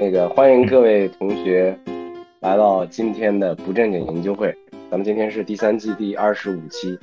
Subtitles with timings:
[0.00, 1.78] 那个欢迎各位同学
[2.40, 4.56] 来到今天的不正经研究会。
[4.90, 6.98] 咱们今天是第三季第二十五期，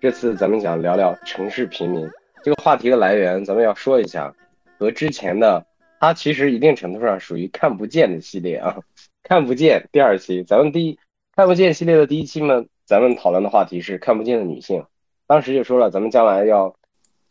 [0.00, 2.10] 这次咱们想聊聊城市平民
[2.42, 4.34] 这个话题的来源，咱们要说一下，
[4.80, 5.64] 和之前的
[6.00, 8.78] 它其实一定程度上属于看不见的系列啊，
[9.22, 10.98] 看不见第二期，咱们第一
[11.36, 14.84] 看不见系列的第一期呢，咱们讨论的话题是看不见的女性，
[15.28, 16.74] 当时就说了，咱们将来要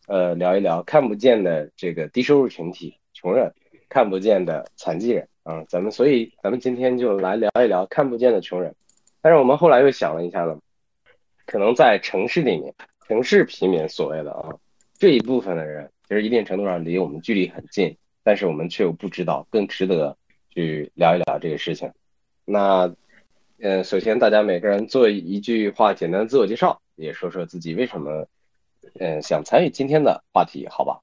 [0.07, 3.51] 呃聊一聊看不见的这个低收入群体，穷人。
[3.89, 8.73] 看不见的残疾人啊，咱们所以咱们今天就来聊一聊看不见的穷人。
[9.21, 10.57] 但是我们后来又想了一下呢，
[11.45, 12.73] 可能在城市里面，
[13.07, 14.55] 城市平民所谓的啊
[14.97, 20.15] 这一部分的人，其实一定程度上离我们距离很近，但是我们却又不知道，更值得
[20.51, 21.91] 去聊一聊这个事情。
[22.45, 22.93] 那
[23.59, 28.27] 嗯，首先大家每个人做一句话简单的自我介绍，也说说自己为什么
[28.99, 31.01] 嗯想参与今天的话题，好吧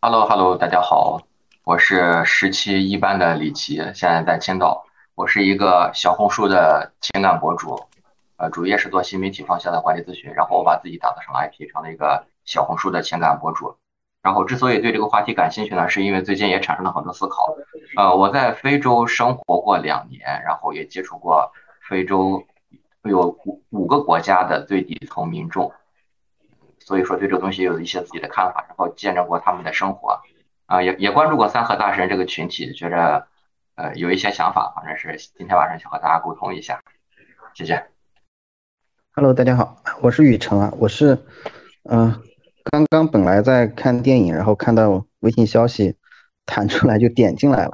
[0.00, 1.26] ？Hello，Hello，大家好。
[1.68, 4.86] 我是十七一班的李琦，现在在青岛。
[5.14, 7.78] 我是一个小红书的情感博主，
[8.38, 10.32] 呃，主业是做新媒体方向的管理咨询。
[10.32, 13.76] 然后我把自己打造成了 IP，成了一个小红书的情感博主。
[14.22, 17.54] 然后之所以对这个话题感兴趣呢，是因为最近也产生了很多思考。
[17.98, 21.52] 呃，我在非洲生活过两年，然后也接触过
[21.86, 22.46] 非洲
[23.02, 25.70] 有五五个国家的最底层民众，
[26.78, 30.18] 所以说对这个东西有一些自己的看法，然后见证过他们的生活。
[30.68, 33.26] 啊，也也关注过三和大神这个群体，觉着
[33.74, 36.82] 呃有一些想法，反正是今天晚上想和大家沟通一下，
[37.54, 37.86] 谢谢。
[39.14, 41.24] Hello，大家好，我是雨辰啊，我是
[41.84, 42.20] 嗯，
[42.64, 45.96] 刚刚本来在看电影，然后看到微信消息
[46.44, 47.72] 弹出来就点进来了，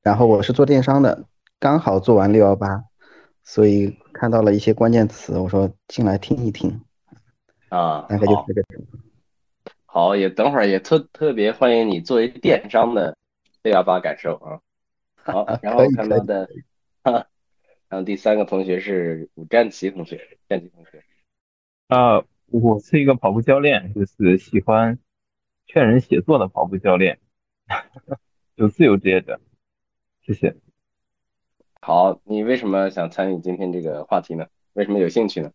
[0.00, 1.24] 然后我是做电商的，
[1.58, 2.84] 刚好做完六幺八，
[3.42, 6.80] 所以看到了一些关键词，我说进来听一听
[7.70, 9.09] 啊，大概就是这个。
[9.92, 13.16] 好，也等会儿也特特别欢迎你作为电商的
[13.64, 14.60] 六幺八感受啊。
[15.16, 16.48] 好， 然后看到的，
[17.02, 17.26] 然
[17.90, 21.04] 后第三个同学是武占奇同学，占奇同学。
[21.88, 25.00] 啊，我是一个跑步教练，就是喜欢
[25.66, 27.18] 劝人写作的跑步教练，
[28.54, 29.40] 有自由职业者。
[30.22, 30.54] 谢谢。
[31.80, 34.46] 好，你为什么想参与今天这个话题呢？
[34.74, 35.50] 为什么有兴趣呢？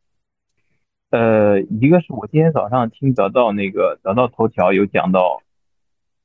[1.12, 5.42] 呃，一个是我今天早上听得到那个得到头条有讲到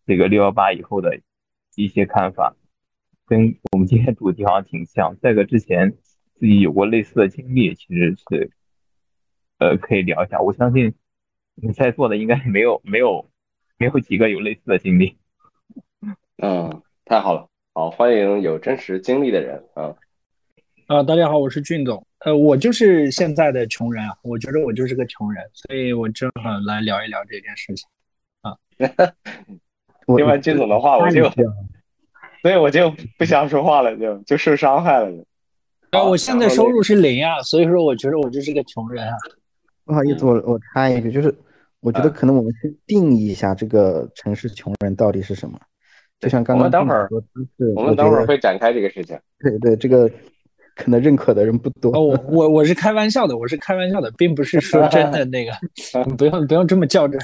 [0.07, 1.21] 这个六幺八以后的
[1.77, 2.57] 一些看法，
[3.27, 5.17] 跟我们今天主题好像挺像。
[5.21, 5.93] 再个之前
[6.35, 8.51] 自己有过类似的经历，其实是
[9.59, 10.41] 呃可以聊一下。
[10.41, 10.95] 我相信
[11.55, 13.31] 你在座的应该没有没有
[13.79, 15.19] 没有几个有类似的经历。
[16.39, 19.95] 嗯，太好了，好欢迎有真实经历的人啊。
[20.89, 22.05] 啊，大家好，我是俊总。
[22.25, 27.89] 呃，我就是现在的穷人啊，我觉得我就是个穷人，所以我正好来聊一聊这件事情。
[28.43, 28.55] 啊，
[30.17, 31.25] 听完金总的话，我就，
[32.43, 35.25] 所以我就不想说话了，就就受伤害了。
[35.93, 39.15] 啊，我现在收入是零啊，所以说我觉得我就是个穷人啊。
[39.87, 41.35] 不好意思，我我插一句，就是
[41.81, 45.59] 我觉得可能我们先定义一下这个城市穷人到底是什么。
[46.19, 47.09] 就像刚刚我们等会儿，
[47.75, 49.19] 我们等会儿会展开这个事情。
[49.39, 50.11] 对对，这个。
[50.77, 51.91] 可能认可的人不多。
[51.93, 55.53] 哦，我我我是开玩笑的，我是开玩笑的，并不是说真的那个，
[56.17, 57.21] 不用不用这么较真。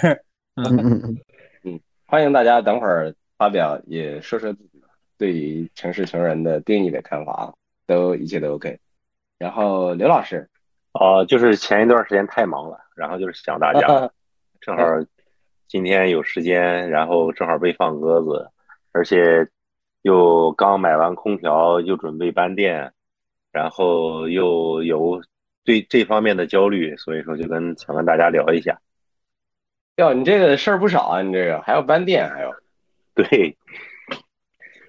[0.57, 1.17] 嗯嗯嗯
[1.65, 4.83] 嗯，欢迎大家等会儿发表，也说说自己
[5.19, 7.53] 对于城市穷人的定义的看法啊，
[7.87, 8.79] 都一切都 OK。
[9.39, 10.49] 然后刘老师，
[10.93, 14.11] 哦，就是前一段时间太忙了，然后就是想大家，
[14.61, 14.83] 正好
[15.69, 18.49] 今天有时间，然后正好被放鸽子，
[18.93, 19.47] 而且
[20.03, 22.93] 又刚买完空调，又准备搬店。
[23.57, 25.23] 然后又有
[25.65, 28.79] 对这方面的焦虑，所以说就跟想跟大家聊一下。
[29.97, 32.55] 哟，你这个事儿不少啊，你这个还要搬店，还有。
[33.15, 33.57] 对。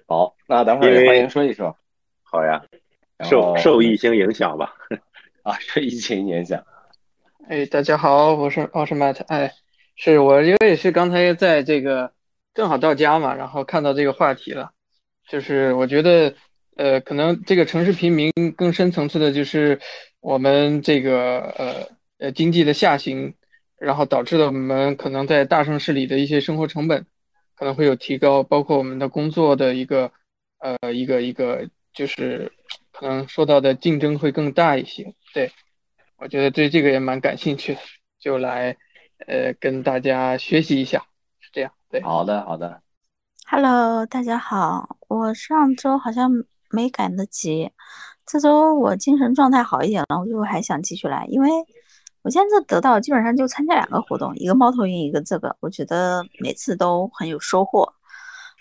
[0.06, 1.74] 好，那等会儿欢迎说一说。
[2.22, 2.62] 好呀。
[3.24, 4.74] 受受疫情影响吧。
[5.44, 6.62] 啊，受疫情影响。
[7.48, 9.24] 哎，大家好，我是我是 Matt。
[9.28, 9.50] 哎，
[9.96, 12.12] 是我因为是刚才在这个
[12.52, 14.72] 正好到家嘛，然后看到这个话题了，
[15.26, 16.34] 就是我觉得。
[16.78, 19.80] 呃，可能这个城市贫民更深层次的就是
[20.20, 21.88] 我们这个呃
[22.18, 23.34] 呃经济的下行，
[23.76, 27.04] 然后导致了我们可能在大城市里的一些生活成本
[27.56, 30.12] 可能会有提高，包括我们的工作的一个
[30.60, 32.52] 呃一个一个就是
[32.92, 35.12] 可能受到的竞争会更大一些。
[35.34, 35.50] 对，
[36.16, 37.80] 我觉得对这个也蛮感兴趣的，
[38.20, 38.76] 就来
[39.26, 41.04] 呃跟大家学习一下，
[41.40, 41.72] 是这样。
[41.90, 42.80] 对，好的好的。
[43.48, 46.44] Hello，大家好，我上周好像。
[46.70, 47.70] 没赶得及，
[48.26, 51.50] 这周我精神状态好一点了，我就还想继续来，因为
[52.22, 57.92] 我现在得到基本上就参加两个活动，一个猫头鹰，一个这个，我觉得每次都很有收获，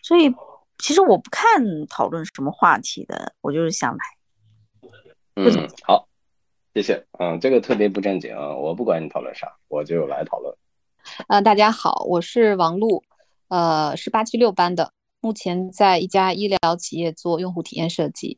[0.04, 0.34] 所以
[0.78, 4.00] 其实我不看讨论什么话题的，我就是想来。
[5.36, 6.08] 嗯，好，
[6.74, 7.06] 谢谢。
[7.20, 10.56] 嗯，这个特别不正经，我不管你讨论啥，我就来讨论。
[11.28, 13.04] 呃，大家好，我是王璐，
[13.50, 18.38] 呃，是八七六班的，目前在一家医疗企业做用户体验设计。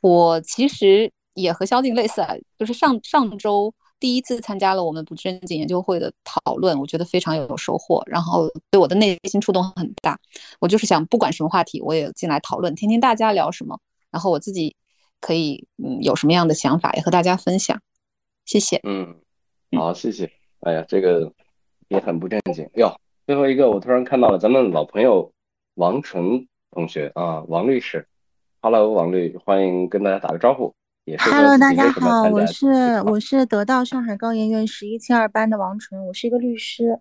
[0.00, 10.18] 我其实也和萧静类似，啊，就是上上周第一次参加了我们不正经研究会的讨论，我觉得非常有收获，然后对我的内心触动很大。
[10.60, 13.78] 我就是想，不管什么话题，我也进来讨论，听听大家聊什么，
[14.10, 14.76] 然后我自己
[15.20, 17.80] 可以嗯有什么样的想法，也和大家分享。
[18.44, 18.80] 谢谢。
[18.84, 19.16] 嗯，
[19.76, 20.30] 好，谢谢。
[20.60, 21.32] 哎呀，这个。
[21.88, 22.92] 也很不正经哟。
[23.28, 25.32] 最后一个，我突然看到了咱们老朋友
[25.76, 28.06] 王纯同学啊，王律师。
[28.62, 30.74] Hello，王律，欢迎跟大家打个招呼。
[31.18, 32.66] Hello，大家好，我是
[33.02, 36.98] 我是得到上海高研院十一期二班的王纯，我是一个律师。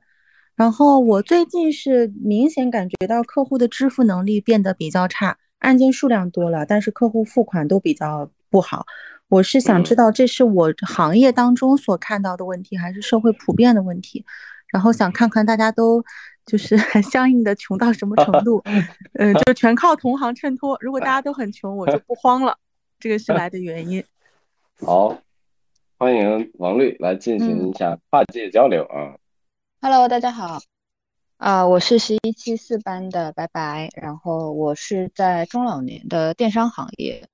[0.58, 8.86] 然后我最近是明显感觉到客户的支付能力变得比较差，案件数量多了，但是客户付款都比较不好。
[9.30, 14.26] 我是想知道，这是我行业当中所看到的问题，还是社会普遍的问题？
[14.68, 16.04] 然后想看看大家都
[16.46, 18.62] 就是 相应的穷到什么程度，
[19.14, 20.78] 嗯，就全靠同行衬托。
[20.80, 22.58] 如果大家都很穷，我就不慌了。
[23.00, 24.04] 这个是来的原因。
[24.86, 25.18] 好，
[25.98, 29.16] 欢迎王律来进行一下跨界交流啊。
[29.82, 30.60] Hello，大家好，
[31.38, 37.28] 啊，我是十一期四班的白白，然后我是在中老年的电商行业，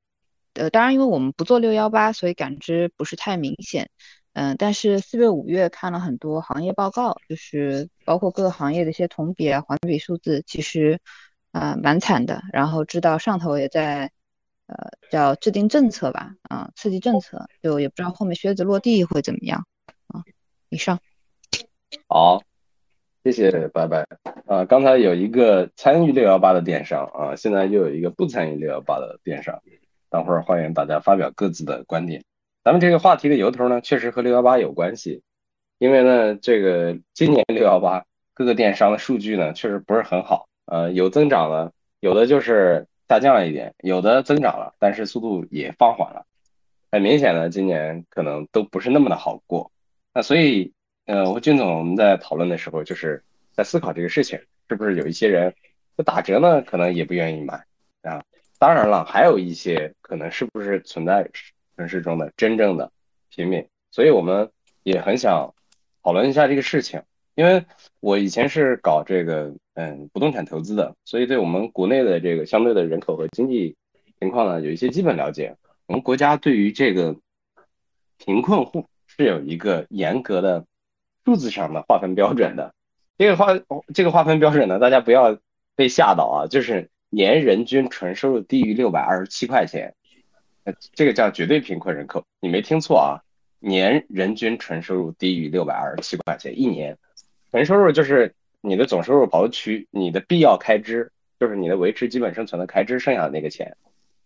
[0.56, 3.90] 呃，当然因为我们不做六幺八，所以感知不是太明显。
[4.34, 11.00] 嗯，但是四月、五月看了很多行业报告，就是包括各个行业的一些同比啊、环比数字，其实
[11.52, 12.42] 啊蛮惨的。
[12.54, 14.10] 然后知道上头也在
[14.68, 19.66] 呃叫制定政策吧，啊刺激政策，就也不知道后面靴子落地会怎么样
[20.08, 20.24] 啊。
[20.70, 21.00] 以上。
[22.08, 22.42] 好，
[23.26, 24.08] 谢谢拜拜。
[24.46, 29.62] 啊，刚才有一个参与六幺八的电商啊，现在又有一个不参与六幺八的电商，
[30.10, 32.24] 等会儿欢迎大家发表各自的观点。
[32.64, 35.24] 咱们这个话题的由头呢，确实和六幺八有关系，
[35.80, 38.06] 因为呢，这个今年六幺八
[38.36, 46.28] 各个电商的数据呢，确实不是很好，呃，有增长了，有的就是下降了一点，有的增长了，但是速度也放缓了，
[46.92, 49.72] 很明显的，今年可能都不是那么的好过。
[50.14, 50.72] 那所以，
[51.06, 53.24] 呃，我和俊总我们在讨论的时候，就是
[53.54, 55.56] 在思考这个事情，是不是有一些人
[55.98, 57.66] 就打折呢，可能也不愿意买
[58.04, 58.22] 啊？
[58.60, 61.28] 当然了，还有一些可能是不是存在。
[61.78, 62.92] 城市中的真正的
[63.30, 64.50] 平民，所以我们
[64.84, 65.54] 也很想
[66.04, 67.02] 讨论一下这个事情。
[67.34, 67.66] 因为
[68.02, 73.76] 我以前是搞这个嗯不动产投资的，所以对我们国内的这个相对的人口和经济
[74.20, 75.56] 情况呢有一些基本了解。
[75.88, 77.16] 我们国家对于这个
[78.18, 80.66] 贫困户是有一个严格的
[81.24, 82.74] 数字上的划分标准的。
[83.18, 83.58] 这个划
[83.94, 85.38] 这个划分标准呢，大家不要
[85.76, 89.96] 被吓到啊，就是年人均纯收入低于六百二十七块钱。
[90.94, 93.22] 这个叫绝对贫困人口，你没听错啊，
[93.60, 96.98] 年人均纯收入低于六百二十七块钱一年，
[97.50, 103.76] 纯收入就是你的总收入刨去你的必要开支，就是你的维持基本生存的开支，剩下的那个钱。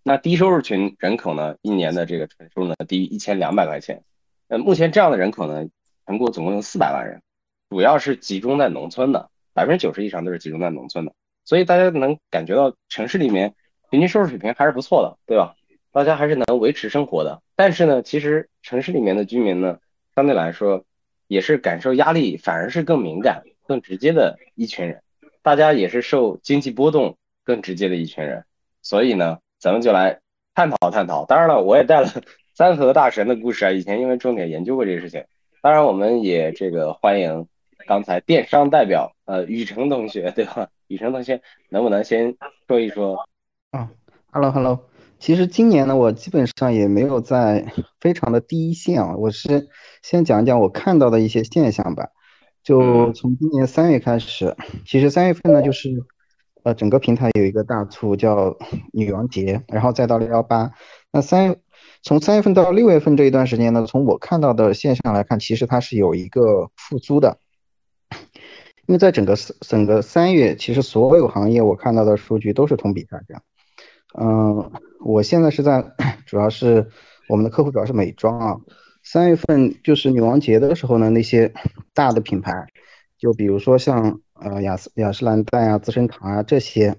[0.04, 4.04] 那低收入群人口呢，一年的这个纯收入呢低于一千两百块钱。
[4.48, 5.66] 呃，目前这样的人口呢，
[6.06, 7.22] 全国总共有四百万人，
[7.70, 13.56] 主要是集中在农村的，百分之九十以上都是集中在农村的，所以大家能感觉到城市里面
[13.90, 15.56] 平均收入水平还是不错的，对吧？
[15.96, 19.80] 大家还是能维持生活的，但是呢，其实城市里面的居民呢，
[20.14, 20.84] 相对来说
[21.30, 25.02] 也是感受压力，反而是更敏感、更直接的一群人。
[25.42, 28.44] 大家也是受经济波动更直接的一群人，
[28.82, 30.20] 所以呢，咱们就来
[30.54, 31.24] 探讨探讨。
[31.24, 32.10] 当然了，我也带了
[32.54, 35.24] 三河大神的故事啊，以前因为重点研究过这个事情。
[35.62, 37.48] 当然，我们也这个欢迎
[37.88, 40.68] 刚才电商代表呃雨辰同学，对吧？
[40.88, 42.36] 雨辰同学能不能先
[42.68, 43.26] 说一说？
[43.72, 43.90] 啊
[44.30, 44.78] ，Hello Hello。
[45.26, 49.70] 其实今年呢，我基本上也没有在非常的第一线啊，我是
[50.04, 52.10] 先讲一讲我看到的一些现象吧。
[52.62, 54.56] 就从今年三月开始，
[54.86, 55.90] 其实三月份呢，就是
[56.62, 58.56] 呃整个平台有一个大促叫
[58.94, 60.72] 女王节，然后再到六幺八。
[61.12, 61.56] 那三
[62.04, 67.40] 从三月份到六月份这一段时间呢，从我看到的现象来看，其实它是有一个复苏的，
[68.86, 73.42] 因为在整个整个三月，其实所有行业我看到的数据都是同比下降。
[74.18, 75.84] 嗯，我现在是在，
[76.26, 76.88] 主要是
[77.28, 78.58] 我们的客户主要是美妆啊。
[79.04, 81.54] 三月份就是女王节的时候呢，那些
[81.94, 82.68] 大的品牌，
[83.18, 86.96] 就比如说像呃雅诗雅诗兰黛啊、资生堂啊这些，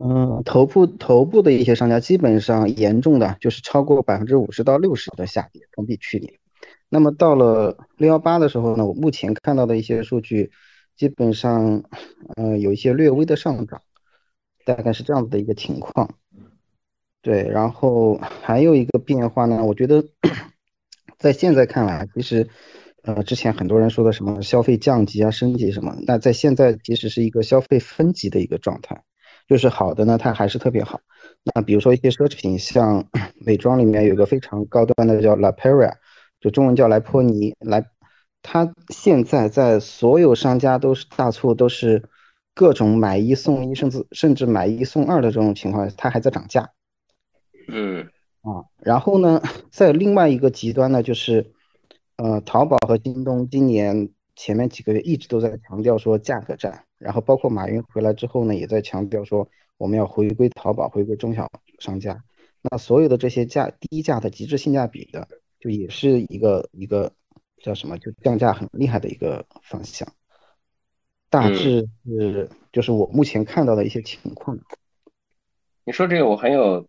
[0.00, 6.32] 嗯，头部头部的一些商家基本上严重的就是超过百分之五十到六十的下跌，同比去年。
[6.88, 10.52] 那么到了六幺八的时候呢，我目前看到的一些数据，
[10.96, 11.82] 基本上
[12.36, 13.82] 呃有一些略微的上涨。
[14.64, 16.14] 大概是这样子的一个情况。
[17.22, 20.02] 对，然后还有一个变化呢，我觉得
[21.18, 22.48] 在现在看来，其实
[23.02, 29.02] 呃之前很多人说的什么消费降级啊、升级什么，那在现在其实是一个消费分级的一个状态，
[29.46, 31.00] 就是好的呢，它还是特别好。
[31.42, 33.06] 那比如说一些奢侈品，像
[33.44, 35.92] 美妆里面有个非常高端的叫 La Prairie，
[36.40, 37.84] 就中文叫莱珀尼，来，
[38.40, 42.02] 它现在在所有商家都是大促，都是
[42.54, 46.70] 各种买一送一，甚至甚至买一送二的这种情况，它还在涨价。
[47.68, 48.08] 嗯
[48.42, 51.52] 啊，然后呢，在另外一个极端呢，就是
[52.16, 62.22] 呃，淘宝和京东今年前面几个月一直都在强调说价格战，然后包括马云回来之后呢，也在强调说我们要回归淘宝，回归中小商家。
[62.62, 65.28] 那所有的这些价低价的极致性价比的，
[65.58, 67.12] 就也是一个一个
[67.62, 70.06] 叫什么，就降价很厉害的一个方向。
[71.30, 74.58] 大致是就是我目前看到的一些情况。
[75.84, 76.86] 你说这个我很有。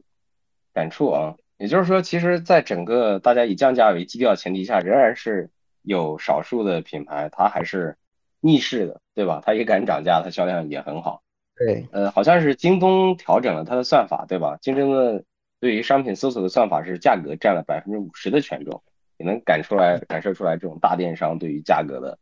[0.74, 5.50] 感触啊，也就是说，其实，在整个大家以降价为基调前提下，仍然是
[5.82, 7.98] 有少数的品牌，它还是
[8.40, 9.44] 逆势的，对吧？
[9.46, 11.24] 它也敢涨价，它销量也很好。
[11.58, 14.58] 对，呃，好像是京东调整了它的算法，对吧？
[14.62, 15.26] 京东的
[15.60, 18.82] 对于商品搜索的算法是价格占了百分之五十的权重，
[19.18, 22.18] 也能感出来、感受出来这种大电商对于价格的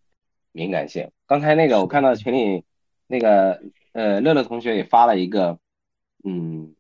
[0.52, 1.12] 敏感性。
[1.28, 2.64] 刚才那个我看到群里
[3.08, 3.62] 那个
[3.94, 5.58] 呃乐乐同学也发了一个，
[6.24, 6.76] 嗯。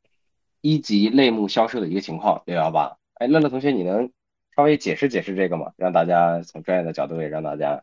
[0.61, 2.97] 一级类目销售的一个情况，六幺八。
[3.13, 4.11] 哎，乐乐同学，你能
[4.53, 5.71] 稍微解释解释这个吗？
[5.77, 7.81] 让大家从专业的角度也让大家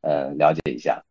[0.00, 1.04] 呃了解一下。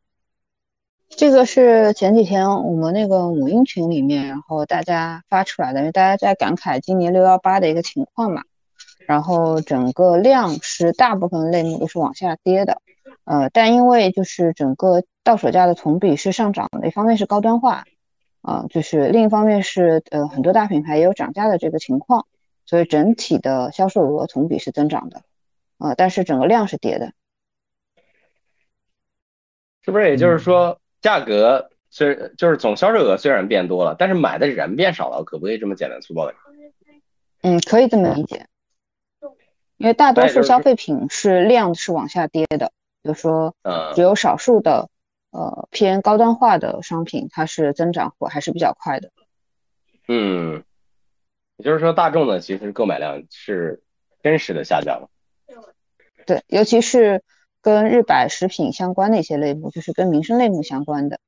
[1.08, 8.44] 这个是前几天我们那个母婴群里面，然后大家发出来的，因为大家在感慨今年六幺八的一个情况嘛。
[9.08, 12.82] 然后整个量是大部分类目都是往下跌的，
[13.26, 17.84] 呃，但因为就是整个到手价的同比是上涨的，一方面是高端化。
[18.48, 22.28] 啊，就是另一方面是，呃，很多大品牌也有涨价的这个情况，
[22.68, 25.24] 所以整体的销售额同比是增长的，
[25.80, 27.12] 啊，但是整个量是跌的，
[29.82, 30.12] 是不是？
[30.12, 36.36] 也就是说，价格虽就是总销售额虽然变多了，但是买的人变少了，可不可以这么简单粗暴的？
[37.42, 38.46] 嗯，可以这么理解，
[39.78, 42.72] 因为大多数消费品是量是往下跌的，
[43.06, 43.56] 比如说，
[43.94, 44.90] 只有少数的。
[45.32, 49.12] 呃，偏高端化的商品，它是增长或还是比较快的。
[50.08, 50.64] 嗯，
[51.58, 53.84] 也就是说，大众的其实购买量是
[54.24, 55.10] 真实的下降了。
[56.26, 57.22] 对，尤其是
[57.62, 61.20] 跟日百食品相关的一些类目，就是跟民生类目相关的。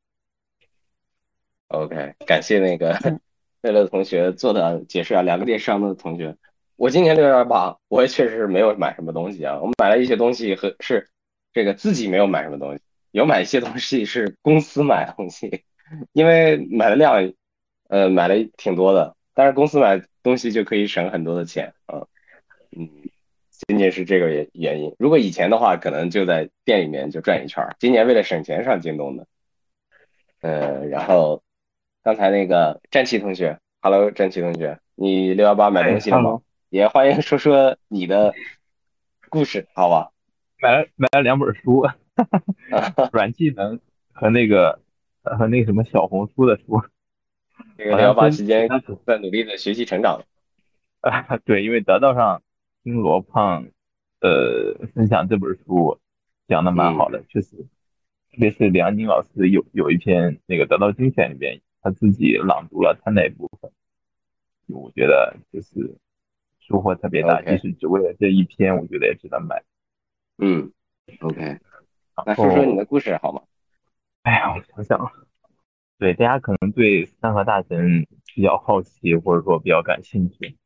[1.67, 2.97] OK，感谢那个
[3.61, 6.37] 乐乐同学做的解释啊，两个电商的同学，
[6.77, 11.09] 我今年六幺八，我也确实没有买什么东西啊，我买了一些东西和是
[11.57, 12.81] 这个自己没有买什么东西。
[13.09, 15.63] 有买一些东西是公司买东西，
[16.13, 17.33] 因为买的量，
[17.89, 22.05] 呃，买了挺多的，但是公司买东西就可以省很多的钱啊，
[22.77, 22.87] 嗯，
[23.49, 24.95] 仅仅是这个原原因。
[24.99, 29.25] 如果以前的话，可能就在店里面就转一圈今年为了省钱上京东的，
[30.41, 31.41] 呃，然后
[32.03, 36.39] 刚才那个战旗同学，Hello，战旗同学，你六幺八买东西了吗？
[36.69, 38.35] 也欢迎说说你的
[39.29, 40.11] 故事，好吧？
[40.61, 41.87] 买了买了两本书。
[43.13, 43.79] 软技能
[44.11, 44.81] 和那个
[45.21, 46.81] 和那个什么小红书的书，
[47.77, 48.67] 这个要把时间
[49.05, 50.23] 在努力的学习成长。
[51.01, 52.41] 啊，对，因为得到上
[52.81, 53.67] 听罗胖
[54.19, 55.99] 呃分享这本书
[56.47, 63.71] 讲的蛮好的，确实，特别是梁宁老师有有一篇那个得到精选里边，他自己朗读了他那部分，
[64.65, 65.97] 我觉得就是
[66.59, 69.61] 收获特别大，即使只为了这一篇，我觉得也值得买。
[70.37, 70.71] 嗯
[71.21, 71.59] ，OK。
[72.25, 73.41] 那说说你的故事好吗？
[74.23, 75.11] 哎呀，我想想，
[75.99, 80.57] 对大家可能对三和大神比较好奇，或者说比较感兴趣。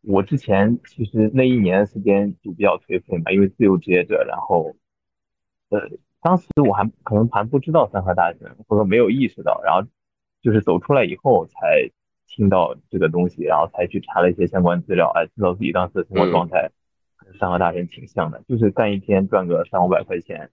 [0.00, 4.74] 我之前其实那一年时间就比较颓废嘛，因为自由职业者，然后，
[5.68, 5.78] 呃，
[6.20, 9.88] 当时我还可能还不知道三和大神，或者说没有意识到，然后
[10.42, 11.88] 就是走出来以后才
[12.26, 16.72] 听到这个东西，然后才去查了一些相关资料，哎，知道自己当时的生活状态跟
[17.38, 20.50] 三和大神挺像的，就是干一天赚个三五百块钱。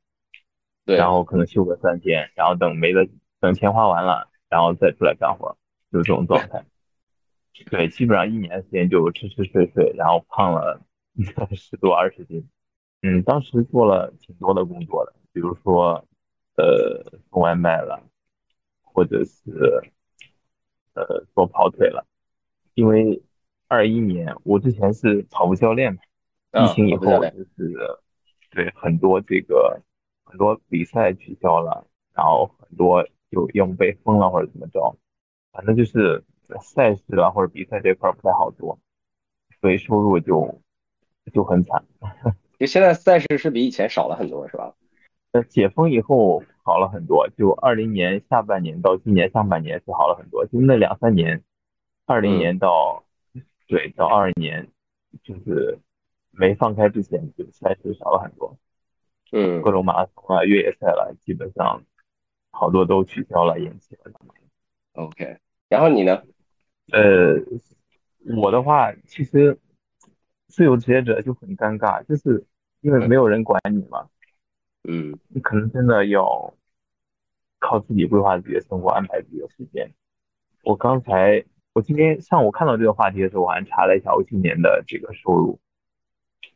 [0.86, 3.08] 对然后可能休个三天，然后等没了，
[3.40, 5.56] 等钱花完了，然后再出来干活，
[5.92, 6.66] 就这种状态。
[7.70, 10.82] 对，基本上一年时间就吃吃睡睡，然后胖了
[11.56, 12.50] 十多二十斤。
[13.04, 16.06] 嗯，当时做了挺多的工作的，比如说
[16.56, 18.02] 呃送外卖了，
[18.82, 19.92] 或者是
[20.96, 22.08] 呃做跑腿了。
[22.74, 23.22] 因为
[23.68, 26.02] 二一年我之前是跑步教练嘛，
[26.54, 28.00] 疫情以后就是
[28.52, 29.82] 对很多这个。
[30.32, 34.96] 很多比赛取消了，然后很多就要么被封了或者怎么着，
[35.52, 36.24] 反正就是
[36.62, 38.78] 赛事啊或者比赛这块不太好做，
[39.60, 40.62] 所以收入就
[41.34, 41.84] 就很惨。
[42.60, 44.76] 就现在赛事是比以前少了很多，是吧？
[45.32, 51.44] 呃，解封以后好了很多，就二零年下半年到今年上半年是好了很多，就那两三年，
[52.06, 53.04] 二零年到
[53.68, 54.68] 对到二二年，
[55.24, 55.80] 就是
[56.40, 58.58] 没放开之前，就赛事少了很多。
[59.34, 61.84] 嗯，各种马拉松啊、越野赛了，基本上
[62.52, 64.12] 好多都取消了、延期了。
[64.94, 66.24] OK，然后你呢？
[66.94, 67.36] 呃，
[68.38, 69.60] 我的话其实
[70.48, 72.46] 自由职业者就很尴尬，就是
[72.80, 74.08] 因为没有人管你嘛。
[74.88, 76.54] 嗯，你可能真的要
[77.60, 79.92] 靠自己规划自己的生活，安排自己的时间。
[80.64, 81.44] 我刚才，
[81.74, 85.60] 我今天上午看到这个话题的时候，我还查了一下我今年的这个收入。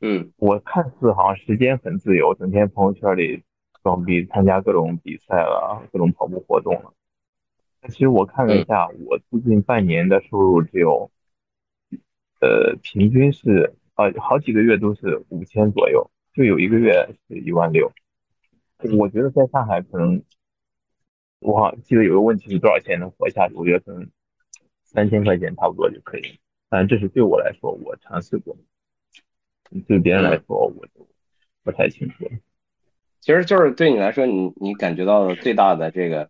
[0.01, 3.43] 嗯，我看似好像时间很自由，整天朋友圈里
[3.81, 6.93] 装逼，参加各种比赛了，各种跑步活动了。
[7.79, 11.09] 但其实我看了一下，我最近半年的收入只有，
[12.41, 17.91] 呃，平均是呃好几个月都是五千左右，就有一个月是一万六。
[18.97, 20.21] 我觉得在上海可能，
[21.39, 23.55] 我好像记得有个问题是多少钱能活下去？
[23.55, 24.09] 我觉得可能
[24.83, 26.39] 三千块钱差不多就可以。
[26.69, 28.57] 但这是对我来说，我尝试过。
[29.82, 31.08] 对别人来说，我就
[31.63, 32.30] 不太清楚。
[33.20, 36.30] 其实就是对你来说，你你感觉到的最大的这个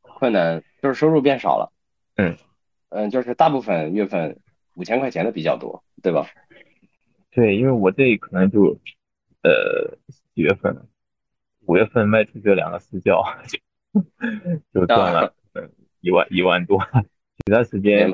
[0.00, 1.72] 困难就是收入变少了。
[2.16, 2.36] 嗯
[2.90, 4.38] 嗯，就是大部分月份
[4.74, 6.26] 五千块钱的比较多，对吧？
[7.30, 8.78] 对，因为我这可能就
[9.42, 9.96] 呃
[10.34, 10.88] 几月份，
[11.60, 14.00] 五月份卖出去两个私教，就
[14.80, 15.34] 就赚了
[16.00, 16.78] 一万一万多，
[17.46, 18.10] 其他时间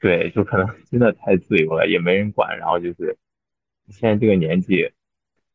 [0.00, 3.16] 对，就可能真的太自由了，也没人管，然后就是
[3.90, 4.92] 现在这个年纪，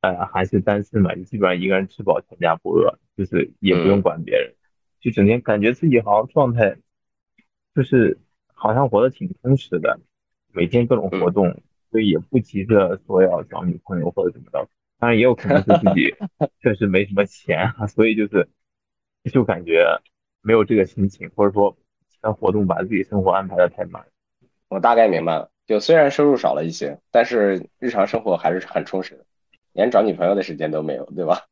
[0.01, 4.53] 呃，还是单身嘛，就基本上一个人吃饱全家不饿，就是也不用管别人，
[4.99, 6.77] 就整天感觉自己好像状态，
[7.75, 8.19] 就是
[8.53, 9.99] 好像活得挺充实的，
[10.51, 14.67] 每天各种活动，所以也不急着说要找女朋友或者怎么着，
[14.99, 16.15] 当然也有可能是自己
[16.61, 18.49] 确实没什么钱啊，所以就是
[19.31, 19.85] 就感觉
[20.41, 21.77] 没有这个心情，或者说
[22.09, 24.05] 其他活动把自己生活安排的太满。
[24.69, 29.25] 我大概明白了，就虽然收入少了一些，但是日常生活还是很充实的，
[29.71, 31.43] 连找女朋友的时间都没有，对吧？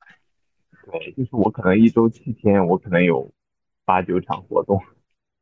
[0.92, 3.32] 对，就是我可能一周七天，我可能有
[3.86, 4.82] 八九场活动。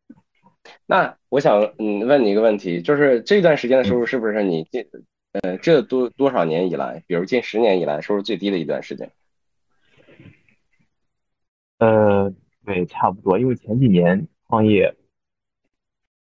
[0.86, 4.86] 那我想嗯问你一个问题，就是这段时间的收入是不是你近
[5.32, 9.12] 呃这多多少年以来，比如近十年以来收入最低的一段时间？
[11.80, 12.32] 呃，
[12.66, 14.96] 对，差不多，因为前几年创业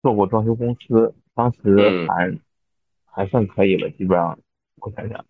[0.03, 1.15] 做过装修公司。
[1.37, 2.39] 当时还、嗯、
[3.05, 4.39] 还算可以吧，基本上
[4.77, 5.23] 我想想，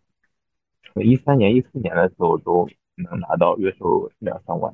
[0.96, 4.74] 一三年、一四年的时候都能拿到月收入两三万。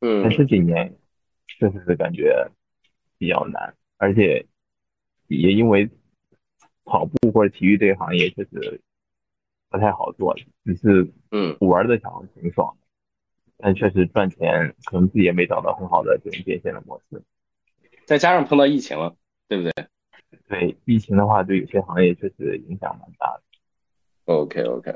[0.00, 0.96] 嗯，但这几年
[1.46, 2.50] 确实是感觉
[3.16, 4.44] 比较难，而且
[5.28, 5.88] 也因为
[6.84, 8.80] 跑步或者体育这个行业确实
[9.70, 12.76] 不太好做，只是嗯玩的想挺爽，
[13.56, 17.22] 但确实赚钱可能自己也没找到很好的这种变现的模式。
[18.04, 19.14] 再加上碰到疫情了，
[19.46, 19.86] 对不对？
[20.48, 23.42] 对疫情的话，对有些行业确实影响蛮大的。
[24.26, 24.92] OK OK，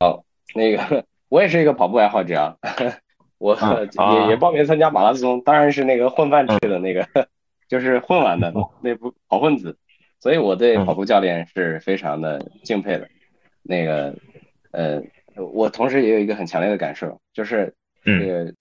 [0.00, 2.58] 好，那个我也是一个跑步爱好者啊，
[3.38, 7.06] 我嗯也、啊也报名参加马拉松，当然是那个混饭吃的那个，
[7.68, 9.76] 就是混完的那不跑混子，
[10.20, 13.08] 所以我对跑步教练是非常的敬佩的。
[13.62, 14.16] 那个
[14.70, 15.02] 呃，
[15.36, 18.54] 我同时也有一个很强烈的感受，就是这个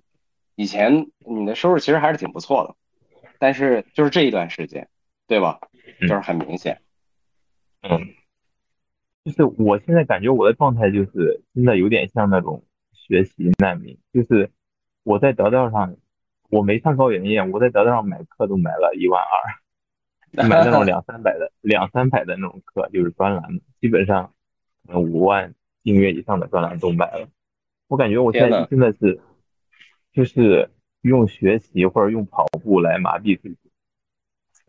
[0.56, 2.76] 以前你的收入其实还是挺不错的，
[3.40, 4.88] 但是就是这一段时间，
[5.32, 5.62] 对吧？
[6.02, 6.82] 就是很明显。
[7.84, 8.06] 嗯，
[9.24, 14.52] 就是我现在感觉我的状态就是真的有点像那种学习难民，就是
[15.04, 15.96] 我在得到上，
[16.50, 24.34] 我没上高圆圆，我在得到上买课都买了一万二， 买那种两三百的两三百的那种课，就是专栏，基本上
[24.86, 27.30] 可能五万订阅以上的专栏都买了。
[27.88, 29.22] 我感觉我现在真的是，
[30.12, 30.70] 就是
[31.04, 33.71] 用学习或者用跑步来麻痹自己。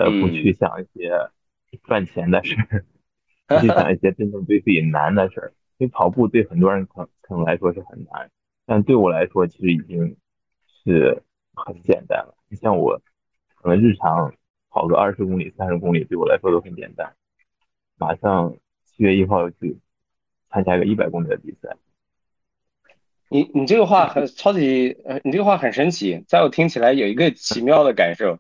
[0.03, 1.11] 而不去想一些
[1.85, 2.85] 赚钱的事儿，
[3.47, 5.53] 不去想一些真正对自己难的事儿。
[5.79, 8.31] 因为跑步对很多人可可能来说是很难，
[8.67, 10.17] 但对我来说其实已经
[10.85, 11.23] 是
[11.55, 12.37] 很简单了。
[12.49, 13.01] 你像我，
[13.57, 14.35] 可能日常
[14.71, 17.15] 跑个二十公里、三十公里对我来说都很简单。
[17.97, 19.79] 马上七月一号要去
[20.51, 21.77] 参加一个一百公里的比赛。
[23.29, 28.39] 你你这个话很超级呃，你这个话很神奇，在我听起来有一个奇妙的感受，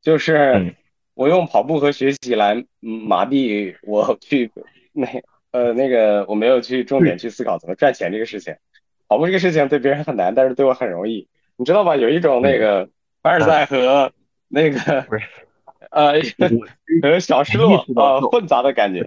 [0.00, 0.76] 就是。
[1.14, 4.50] 嗯我用跑步和学习来麻痹我去
[4.92, 5.06] 那
[5.52, 8.56] 呃那个我没有去重点去思考怎么赚钱这个事情。
[9.06, 11.94] 跑步这个事情对别人很难，但是对我很容易，你知道吧？
[11.94, 12.88] 有一种那个
[13.22, 14.10] 凡尔赛和
[14.48, 15.06] 那个
[15.90, 16.14] 呃，
[17.02, 19.06] 我小失落呃，混杂的感觉。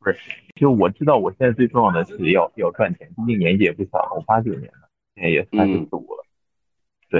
[0.00, 0.18] 不是，
[0.56, 6.25] 就我知道，我现在最重要的是要要赚钱，毕竟年纪也不小了，我八九年了，现在也三十五了。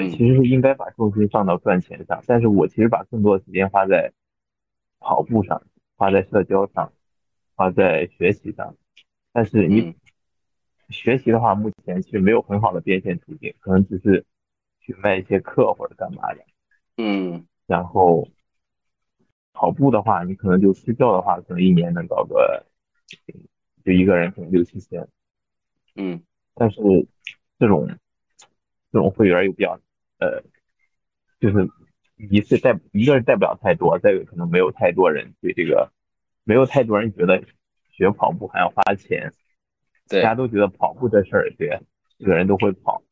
[0.00, 4.12] 对，其实是应该把重心放到赚钱上，但是我其实把更多的时间花在
[4.98, 5.62] 跑步上，
[5.96, 6.92] 花在社交上，
[7.54, 8.76] 花在学习上。
[9.32, 9.94] 但是你
[10.88, 14.24] 学习的话，目前其实没有很好的变现途径，可能只是
[14.80, 16.44] 去卖一些课或者干嘛的。
[16.96, 18.28] 嗯，然后
[19.52, 22.66] 跑步的话，你可能就私教的话，可能一年能搞个。
[23.84, 25.06] 就一个人可能六七千，
[25.94, 26.20] 嗯，
[26.56, 26.80] 但是
[27.56, 27.86] 这种
[28.90, 29.78] 这种会员又比较
[30.18, 30.42] 呃，
[31.40, 31.68] 就是
[32.16, 35.92] 一次带一个人带不了太多，再一个可能没有太多人对这个，
[36.44, 37.42] 没有太多人觉得
[37.90, 39.32] 学跑步还要花钱，
[40.08, 41.80] 对，大家都觉得跑步这事儿对，
[42.18, 43.02] 这个人都会跑。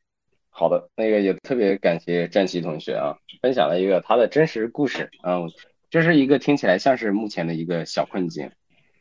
[0.48, 5.50] 好的，那个也特别感谢战旗同学啊，分享了一个他的真实故事，嗯，
[5.90, 8.50] 这是一个听起来像是目前的一个小困境。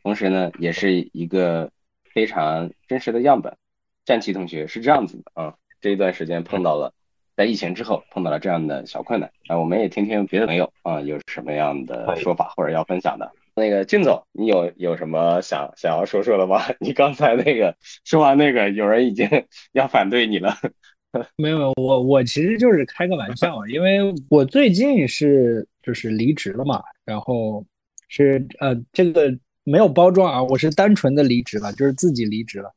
[0.02, 1.70] 同时呢，也是一个
[2.12, 3.56] 非常真实的样本。
[4.04, 6.92] 战旗同学是这样子的啊，这一段时间碰到了，
[7.36, 13.30] 在疫情之后碰到了这样的小困难啊，我们也听听别的朋友啊有什么样的说法或者要分享的。
[13.54, 16.62] 那个俊总，你有有什么想想要说说的吗？
[16.80, 19.28] 你刚才那个说完那个，有人已经
[19.72, 20.54] 要反对你了。
[21.36, 27.64] 没有，我我其实就是开个玩笑，因为我最近是就是离职了嘛，然后
[28.08, 29.32] 是呃这个。
[29.66, 32.70] 没有包装啊，我是单纯的离职了，就是自己离职了。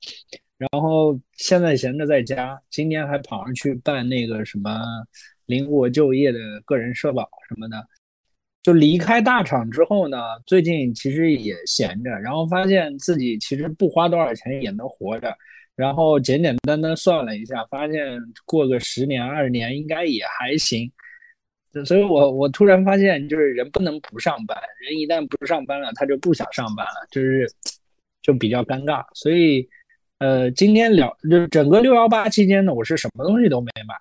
[0.57, 4.81] 然后现在闲着在家，今天还跑上去办那个什么
[5.45, 7.87] 灵活就业的个人社保什么的。
[8.63, 15.33] 就离开大厂之后呢，最近其实也闲着，然后发现自己其实不花多少钱也能活着。
[15.75, 20.91] 然后简简单单算了一下，发现过个十年二十年应该也还行。
[21.85, 27.47] 所以，我我突然发现，就是人不能不上班，人一旦不上班了，他就不想上班了，就是
[28.23, 29.05] 就比较尴尬。
[29.13, 29.69] 所以，
[30.19, 33.95] 呃，今天聊就是整个六幺八期间呢，我是什么东西都没买，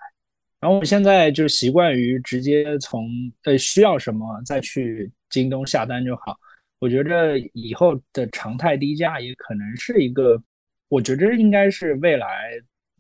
[0.61, 3.11] 然后我现在就习惯于直接从
[3.45, 6.37] 呃需要什么再去京东下单就好。
[6.79, 10.43] 我觉着以后的常态低价也可能是一个，
[10.89, 12.53] 我觉着应该是未来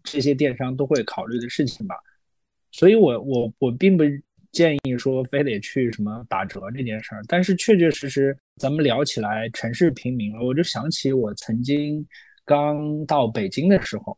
[0.02, 1.96] 这些电商都会考虑的事情吧。
[2.70, 4.04] 所以我我我并不。
[4.52, 12.02] 建议说非得去什么打折这件事儿，但是确确实实，咱们聊起来城市平民了，我就想起我曾经
[12.46, 14.16] 刚到北京的时候，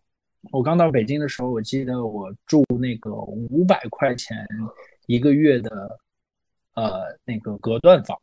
[0.52, 4.46] 我刚到北京的时候，我记得我住那个五百块钱
[5.06, 5.98] 一个月的
[6.74, 8.16] 呃那个隔断房，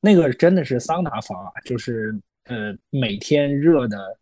[0.00, 4.18] 那个真的是桑拿房啊，就是呃每天热的，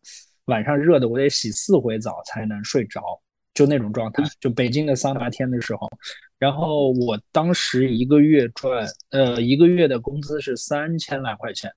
[0.47, 3.01] 晚上热的我得洗四回澡才能睡着，
[3.55, 5.89] 就那种状态，就北京的桑拿天的时候。
[6.39, 11.73] 然后我当时一个月赚，呃，一个月的工资是三千来块钱，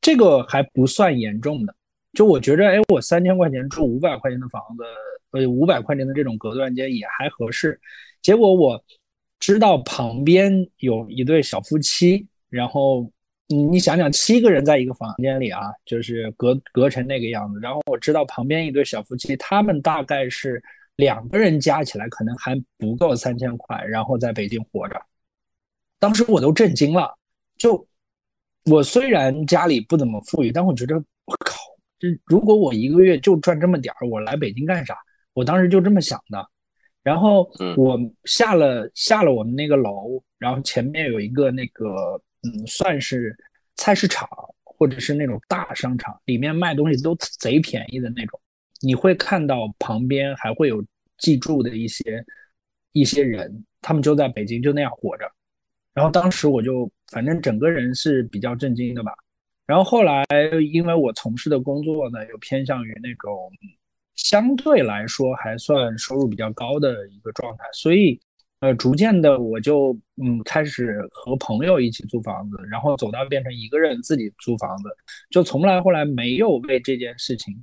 [0.00, 1.74] 这个还不算严重的。
[2.12, 4.84] 就我觉着，哎，我三千块钱住五百块钱的房子，
[5.32, 7.80] 呃，五百块钱的这种隔断间也还合适。
[8.22, 8.82] 结果我
[9.38, 13.10] 知道旁边有一对小夫妻，然后
[13.46, 17.60] 你你想想，七个人在一个房间里啊，就是隔隔成那个样子。
[17.60, 20.62] 然后我知道旁边一对小夫妻，他们大概是。
[20.98, 25.00] 两个人加起来可能还不够三千块，然后在北京活着，
[26.00, 27.16] 当时我都震惊了。
[27.56, 27.86] 就
[28.64, 31.57] 我虽然家里不怎么富裕，但我觉得我靠，
[31.98, 34.96] 这如果我一个月就赚这么点儿，我来北京干啥？
[35.32, 36.46] 我当时就这么想的。
[37.02, 43.34] 然后我下了下了我们那个楼，然后前面有一个那个嗯，算是
[43.76, 44.28] 菜市场
[44.62, 48.38] 或者是那种大商场，里面卖东西都贼便宜的那种。
[48.80, 50.84] 你会看到旁边还会有
[51.16, 52.24] 寄住的一些
[52.92, 55.24] 一些人，他们就在北京就那样活着。
[55.94, 59.12] 然后当时我就反正整个人是比较震惊的吧。
[59.68, 60.24] 然后后来
[60.72, 63.52] 因为我从事的工作呢，又偏向于那种
[64.16, 68.20] 相对来说还算收入比较高的一个状态，所以
[68.60, 74.88] 呃，逐渐的我就嗯开始和朋友一起租房子，然后走到变成一个人自己租房子，
[75.30, 77.54] 就从来后来没有为这件事情。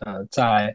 [0.00, 0.74] 呃，在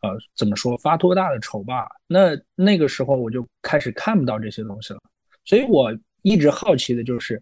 [0.00, 1.86] 呃怎么说发多大的愁吧？
[2.06, 5.00] 那那个时候我就开始看不到这些东西了，
[5.44, 7.40] 所以我一直好奇的就是，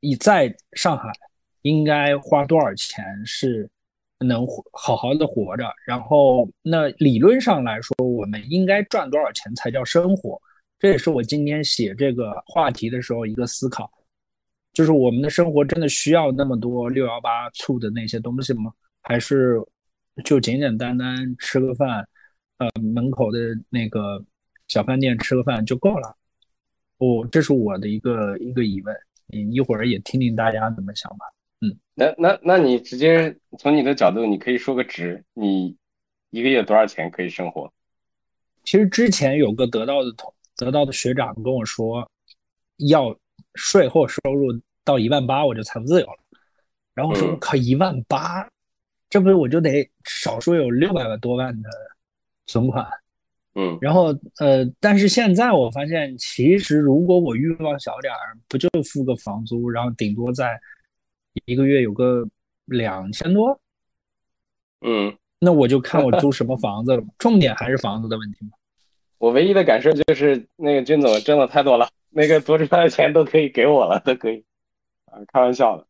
[0.00, 1.12] 你在上海
[1.64, 3.68] 应该花多少钱是
[4.20, 5.70] 能好好的活着？
[5.84, 10.40] 然后那理论上来说，我们应该赚多少钱才叫生活？
[10.78, 13.90] 这也是我今天写这个话题的时候一个思考，
[14.72, 18.72] 就是我们的生活真的需要那么多六幺八促的那些东西吗？
[19.02, 19.60] 还是？
[20.24, 22.06] 就简简单单吃个饭，
[22.58, 24.24] 呃，门口的那个
[24.68, 26.16] 小饭店吃个饭就够了。
[26.98, 28.96] 我这是我的一个一个疑问，
[29.26, 31.26] 你一会儿也听听大家怎么想吧。
[31.64, 35.74] 嗯，那那那你直接从你的角度，你可以说个值，你
[36.30, 37.72] 一个月多少钱可以生活？
[38.62, 42.08] 其实之前有个得到的同得到的学长跟我说，
[42.88, 43.16] 要
[43.54, 44.48] 税后收入
[44.84, 46.18] 到一万八我就财富自由了。
[46.94, 48.48] 然后我说我靠一万八，
[49.10, 51.68] 这不是我就得少说有六百万多万的
[52.46, 52.86] 存款。
[53.56, 54.06] 嗯，然后
[54.40, 60.60] 呃，但是现在我发现，其实如果我欲望小点儿，不就付个房租，然后顶多在
[61.44, 62.26] 一个月有个
[62.64, 63.60] 两千多，
[64.80, 67.02] 嗯，那我就看我租 什么房子了。
[67.18, 68.52] 重点还是房子的问题嘛。
[69.18, 74.44] 我唯一的感受就是那个军总挣的太多了，那个多出来的钱都可以给我了，都可以
[75.06, 75.86] 啊，开玩笑的。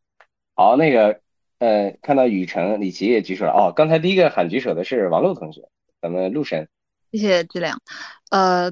[0.53, 1.19] 好，那个
[1.59, 3.73] 呃，看到雨辰、李琦也举手了哦。
[3.75, 5.67] 刚才第一个喊举手的是王璐同学，
[6.01, 6.67] 咱们陆神。
[7.11, 7.81] 谢谢质量。
[8.29, 8.71] 呃，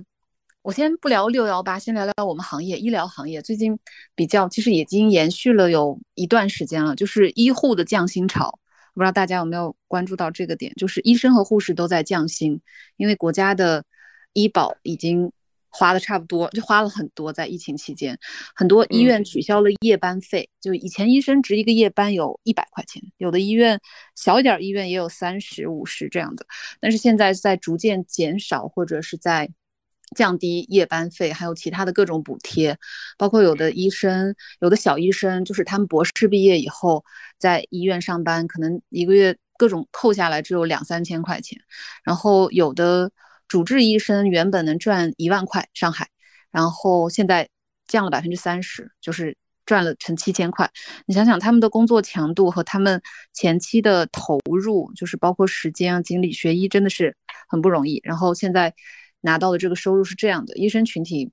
[0.64, 3.42] 我先不聊六幺八，先聊聊我们行业医疗行业。
[3.42, 3.78] 最近
[4.16, 8.48] 比较，其实已经延续了有一段时间了，就是医护的降薪潮。
[8.94, 10.74] 我不知道大家有没有关注到这个点？
[10.76, 12.62] 就是医生和护士都在降薪，
[12.96, 13.84] 因为国家的
[14.32, 15.30] 医保已经
[15.68, 17.34] 花的差不多，就花了很多。
[17.34, 18.18] 在疫情期间，
[18.56, 23.78] 很多医院取消了夜班费，就以前医生值一个夜班有一百块钱，有的医院
[24.16, 26.46] 小一点医院也有三十五十这样的，
[26.80, 29.50] 但是现在在逐渐减少或者是在
[30.14, 32.78] 降低夜班费，还有其他的各种补贴，
[33.18, 37.04] 包括有的医生，有的小医生，就是他们博士毕业以后
[37.38, 41.60] 在医院上班，可能一个月各种扣下来只有两三千块钱，
[42.04, 43.12] 然后有的
[43.48, 46.08] 主治医生原本能赚一万块，上海，
[46.52, 47.50] 然后现在
[47.88, 50.70] 降了百分之三十，就是赚了成七千块。
[51.06, 53.02] 你想想他们的工作强度和他们
[53.34, 57.16] 前期的投入，就是包括时间啊、精力，学医真的是
[57.48, 58.00] 很不容易。
[58.04, 58.74] 然后现在。
[59.24, 61.32] 拿到的这个收入是这样的，医生群体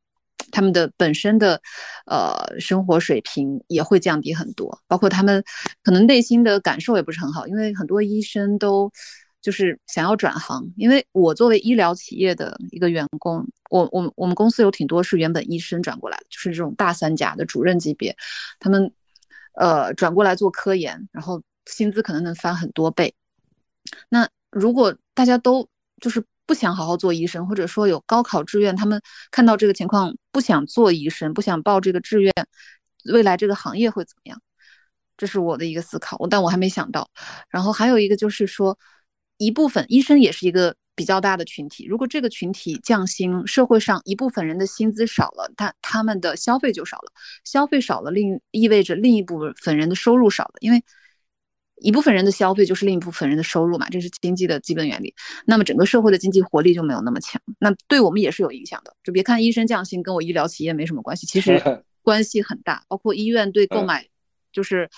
[0.50, 1.60] 他们的本身的
[2.06, 5.44] 呃生活水平也会降低很多，包括他们
[5.82, 8.90] 可能内心的感受也不是很好，因为很多医生都
[9.42, 10.64] 就是想要转行。
[10.76, 18.16] 因为我作为医疗企业的一个员工，我我我们公司有挺多是原本医生转过来的，就是这种大三甲的主任级别，
[18.58, 18.92] 他们
[19.54, 23.14] 呃转过来做科研，然后薪资可能能翻很多倍。
[24.08, 25.68] 那如果大家都
[26.00, 26.24] 就是。
[26.50, 32.34] 不想好好做医生，或者说有高考志愿，他们看到这个情况不想做医生，不想报这个志愿，
[33.04, 34.42] 未来这个行业会怎么样？
[35.16, 37.08] 这是我的一个思考，我但我还没想到。
[37.50, 38.76] 然后还有一个就是说，
[39.36, 47.12] 一部分医生也是一个比较大的群体，如果这个群体降薪，社会上一部分人的薪资少了，他他们的消费就少了，
[47.44, 50.82] 消费少了，另意味着另一部分人的收入少了，因为。
[51.80, 55.14] 一部分人的消费就是另一部分人的收入嘛，这是经济的基本原理。
[55.46, 58.94] 那么整个社会的经济活力就没有那么强，那对我们也是有影响的。
[59.02, 61.60] 就别看医生降薪跟我医疗企业没什么关系，其实
[62.02, 62.82] 关系很大。
[62.88, 64.06] 包括医院对购买，
[64.52, 64.88] 就是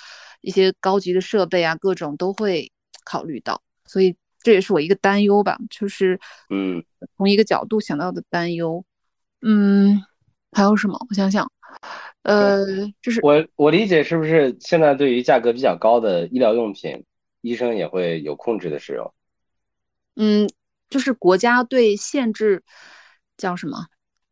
[0.41, 2.71] 一些高级的设备啊，各种都会
[3.05, 3.63] 考虑到。
[3.87, 6.19] 所以这也是我一个担忧吧，就是
[6.51, 6.83] 嗯，
[7.17, 8.85] 从一个角度想到的担忧。
[9.43, 10.01] 嗯，
[10.53, 10.99] 还有什么？
[11.11, 11.51] 我想想。
[12.23, 12.65] 呃，
[13.01, 17.05] 就是我我理解是不是现在对于价格比较高的医疗用品，
[17.41, 19.13] 医生也会有控制的使用？
[20.15, 20.49] 嗯，
[20.89, 22.63] 就是国家对限制
[23.37, 23.87] 叫什么？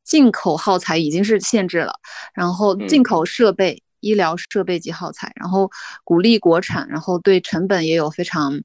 [0.04, 1.94] 进口耗材已经是限制了，
[2.35, 5.68] 然后进口设备、医疗设备及耗材，然后
[6.04, 8.61] 鼓励国产，然后对成本也有非常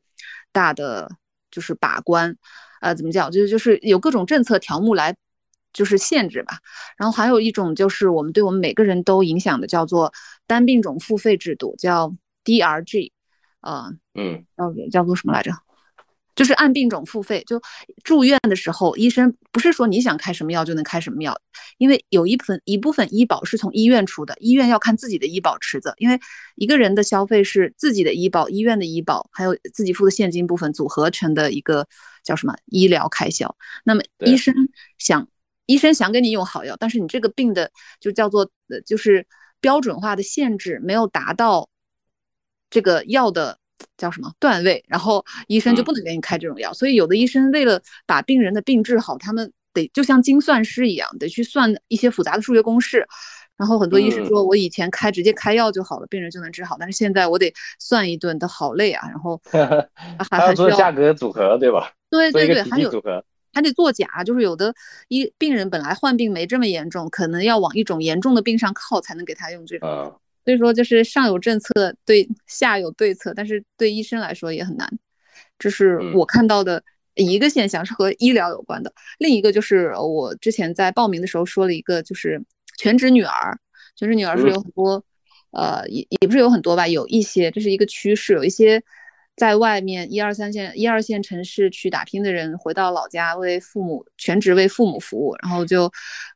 [0.52, 1.10] 大的
[1.50, 2.36] 就是把关。
[2.82, 3.32] 呃，怎么讲？
[3.32, 5.16] 就是就是有各种政策条目来。
[5.76, 6.58] 就是限制吧，
[6.98, 10.12] 然后还有一种就是我们对我们每个人都影响的，叫做
[10.48, 13.12] 单病种付费制度，叫 DRG，
[13.60, 15.52] 呃，嗯，叫叫做什么来着？
[16.34, 17.44] 就是按病种付费。
[17.46, 17.62] 就
[18.04, 21.38] 住院的时候，医生不是说你想开什么药就能开什么药，
[21.78, 26.18] 因为有一部分一部分医保是从医院出的，医院要看自己的医保池子，因为
[26.56, 31.86] 一个人的消费是自己的医保、医院的医保，还有自己付的现金部分组合成的一个
[32.24, 33.56] 叫什么医疗开销。
[33.84, 34.54] 那么医生
[34.98, 35.28] 想。
[35.66, 39.26] 医生想给你用好药，但是你这个病的就叫做呃，就是
[39.60, 41.70] 标准化的限制没有达到
[42.70, 43.58] 这个药的
[43.98, 46.74] 叫什么段位，然后医生就不能给你开这种药。
[46.74, 53.08] 所以有的医生为了把病人的病治好，他们得就像精算师一样，得去算一些复杂的数学公式。
[53.58, 59.08] 然后很多医生说，我以前开直接开药就好了，病人就能治好，但是现在我得算一顿，都好累啊。
[59.08, 59.42] 然后
[60.30, 61.94] 还还需要价格组合，对吧？
[62.10, 63.24] 对对对，还有组合。
[63.56, 64.76] 还得作假，就是有的
[65.08, 69.90] 一病人本来患病没这么严重，可能要往一种严重的病上靠才能给他用这种。
[70.44, 74.88] 所以说就是上有政策，对下有对策，但是对医生来说也很难。
[75.58, 76.84] 这是我看到的
[77.16, 78.92] 一个现象，是和医疗有关的。
[79.20, 82.44] 另一个就是我之前在报名的时候说了一个，就是
[82.78, 83.58] 全职女儿，
[83.96, 85.02] 全职女儿是有很多，
[85.52, 88.84] 呃，也也不是有很多吧，有一些这是一个趋势，有一些
[89.36, 95.92] 在外面一二三线、一二线城市去打拼的人回到老家为父母全职为父母服务，然后就，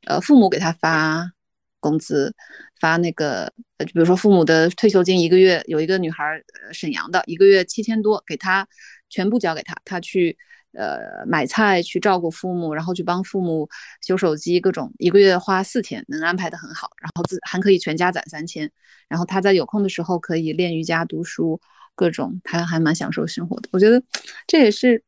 [0.08, 1.32] 呃，父母给他发
[1.80, 2.34] 工资，
[2.80, 6.24] 发那个，呃，就比如说父母的退休金一个月有一个女孩，
[6.66, 8.68] 呃，沈阳的一个月七千多，给他
[9.10, 10.38] 全部交给他，他去。
[10.74, 13.68] 呃，买菜去照顾父母，然后去帮父母
[14.06, 18.70] 修手机，各种一个月花四千，能安排的很好，然后自还可以全家攒三千，
[19.08, 21.60] 然后他在有空的时候可以练瑜伽、读书，
[22.00, 23.68] 各种他还蛮享受生活的。
[23.74, 24.02] 我觉得
[24.48, 25.04] 这也是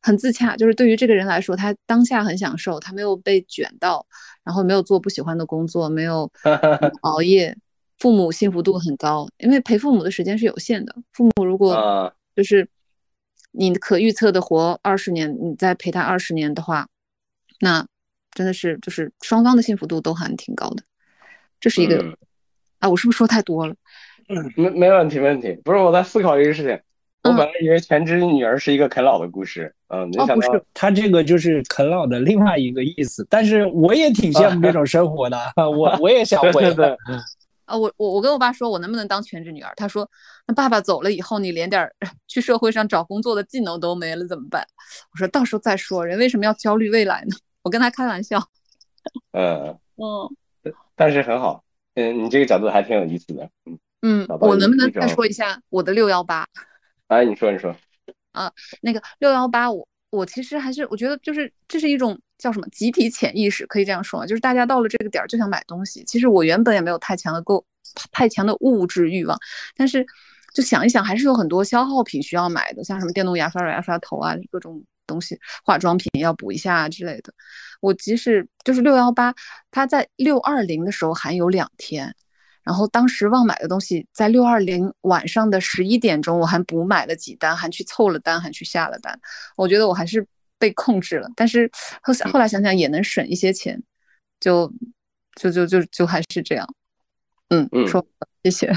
[0.00, 4.06] 很自洽，就是对于这个人来说，他当下很享受，他没有被卷到，
[4.44, 6.30] 然后没有做不喜欢的工作，没有
[7.02, 7.56] 熬夜，
[7.98, 12.68] 父母幸福度很高，因为陪父母的时间是有限的，父母如果就是。
[13.58, 16.86] 你可预测的活二十年，你再陪他二十年的话，
[17.60, 17.86] 那
[18.32, 20.82] 真的是就是双方的幸福度都还挺高的。
[21.58, 22.04] 这是一个
[22.80, 23.74] 啊，我是不是说太多了？
[24.30, 25.52] 嗯，没没问题，没问题。
[25.64, 26.80] 不是我在思考一个事情，
[27.24, 33.26] 我本来以为全职女儿是一个啃老的故事，嗯，没想到他这个就是啃老的另外一个意思。
[33.30, 36.96] 但是我也挺羡慕这种生活的， 我我也想回的。
[37.66, 39.72] 啊，我我我跟我爸说，我能不能当全职女儿？
[39.76, 40.08] 他说，
[40.46, 41.90] 那爸爸走了以后，你连点
[42.28, 44.64] 去社会上找工作的技能都没了，怎么办？
[45.12, 46.06] 我说到时候再说。
[46.06, 47.36] 人为什么要焦虑未来呢？
[47.62, 48.40] 我跟他开玩笑。
[49.32, 53.50] 嗯嗯，但是很好，嗯，你这个角度还挺有意思的。
[53.64, 56.46] 嗯嗯，我能不能再说一下我的六幺八？
[57.08, 57.74] 哎，你说你说。
[58.30, 62.16] 啊，那个六幺八，我我其实还是我觉得就是这是一种。
[62.38, 63.66] 叫什么集体潜意识？
[63.66, 64.26] 可以这样说吗？
[64.26, 66.04] 就是大家到了这个点儿就想买东西。
[66.04, 67.64] 其实我原本也没有太强的购
[68.12, 69.38] 太强的物质欲望，
[69.74, 70.04] 但是
[70.52, 77.32] 就想一想，还是有很多消耗品需要买的，像什么电动牙刷、牙刷头啊，各种东西，化妆品要补一下之类的。
[77.80, 79.34] 我即使就是六幺八，
[79.70, 82.14] 它在六二零的时候还有两天，
[82.66, 89.18] 然后当时忘买的东西，在六二零晚上的十一点钟，我还补买了几单，还去凑了单，还去下了单。
[89.56, 90.26] 我觉得我还是。
[90.58, 93.78] 被控制了，但是后后来想想也能省一些钱，
[94.40, 94.72] 就
[95.38, 96.66] 就就就就还是这样，
[97.50, 98.02] 嗯嗯，说
[98.42, 98.72] 谢谢，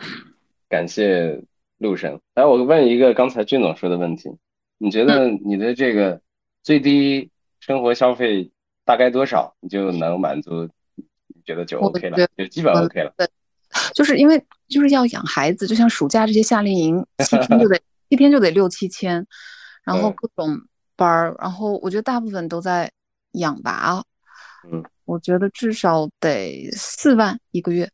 [0.66, 1.38] 感谢
[1.76, 2.18] 陆神。
[2.34, 4.30] 来，我问一个刚才俊总说的问题，
[4.78, 6.22] 你觉得你的这个
[6.62, 8.50] 最低生活消费
[8.86, 10.70] 大概多少，你就能满足？
[11.50, 13.12] 你觉得就 OK 了，就基本 OK 了。
[13.16, 13.28] 对，
[13.94, 17.76] 就是因为就是要养孩子，就像暑假这些夏令营，七天就得
[18.08, 19.26] 七天就得六七千，
[19.84, 20.60] 然后各种。
[20.96, 22.92] 班儿，然后我觉得大部分都在
[23.30, 24.04] 养娃，
[24.70, 27.90] 嗯，我觉得至少得四万一个月，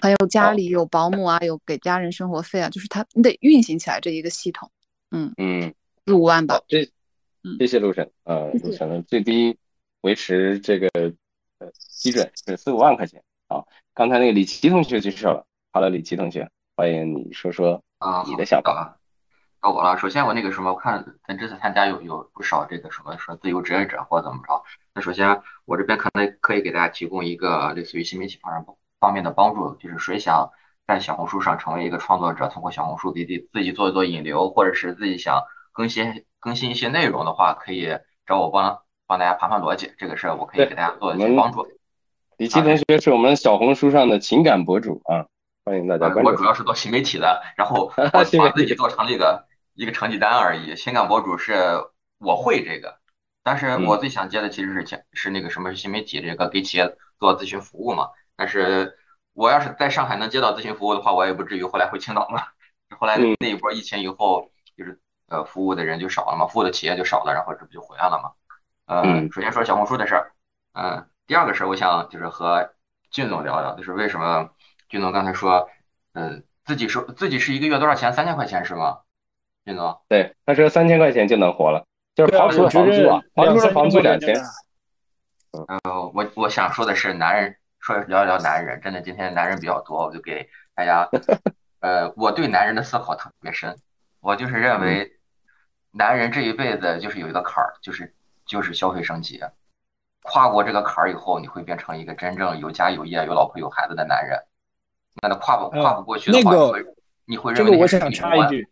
[0.00, 4.70] 还有家里有保姆啊，有给家人生活费啊，就是他你得运行起来这一个系统，
[5.10, 6.60] 嗯嗯，四五万吧。
[6.68, 6.88] 这，
[7.58, 9.58] 谢谢陆晨啊，陆晨最低
[10.02, 11.12] 维持这个呃
[11.96, 13.22] 基准是四五万块钱。
[13.48, 17.82] 啊，刚才那个李琦同学举手了，Hello，李琦同学，欢迎你说说
[18.26, 18.98] 你的想法。
[19.62, 19.96] 到我了。
[19.96, 24.62] 首先，我那个什么，我看咱这次参加有有不少这个什么说自由职业者或者怎么着。
[24.94, 28.64] 那首先，我这边可能可以给大家提供一个类似于新媒体方面
[29.00, 30.50] 方面的帮助，就是谁想
[30.86, 39.92] 在小红书上成为一个创作者，通过小红书给自自己做一做引流，或者是自己想更新更新一些内容的话，可以找我帮帮大家盘盘逻辑。
[39.96, 41.66] 这个事我可以给大家做一些帮助。
[42.36, 45.26] 李琦同学是我们小红书上的情感博主啊，
[45.64, 46.30] 欢迎大家关注。
[46.30, 49.46] 我主要是做新媒体的，然后 我把自己做成这个。
[49.78, 51.54] 一个成绩单而已，情感博主是
[52.16, 52.96] 我会这个，
[53.42, 58.08] 但是我最想接的其实是是那个什么新媒体这个给企业做咨询服务嘛。
[58.36, 58.96] 但是
[59.34, 62.42] 我要是在上海能接到咨询服务的话，我也不至于后来回青岛嘛。
[62.98, 68.32] 后来那一波疫情以后，就是呃服务的人就少了嘛，服务的企业就少了，然后这不就回来了嘛。
[68.86, 70.32] 嗯，首先说小红书的事儿，
[70.72, 72.72] 嗯，第二个事儿我想就是和
[73.10, 74.50] 俊总聊聊，就是为什么
[74.88, 75.68] 俊总刚才说，
[76.12, 78.12] 嗯，自己说自己是一个月多少钱？
[78.12, 78.98] 三千块钱是吗？
[79.64, 81.84] 俊总，对，他说三千块钱就能活了，
[82.14, 84.36] 就是刨除了房租啊，刨除了房租两千。
[85.66, 85.80] 呃，
[86.14, 91.08] 我我想说的是，男人说聊一聊男人，真的今天男人比较多，我就给大家，
[91.80, 93.76] 呃，我对男人的思考特别深，
[94.20, 95.18] 我就是认为，
[95.90, 99.40] 男人这一辈子就是有一个坎儿，就是就是消费升级，
[100.26, 104.38] 跨过这个坎儿以后，你会变成一个真正有家有业、有老婆有孩子的男人。
[105.22, 106.84] 那他跨不跨不过去的话，你会
[107.24, 108.68] 你会认为我想插一句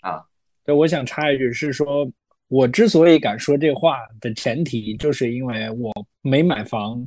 [0.00, 0.22] 啊。
[0.64, 2.08] 对，我想插一句，是说，
[2.46, 7.04] 我之所以敢说这话的前提，就是因为我没买房，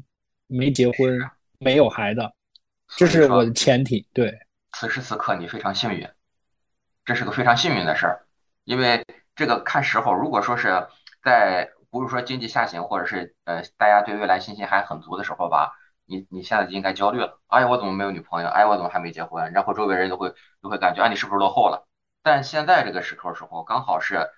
[0.48, 1.18] 没结婚，
[1.60, 2.22] 没有孩子，
[2.98, 4.06] 这是我的前提。
[4.14, 4.38] 对，
[4.74, 6.06] 此时此刻你非常幸运，
[7.06, 8.26] 这是个非常幸运的事儿，
[8.66, 10.86] 因为这个看时候，如果说是
[11.24, 15.74] 在不是说经济下行，或者是呃大家对未来信心还很足的时候吧，
[16.06, 17.40] 你你现在就应该焦虑了。
[17.48, 18.48] 哎，我怎么没有女朋友？
[18.48, 19.52] 哎，我怎么还没结婚？
[19.52, 21.88] 然后周围人都会都会感觉啊，你是不是落后了？
[22.24, 24.30] 但现在这个时刻时候，刚好是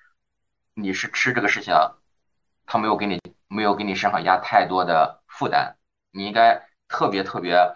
[0.73, 1.75] 你是吃这个事情，
[2.65, 5.75] 他没有给你没有给你身上压太多的负担，
[6.11, 7.75] 你应该特别特别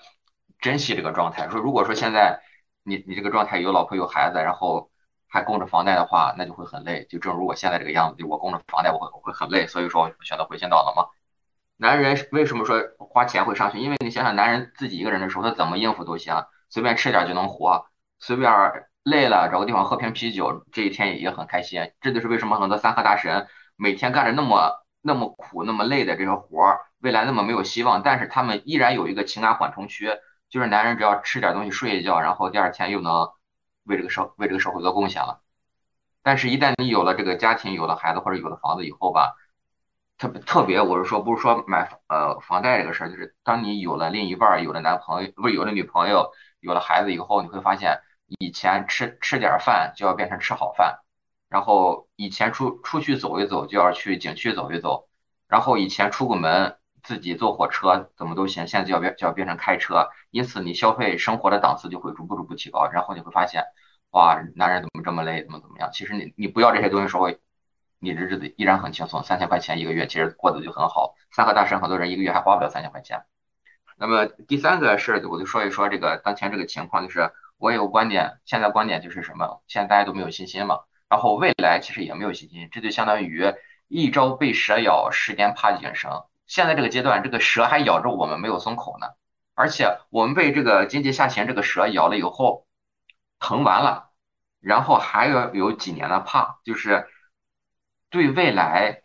[0.59, 1.49] 珍惜这个状态。
[1.49, 2.41] 说如果说现在
[2.83, 4.89] 你你这个状态有老婆有孩子，然后
[5.27, 7.05] 还供着房贷的话，那就会很累。
[7.09, 9.67] 就正如我现在这个样子，就我供着房贷，我会我会很累。
[9.67, 11.09] 所以说，我选择回青岛了嘛。
[11.77, 13.77] 男人为什么说花钱会上去？
[13.77, 17.85] 因为你想想，男人自己一个人的时候，他怎么应付都行，随便吃点就能活，
[18.19, 18.51] 随便
[19.03, 21.91] 累了找个地方喝瓶啤酒，这一天也也很开心。
[22.01, 30.09] 这就是为什么很多三和大神每天干着那么那么苦、那么累的这些活儿，未来那么没有希望，但是他们依然有一个情感缓冲区，
[30.49, 33.29] 就是男人只要吃点东西、睡一觉，然后第二天又能
[33.87, 35.41] 为这个社为这个社会做贡献了。
[36.21, 39.35] 但是，一旦你有了这个家庭、有了孩子或者有了房子以后吧。
[40.19, 48.01] 特别特别，我是说，不是说买呃房贷这个事儿，就是当你有了另一半，有了男朋友，不是有了女朋友，有了孩子以后，你会发现，
[48.39, 51.01] 以前吃吃点饭就要变成吃好饭，
[51.49, 55.07] 然后以前出出去走一走就要去景区走一走，
[55.47, 63.63] 然后以前出个门自己坐火车怎么都行，现在就要变就要变成开车，因此你消费生活的档次就会逐步逐步提高，然后你会发现，
[64.11, 65.89] 哇，男人怎么这么累，怎么怎么样？
[65.91, 67.29] 其实你你不要这些东西时候。
[67.99, 71.15] 你的日子依然很轻松，三千块钱一个月，其实过得就很好。
[71.31, 73.23] 三和大神很多人一个月还花不了三千块钱。
[73.97, 79.63] 那么第三个事儿，我就说一说这个当前这个情况，就是我有个观点，现在观点就是什么？
[79.65, 83.51] 现在大家都没有信心嘛，然后未来其实也没有信心，这就相当于
[83.87, 86.23] 一朝被蛇咬，十年怕井绳。
[86.47, 89.07] 现在这个阶段，这个蛇还咬着我们没有松口呢，
[89.53, 92.65] 而且我们被这个经济下行这个蛇咬了以后，
[93.39, 94.09] 疼完了，
[94.59, 97.07] 然后还要有几年的怕，就是。
[98.09, 99.01] 对未来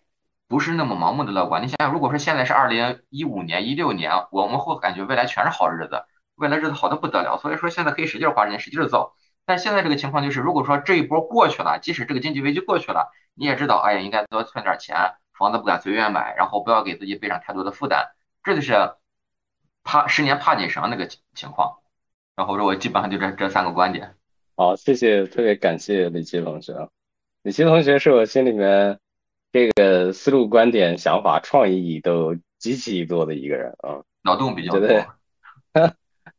[0.46, 1.60] 不是那么盲目的乐观。
[1.64, 6.04] 你想想，如果说现在是二零一五年、一六年，我们会感觉未来全是好日子，
[6.36, 7.36] 未来日子好的不得了。
[7.42, 9.14] 所以说现在可以使劲花钱，使劲造。
[9.44, 14.96] 但现在这个情况就是，如果说这一波过去了，即使这个经济危机过去了，你也知道，哎呀，应该多存点钱，
[15.42, 18.10] 房子不敢随便买，然后不要给自己背上太多的负担。
[18.44, 18.92] 这就是
[19.82, 21.80] 怕十年怕井绳那个情况。
[22.36, 24.14] 然后说，我基本上就这这三个观点。
[24.56, 26.88] 好，谢谢，特别感谢李奇同学。
[27.42, 29.00] 李奇同学是我心里面
[29.50, 34.88] 这个思路、观点、想法、创意都极其多的一个人啊，脑洞比较多。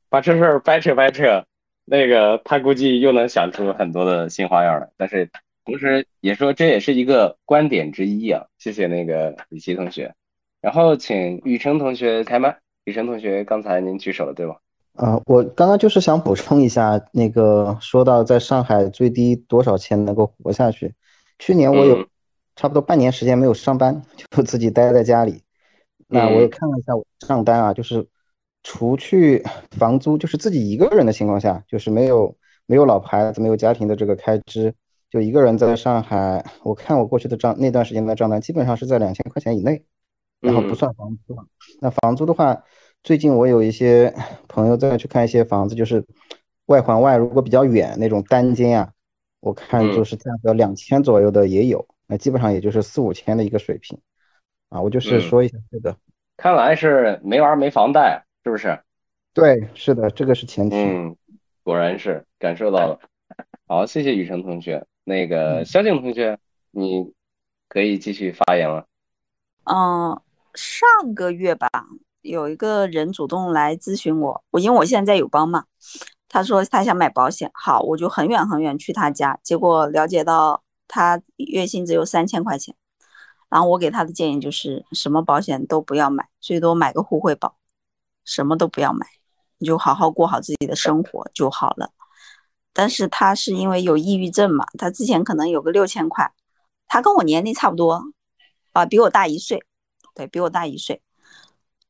[0.09, 1.45] 把这事儿掰扯掰扯，
[1.85, 4.89] 那个他估计又能想出很多的新花样来。
[4.95, 5.29] 但是
[5.65, 8.45] 同时也说这也是一个观点之一啊。
[8.57, 10.13] 谢谢那个李奇同学，
[10.61, 12.57] 然后请雨辰同学开麦。
[12.85, 14.57] 雨辰同学，刚才您举手了对吧？
[14.95, 20.93] 啊，我刚刚就是想补充一下，那个说到在上海最低多少钱能够活下去？
[21.39, 22.05] 去年我有
[22.55, 25.41] 差不多半年时间没有上班，就自己待在家里。
[26.07, 28.05] 那我也看了一下我账单啊，就是
[28.61, 29.41] 除去
[29.71, 32.35] 房租，就是自己一个人的情况下，就是没有
[32.65, 34.75] 没有老婆孩子、没有家庭的这个开支，
[35.13, 36.43] 就一个人在上海。
[36.63, 39.83] 我看我过去的账那段时间的账单，基本上是在两千块钱以内，
[40.39, 41.37] 然后不算房租。
[41.79, 42.63] 那房租的话。
[43.03, 44.15] 最近我有一些
[44.47, 46.05] 朋友在去看一些房子，就是
[46.67, 48.93] 外环外，如果比较远那种单间啊，
[49.41, 53.99] 我看就是价格两千左右的也有，那基本上也就是四五千的一个水平
[54.69, 54.81] 啊。
[54.81, 55.97] 我就是说一下这个，
[56.37, 58.79] 看来是没娃没房贷，是不是？
[59.33, 60.77] 对，是的，这个是前提。
[60.77, 61.17] 嗯，
[61.61, 62.99] 果然是感受到了。
[63.67, 64.85] 好，谢谢雨辰同学。
[65.03, 66.39] 那个肖静同学，
[66.71, 67.13] 你
[67.67, 68.85] 可以继续发言了。
[69.65, 70.21] 嗯，
[70.53, 71.69] 上个月吧。
[72.21, 75.65] 有一个人主动来咨询我，我因为我现在在友邦嘛，
[76.29, 82.73] 他说他想买保险，好，我就很远很远去他家，结果了解到他月薪只有三千块钱，
[83.49, 87.57] 然后我给他的建议就是什么保险都不要买，最多买个互惠保，
[88.23, 89.05] 什么都不要买，
[89.57, 91.91] 你就好好过好自己的生活就好了。
[92.73, 96.31] 但是他是因为有抑郁症嘛，他之前可能有个六千块，
[96.87, 98.01] 他跟我年龄差不多，
[98.71, 99.63] 啊，比我大一岁，
[100.15, 101.01] 对比我大一岁。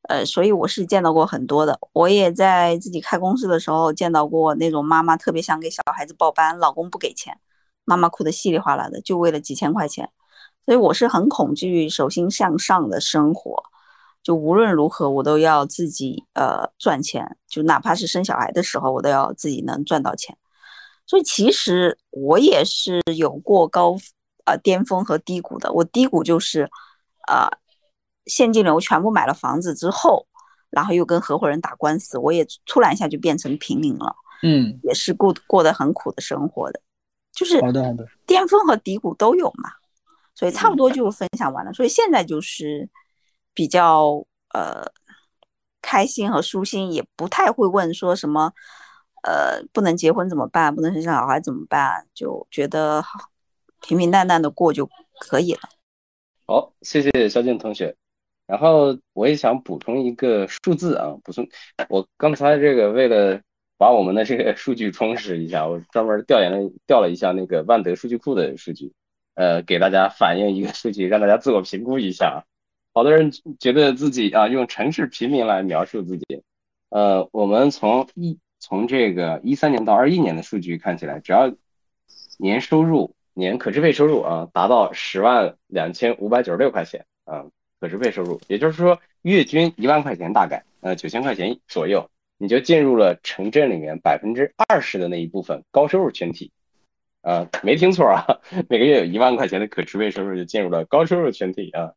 [0.09, 7.39] 呃，所以我是见到过很多的，我也在自己开公司的时候见到过那种妈妈特别想给小孩子报班，老公不给钱，
[7.85, 10.09] 妈妈哭得稀里哗啦的，就为了几千块钱。
[10.65, 13.63] 所以我是很恐惧手心向上的生活，
[14.21, 20.37] 就无论如何我都要自己呃赚钱，就哪怕是生小孩的时候，我都要自己能赚到钱。
[21.05, 23.95] 所以其实我也是有过高
[24.45, 26.69] 呃巅峰和低谷的，我低谷就是
[27.27, 27.49] 呃。
[28.25, 30.25] 现金流全部买了房子之后，
[30.69, 34.15] 然后又跟合伙人打官司，我也突然一下就变成平民了。
[34.43, 36.79] 嗯，也是过过得很苦的生活的，
[37.33, 39.69] 就是好的好的，巅峰和低谷都有嘛，
[40.33, 41.73] 所以差不多就分享完了。
[41.73, 42.89] 所以现在就是
[43.53, 44.89] 比较呃
[45.81, 48.53] 开心和舒心，也不太会问说什么，
[49.23, 50.75] 呃，不能结婚怎么办？
[50.75, 52.05] 不能生小孩怎么办？
[52.13, 53.03] 就觉得
[53.81, 55.61] 平平淡淡的过就可以了。
[56.45, 57.95] 好，谢谢肖静同学。
[58.45, 61.47] 然后我也想补充一个数字啊，补充
[61.87, 63.39] 我刚才这个为了
[63.77, 68.91] 把我们的这个数据充实一下，我专门调研了调了一下那个万德数据库的数据，
[69.35, 72.45] 呃，给大家反映一个数据，让大家自我评估一下。
[72.93, 76.43] 好多人觉得自己啊用城市平民来描述自己，
[76.89, 81.53] 呃，我们从一从这个一三年到二一年的数据看起来，只要
[82.39, 87.43] 年收入年可支配收入啊达到十万两千五百九十六块钱啊
[87.81, 96.53] 可支配收入，也就是说月均一万块钱大概呃九千块钱左右，你就进入了城镇里面百分之二十的那一部分高收入群体，
[97.21, 98.39] 啊没听错啊，
[98.69, 101.91] 每个月有一万块钱的可支配收入就进入了高收入群体啊。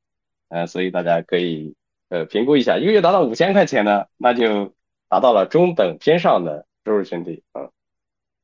[0.49, 1.75] 呃，所以大家可以
[2.09, 4.75] 呃评估一下，一个月达到五千块钱呢，那就
[5.09, 7.71] 达到了中等偏上的收入群体啊。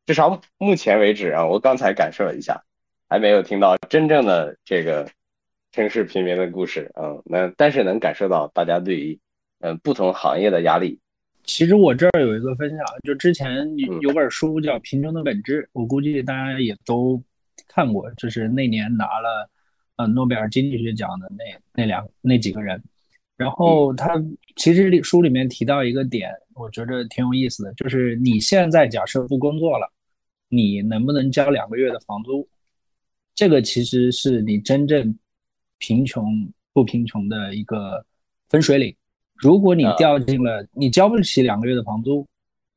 [0.07, 2.63] 至少目前为止啊，我刚才感受了一下，
[3.09, 5.09] 还没有听到真正的这个
[5.71, 7.17] 城市平民的故事啊。
[7.25, 9.19] 那但是能感受到大家对于
[9.61, 10.99] 嗯不同行业的压力。
[11.45, 17.23] 其实我这儿有一个分享，就之前有本书叫《贫穷的本质》，我估计大家也都
[17.69, 19.49] 看过，就是那年拿了。
[19.97, 21.45] 呃，诺贝尔经济学奖的那
[21.75, 22.83] 那两那几个人，
[23.43, 24.23] 然后他
[24.57, 29.93] 其实书里面提到一个点，我觉得挺有意思的，就是你现在假设不工作了，
[30.49, 32.49] 你能不能交两个月的房租？
[33.35, 35.19] 这个其实是你真正
[35.79, 38.05] 贫穷不贫穷的一个
[38.49, 38.95] 分水岭。
[39.35, 42.25] 如果你掉进了你交不起两个月的房租，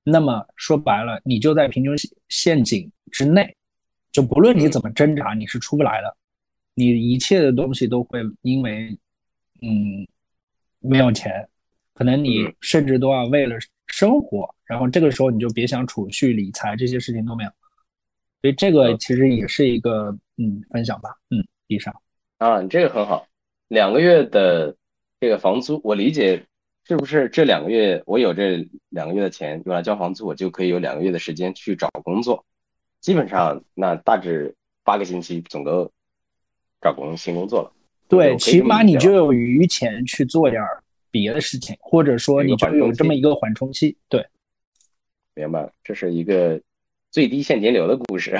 [0.04, 1.94] 那么说白了，你就在贫穷
[2.30, 3.56] 陷阱之内，
[4.12, 6.18] 就不论你怎么挣扎，你是出不来的。
[6.74, 8.98] 你一切的东西都会因为，
[9.62, 10.08] 嗯，
[10.88, 11.48] 没有钱，
[11.94, 13.56] 可能你甚至都要为了
[13.88, 17.50] 生活，然后这个时候你就别想储蓄、理财这些事情都没有，
[18.42, 21.94] 所以这个其实也是一个嗯分享吧，嗯，以上。
[22.38, 23.28] 啊，你这个很好，
[23.68, 24.76] 两个月的
[25.20, 26.46] 这个房租，我理解
[26.84, 32.46] 是不是这两个月我有这两个月的钱用来交房租，我就可以有两个月的时间去找工作，
[33.02, 35.92] 基本上那大致八个星期总够。
[36.82, 37.72] 找工新工作了，
[38.08, 40.62] 对，起码你就有余钱去做点
[41.10, 43.98] 别的事情，或者说你就有这么一个缓冲期。
[44.10, 44.26] 对，
[45.34, 46.62] 明白了，这是一个
[47.10, 48.40] 最低现金流的故事。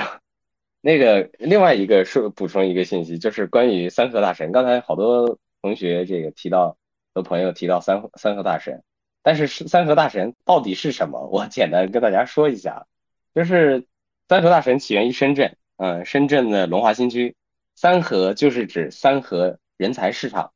[0.80, 4.52] 那个另外一个说补充一个信息，就是关于三河大神。
[4.52, 6.76] 刚才好多同学这个提到，
[7.12, 8.84] 和朋友提到三三河大神，
[9.22, 11.26] 但是三河大神到底是什么？
[11.26, 12.86] 我简单跟大家说一下，
[13.34, 13.84] 就是
[14.28, 17.34] 三河大神起源于深圳，嗯，深圳的龙华新区。
[17.76, 20.52] 三河就是指三河人才市场，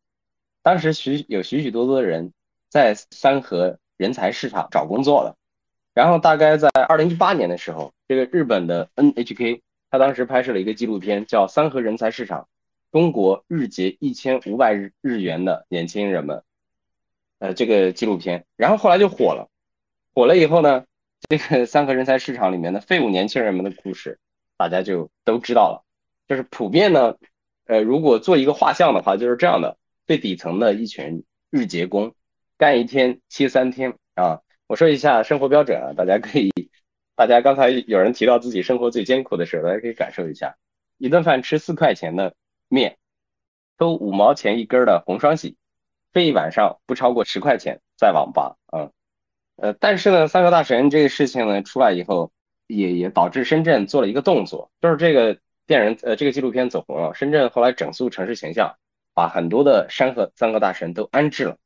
[0.63, 2.33] 当时许有许许多多的人
[2.71, 5.37] 在三河人才市场找工作了。
[5.93, 9.61] 然后大概在二零一八年的时候，这个日本的 NHK
[9.91, 12.49] 他当时拍摄了一个纪录片，叫《三河人才市场：
[12.91, 16.39] 中国日结一千五百日日元的年轻人们》。
[17.39, 19.51] 呃，这个纪录片，然后后来就火了。
[20.15, 20.87] 火了以后呢，
[21.29, 24.19] 这个三河人才市场里面的废物年轻人们的故事，
[24.57, 25.85] 大家就都知道了。
[26.31, 27.17] 就是普遍呢，
[27.65, 29.77] 呃，如果做一个画像的话，就是这样的：
[30.07, 32.15] 最底层的一群日结工，
[32.57, 34.41] 干一天歇三天啊。
[34.69, 36.53] 我说一下生活标准啊，大家可以，
[37.17, 40.55] 大家刚才有人提到自己生活最艰苦的时候，大家可以感受一下：
[40.99, 42.37] 一顿饭吃四块钱的
[42.69, 42.97] 面，
[43.77, 45.57] 抽五毛钱一根的红双喜，
[46.13, 48.93] 睡一晚上不超过十块钱，在网吧啊。
[49.57, 52.31] 呃，但是呢，三个大神这个事情呢出来以后，
[52.69, 55.37] 也也导致深圳做了一个动作，就是这个。
[55.71, 57.15] 电人呃，这个纪录片走红了。
[57.15, 58.75] 深圳后来整肃城市形象，
[59.15, 61.59] 把很多的山河三个大神都安置了，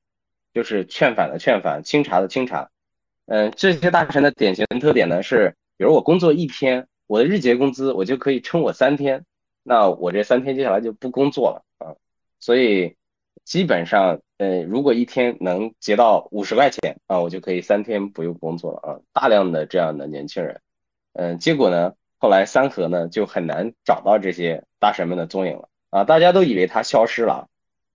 [0.52, 2.68] 就是劝返的劝返，清查的清查。
[3.24, 9.24] 嗯，这些大神的典型特点呢是，比如我工作一天，我的日结工资我就可以撑我三天，
[9.62, 11.96] 那我这三天接下来就不工作了啊。
[12.40, 12.96] 所以
[13.42, 19.00] 基本上，呃，如果一天能结到五十块钱啊，我就可以三天不用工作了啊。
[19.14, 20.61] 大量的这样的年轻人，
[21.14, 21.94] 嗯，结果呢？
[22.25, 26.05] 后来三河呢就很难找到这些大神们的踪影了啊！
[26.05, 27.51] 大家都以为他消失了，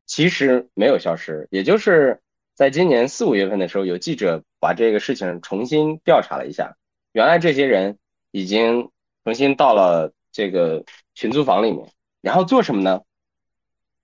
[0.05, 1.47] 其实没有消失。
[1.49, 2.21] 也就是
[2.53, 6.75] 在今年四五月份的时候，有记者把这个事情重新调查了一下，
[7.11, 7.97] 原来这些人
[8.29, 8.91] 已经
[9.23, 11.89] 重新到了这个群租房里面，
[12.21, 13.01] 然后做什么呢？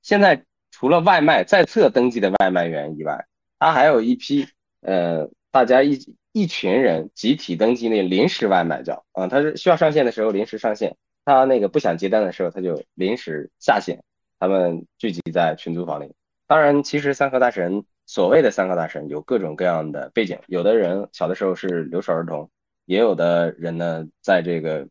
[0.02, 3.28] 现在除了外卖在册登记的外卖员以外，
[3.60, 4.48] 他还有一批
[4.82, 5.98] 呃，大家一。
[6.38, 14.04] 一群人集体登记那临时外卖叫啊，他是需要上线的时候临时上线，他那个不想接单的时候他就临时下线。
[14.38, 16.14] 他们聚集在群租房里。
[16.46, 22.50] 当然，其实三和大神所谓的三高大神有各种各样的背景，有的人小的时候是留守儿童，
[22.84, 24.90] 也有的人呢在这个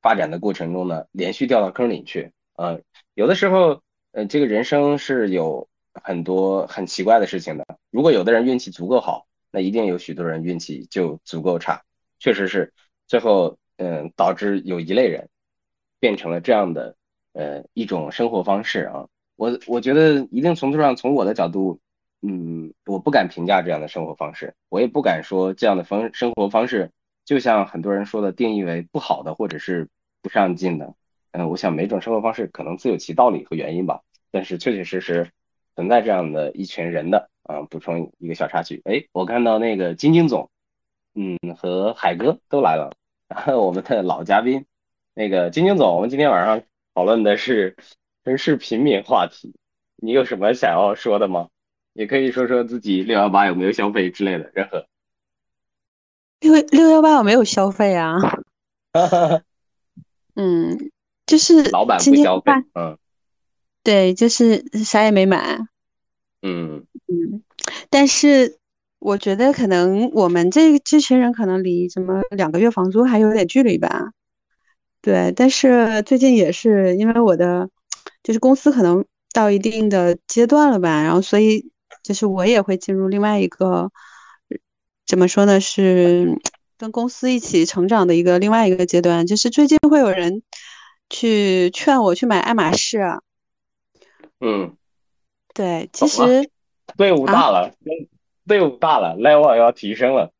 [0.00, 2.80] 发展的过程中呢连续掉到坑里去，呃，
[3.14, 3.82] 有的时候
[4.12, 7.66] 呃这个人生是有很多很奇怪的事情的。
[7.90, 9.25] 如果有的人运气足够好，
[9.56, 11.82] 那一定有许多人运气就足够差，
[12.18, 12.74] 确实是
[13.06, 15.30] 最后嗯导致有一类人
[15.98, 16.94] 变成了这样的
[17.32, 19.08] 呃一种生活方式啊。
[19.36, 21.80] 我我觉得一定程度上从我的角度。
[22.22, 26.90] 嗯，我不敢评价这样的生活方式，我也不敢说这样的方生活方式，
[27.24, 29.88] 就像很多人说的，定义为不好的或者是
[30.22, 30.94] 不上进的。
[31.32, 34.00] 嗯，我想每种生活方式可能自有其道理和原因吧，
[34.32, 35.30] 但是确确实实
[35.76, 37.30] 存在这样的一群人的。
[37.46, 40.50] 啊，补充一个小插曲，哎，我看到那个晶晶总，
[41.14, 42.94] 嗯，和海哥都来了，
[43.28, 44.66] 然后我们的老嘉宾，
[45.14, 46.62] 那个晶晶总，我们今天晚上
[46.94, 47.76] 讨论的是
[48.24, 49.54] 城市平民话题，
[49.96, 51.48] 你有什么想要说的吗？
[51.92, 54.86] 也可以说说自己六幺八有没有消费之类的，任何。
[56.40, 58.16] 六六幺八我没有消费啊。
[60.34, 60.90] 嗯，
[61.24, 62.98] 就是老板不消费，嗯，
[63.82, 65.58] 对，就是啥也没买。
[66.46, 67.42] 嗯嗯，
[67.90, 68.58] 但是
[68.98, 74.12] 我觉得可能我们这这群人可能离什么两个月房租还有点距离吧。
[75.02, 77.68] 对，但是最近也是因为我的
[78.22, 81.70] 就是公司可能到一定的阶段了吧，然后所以。
[82.02, 83.90] 就是我也会进入另外一个，
[85.08, 85.60] 怎么说呢？
[85.60, 86.38] 是
[86.78, 89.26] 跟公司一起成长的一个另外一个阶段。
[89.26, 90.42] 就是最近会有人
[91.10, 93.00] 去劝我去买爱马仕。
[94.38, 94.76] 嗯，
[95.56, 96.50] 对，其实
[96.98, 97.72] 队伍大了，
[98.46, 100.30] 队伍大了，level 要提升了。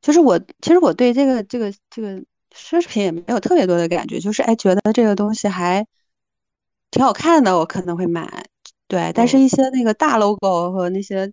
[0.00, 2.16] 就是我，其实我对这个这个这个
[2.52, 5.86] 奢侈品也没有特别多的感觉，就是哎，觉得这个东西还
[6.90, 8.46] 挺好看的，我可能会买。
[8.88, 11.32] 对，但是一些那个大 logo 和那些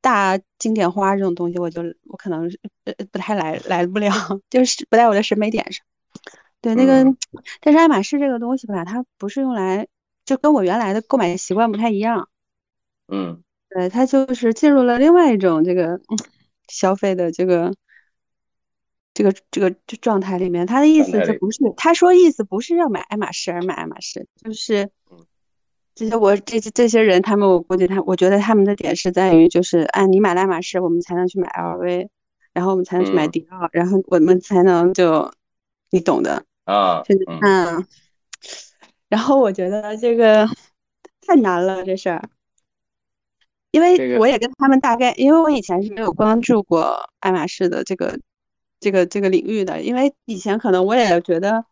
[0.00, 2.50] 大经典花这种东西，我就我可能
[2.84, 4.10] 呃不太来来不了，
[4.50, 5.84] 就是不在我的审美点上。
[6.60, 7.04] 对，那个
[7.60, 9.86] 但是爱马仕这个东西吧，它不是用来，
[10.28, 12.28] 就跟我原来的购买习惯不太一样。
[13.10, 15.98] 嗯，对，他就是进入了另外一种这个
[16.68, 17.72] 消费的这个
[19.14, 20.66] 这个这个这状态里面。
[20.66, 24.90] 他的意思就不是，他说意思不是要买爱马仕而买爱马仕，就是。
[25.94, 32.08] 这些我这这些人，他们我估计他，我觉得他们的点是在于，就是哎，你买了爱马仕，我们才能去买 LV，
[32.52, 35.32] 然后我们才能去买迪奥，然后我们才能就，
[35.90, 37.02] 你懂的啊，
[37.40, 37.84] 嗯，
[39.08, 40.48] 然后我觉得这个
[41.26, 42.28] 太难了这事儿，
[43.70, 48.18] 因为我也跟他们大概，因为我以前是没有关注过爱马仕的这个
[48.80, 51.64] 这个这个领域的，因为以前可能我也觉得，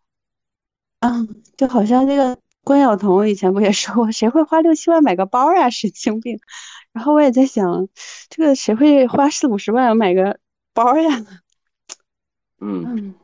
[1.00, 2.38] 嗯，就好像这个。
[2.66, 5.70] 关晓彤以前不也说过，谁会花六七万买个包呀？
[5.70, 6.36] 神经病！
[6.90, 7.86] 然后我也在想，
[8.28, 10.40] 这个谁会花四五十万买个
[10.74, 11.24] 包呀？
[12.60, 13.14] 嗯，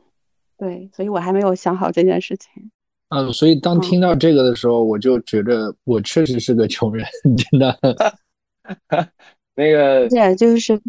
[0.57, 2.71] 对，所以我还没有想好这件事情。
[3.13, 7.05] 啊，所以当听到这个的时候，我就觉得我确实是个穷人，
[7.37, 7.77] 真的。
[9.55, 10.81] 那个，对，就是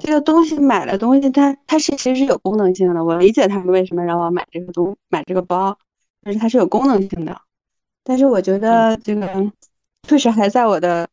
[0.00, 3.04] 这个东西买的东西，它它是其实是有功能性的。
[3.04, 5.78] 我理解他们为什么让我买这个东买这个包。
[6.24, 7.36] 但是它是有功能性的，
[8.04, 9.52] 但是我觉得这个
[10.06, 11.08] 确实还在我的，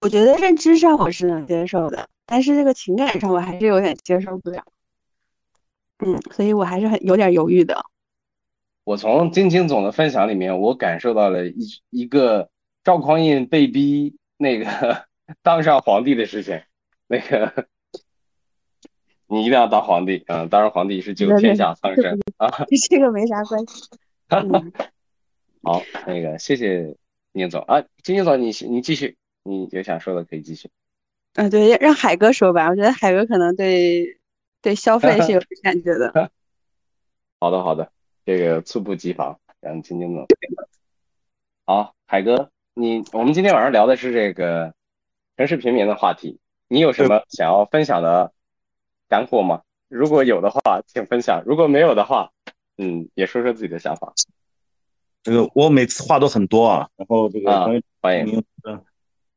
[0.00, 4.64] 我觉得认知上我是能接受的，但是这个情感上我还是有点接受不了。
[5.98, 7.84] 嗯，所以我还是很有点犹豫的。
[8.90, 12.50] 我从金青总的分享里面，我感受到了一一个
[12.82, 15.06] 赵匡胤被逼那个
[15.42, 16.60] 当上皇帝的事情，
[17.06, 17.68] 那个。
[19.28, 22.50] 你一定要当皇帝，嗯，当上皇帝是救天下苍生啊。
[22.88, 23.88] 这个没啥关系。
[25.62, 26.96] 好，那个谢谢
[27.30, 30.68] 宁总啊，金宁总，你你继续，你有想说的可以继续。
[31.34, 34.18] 嗯，对，让海哥说吧，我觉得海哥可能对
[34.60, 36.32] 对消费是有感觉的。
[37.38, 37.92] 好的，好的，
[38.24, 40.26] 这个猝不及防，让金金总。
[41.64, 44.74] 好，海哥，你我们今天晚上聊的是这个
[45.36, 48.32] 城市平民的话题，你有什么想要分享的？
[49.08, 49.62] 干货吗？
[49.88, 52.30] 如果有的话，请分享；如果没有的话，
[52.78, 54.12] 嗯，也说说自己的想法。
[55.24, 57.50] 这个我每次话都很多啊，然后这个
[58.00, 58.44] 欢迎。
[58.62, 58.84] 嗯，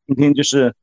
[0.05, 0.75] 今天就是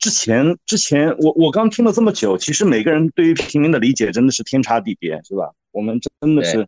[0.00, 5.52] 之前之前我我刚听了这么久，其实每个人对于平民的理解真的是天差地别，是吧？
[5.70, 6.66] 我们真的是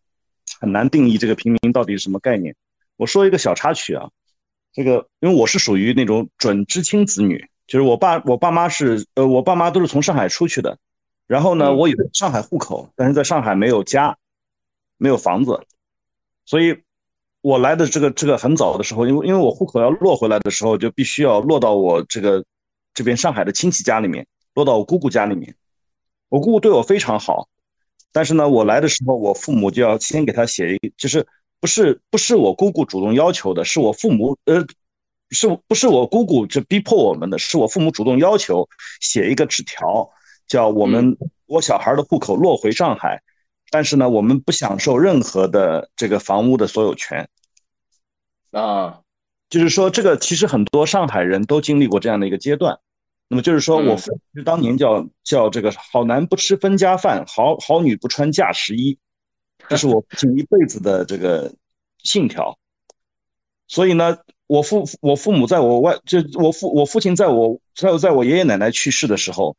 [0.61, 2.55] 很难定义这个平民到底是什么概念。
[2.97, 4.11] 我说一个小插曲啊，
[4.73, 10.79] 这个因为我是属于那种准知青子女，就是我爸我爸妈是呃我爸妈都是从上海出去的。
[11.27, 14.17] 然后呢，我有上海户口，但是在上海没有家，
[14.97, 15.61] 没有房子，
[16.47, 16.79] 所以
[17.43, 22.43] 我来的这个这个很早的时候，因为因为我户口要落回来的时候，就必须要落到我这个
[22.95, 25.55] 这边上海的亲戚家里面，落到我姑姑家里面。
[26.31, 27.47] 我姑姑对我非常好，
[28.13, 31.27] 但是呢，我来的时候，我父母就要先给他写一，就是
[31.61, 34.65] 不是不是我姑姑主动要求的，是我父母呃，
[35.31, 38.69] 是不是我姑姑就逼迫我们的，是我父母主动要求
[39.01, 40.09] 写一个纸条，
[40.47, 43.23] 叫我们我小孩的户口落回上海。
[43.71, 47.29] 但是呢，我们不享受任何的这个房屋的所有权
[48.51, 49.01] 啊，
[49.51, 52.79] 就是说，这个其实很多上海人都经历过这样的一个阶段。
[53.29, 58.99] 那么就是说我父亲当年叫叫这个“好男不吃分家饭，好好女不穿嫁十衣”，
[59.69, 61.55] 这是我父亲一辈子的这个
[62.03, 62.59] 信条。
[63.67, 69.57] 所以呢，我父我父母在我外就我父我父亲在我在在我爷爷奶奶去世的时候。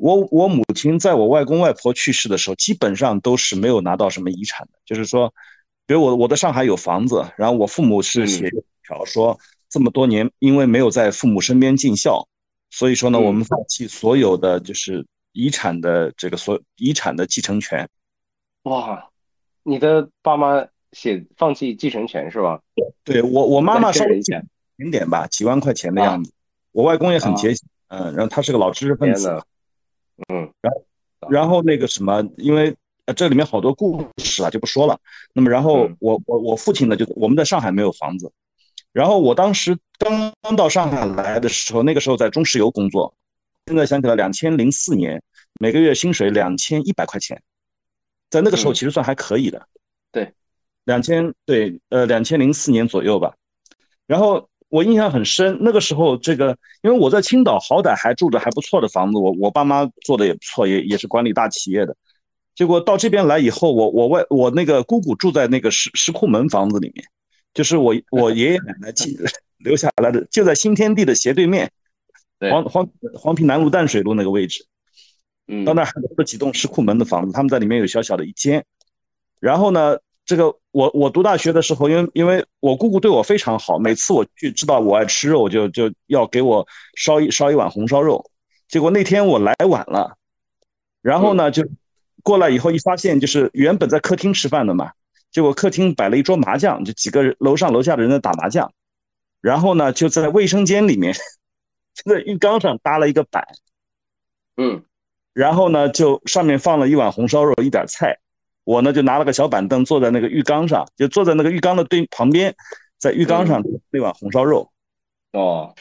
[0.00, 4.78] 我我母亲在我外公外婆去世的时候，基本上都是没有拿到什么遗产的。
[4.86, 5.34] 就是说，
[5.88, 8.48] 比如我我在上海有房子，然后我父母是写
[8.86, 9.36] 条说，
[9.68, 12.28] 这么多年因为没有在父母身边尽孝，
[12.70, 17.88] 所以说呢，我们放弃所有的就是遗产的这个所遗产的继承权。
[18.64, 19.08] 哇，
[19.62, 22.60] 你的爸妈写放弃继承权是吧？
[23.04, 24.44] 对我我妈妈稍微一点
[24.90, 26.32] 点吧，几万块钱的样子。
[26.72, 29.42] 我外公也很节俭，嗯，然后他是个老知识分子。
[30.28, 34.98] 嗯，然后，然后那个什么，因为呃这里面好多故事啊，就不说了。
[35.32, 38.30] 那么，然后我我我父亲呢，就我们在上海没有房子。
[38.98, 43.14] 然后我当时刚刚到上海来的时候，那个时候在中石油工作。
[43.66, 45.22] 现在想起来，两千零四年，
[45.60, 47.40] 每个月薪水两千一百块钱，
[48.28, 49.68] 在那个时候其实算还可以的。
[50.10, 50.32] 对，
[50.84, 53.32] 两千对，呃，两千零四年左右吧。
[54.08, 54.48] 然后。
[54.70, 61.96] 我印象很深，那个时候，这个因为我在青岛，好歹还住着还不错的房子，我我爸妈做的也不错，也也是管理大企业的。
[62.54, 67.02] 结果到这边来以后，我我外我那个姑姑住在那个石石库门房子里面，
[67.54, 68.92] 就是我我爷爷奶奶
[69.58, 71.70] 留下来的，就在新天地的斜对面，
[72.38, 74.66] 黄黄黄陂南路淡水路那个位置。
[75.46, 78.64] 嗯，到那还留了几栋石库门的房子，他们在里面有小小的一间，
[79.40, 79.98] 然后呢。
[80.28, 88.30] 这个我我读大学的时候，因为因为我姑姑对我非常好，每次我去知道我爱吃肉，就就要给我烧一烧一碗红烧肉。
[88.68, 90.18] 结果那天我来晚了，
[91.00, 91.66] 然后呢就
[92.22, 94.92] 过来以后一发现，就是原本在客厅吃饭的嘛，
[95.30, 98.72] 结果客厅摆了一桌麻将，就几个人楼上楼下的人在打麻将，
[99.40, 101.14] 然后呢就在卫生间里面，
[101.94, 103.46] 就在浴缸上搭了一个板，
[104.56, 104.82] 嗯，
[105.32, 108.18] 然后呢就上面放了一碗红烧肉，一点菜。
[108.64, 112.54] 我呢就拿了个小板凳坐在那个浴缸上，就坐在那个浴缸的对旁边，
[112.98, 114.70] 在浴缸上那碗红烧肉。
[115.32, 115.74] 哦，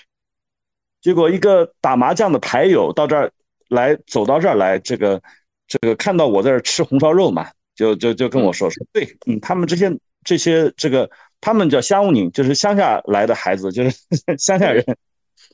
[1.02, 3.30] 结果一个打麻将的牌友到这儿
[3.68, 5.22] 来，走到这儿来，这个
[5.68, 11.10] 这个看到我在这吃红烧肉嘛，就就就跟我说说，对，嗯，他们这些这些这个
[11.40, 13.98] 他们叫乡宁，就是乡下来的孩子，就是
[14.38, 14.84] 乡下人，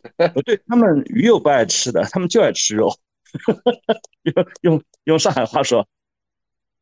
[0.45, 2.89] 对他们鱼又不爱吃的，他们就爱吃肉，
[4.23, 5.87] 用用用上海话说。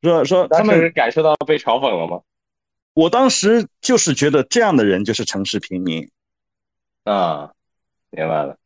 [0.04, 2.22] 说说他们感受到被嘲讽了吗？
[2.94, 6.10] 我当时就是觉得这样的人就是城市平民
[7.04, 7.52] 啊，
[8.10, 8.58] 明白了。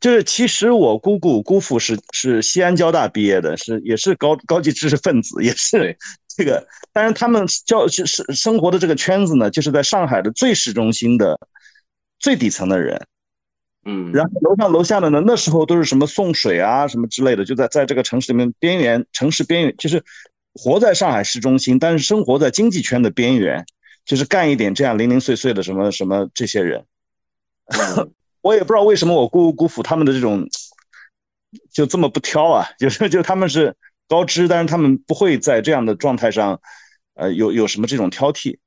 [0.00, 5.96] 就是其实我姑姑姑父是是西安交大毕业的，是也是高高级知识分子，也是
[6.36, 6.66] 这个。
[6.92, 11.38] 但是他们教是生活的这个圈子呢，就是在上海的最市中心的
[12.18, 13.00] 最底层的人。
[13.84, 20.02] 嗯，然后楼上楼下的呢，那时候都是什么送水啊什么之类的，就在在这个城市里面边缘城市边缘，就是。
[20.54, 23.64] 活在上海市中心，但是生活在经济圈的边缘，
[24.04, 26.84] 就是干一点这样零零碎碎的什么什么这些人，
[28.42, 30.48] 我也不知道为什么我姑姑父他们的这种
[31.72, 33.74] 就这么不挑啊， 就是就他们是
[34.08, 36.60] 高知，但是他们不会在这样的状态上，
[37.14, 38.58] 呃，有有什么这种挑剔，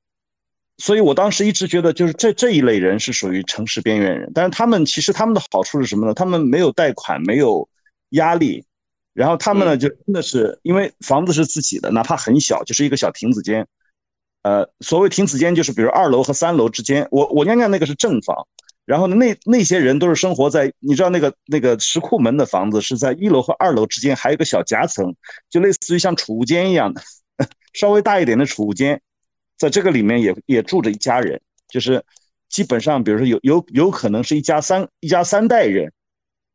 [0.78, 6.14] 所以我当时一直觉得就是这这一类人是属于城市边缘人，但是他们其实他们的好处是什么呢？
[6.14, 7.68] 他们没有贷款，没有
[8.10, 8.66] 压力。
[9.14, 13.68] 然后他们呢，就真的是因为房子是自己的，哪怕很小，就是一个小亭子间。
[14.44, 17.06] 呃，所谓亭子间，就是比如二楼和三楼之间。
[17.12, 18.48] 我我娘娘那个是正房，
[18.86, 25.16] 然后呢，那那些人都是生活在，你知道那个那个石库门的房子是在一楼和二楼之间，还有个小夹层，
[25.50, 27.02] 就类似于像储物间一样的，
[27.74, 29.02] 稍微大一点的储物间，
[29.58, 32.04] 在这个里面也也住着一家人，就是
[32.50, 35.92] 基本上，比如说有有有可能是一家三一家三代人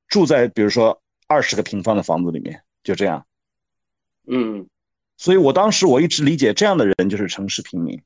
[0.09, 1.01] 住在，比如说。
[1.29, 3.27] 二十个平方的房子里面就这样，
[4.29, 4.69] 嗯，
[5.17, 8.01] 所以我当时我一直理解这样的人就是城市平民，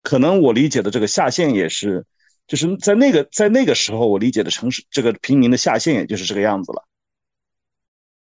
[0.00, 2.06] 可能我理解的这个下限也是，
[2.52, 6.84] 就是在那个在那个时候我理解的城市这个平民的下限也就是这个样子了。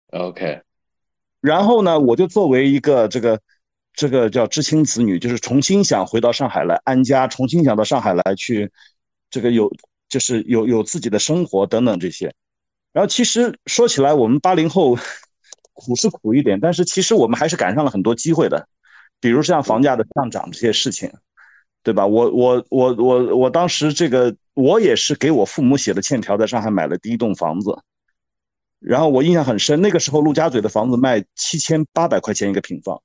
[0.10, 0.62] OK，
[1.40, 3.40] 然后呢，我就作为一个这个
[3.94, 8.70] 这个叫知青子女，就是重新想回到上海来安家，重新想到上海来去，
[9.30, 9.72] 这个有
[10.10, 12.36] 就是有有自己的生活等等这些。
[12.92, 14.98] 然后其实说起来，我们八零后
[15.72, 18.68] 苦是苦一点，但是其实我们还是赶上了很多机会的，
[19.22, 21.10] 比如像房价的上涨这些事情，
[21.82, 22.06] 对吧？
[22.06, 27.78] 我我我我我当时这个我也是给我父母写的欠条，在上海买了第一栋房子。
[28.80, 33.02] 然后我印象很深，那个时候陆家嘴的房子卖七千八百块钱一个平方，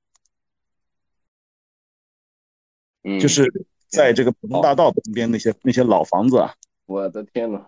[3.02, 3.50] 嗯，就是
[3.88, 6.54] 在这个浦东大道旁边那些那些老房子啊。
[6.86, 7.66] 我的天呐，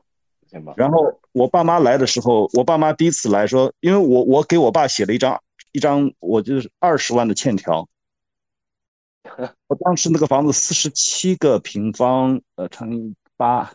[0.77, 5.43] 然后我爸妈来的时候，我爸妈第一次来说，因为我我给我爸写了一张
[5.73, 7.89] 一张，我就是二十万的欠条。
[9.69, 13.73] 我当时那个房子四十七个平方，呃，乘以八，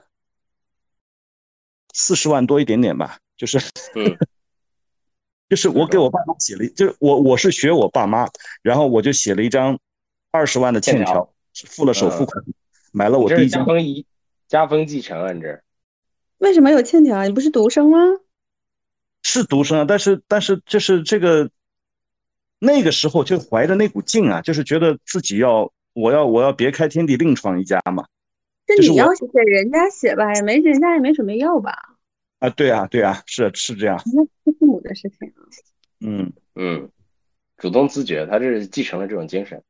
[1.94, 3.18] 四十万多一点点吧。
[3.38, 3.60] 就是，
[5.50, 8.28] 就是我给我爸妈写了，就是我我是学我爸妈，
[8.62, 9.80] 然后我就写了一张
[10.32, 11.34] 二十万的欠条，
[11.66, 12.44] 付了首付款，
[12.92, 14.06] 买了我第一家风一
[14.48, 15.62] 家风继承啊，你这
[16.38, 17.24] 为什么有欠条啊？
[17.26, 17.98] 你不是独生吗？
[19.24, 21.50] 是独生啊，但是但是就是这个
[22.64, 28.06] 那个时候就怀着那股劲啊，就是觉得自己要我要我要别开天地另创一家嘛。
[28.68, 31.98] 这你要写人家写吧，也没人家也没准备要吧。
[32.38, 34.00] 啊，对啊，对啊，是是这样。
[34.14, 35.42] 那是父母的事情啊。
[36.02, 36.88] 嗯嗯，
[37.58, 39.62] 主动自觉，他这是继承了这种精神。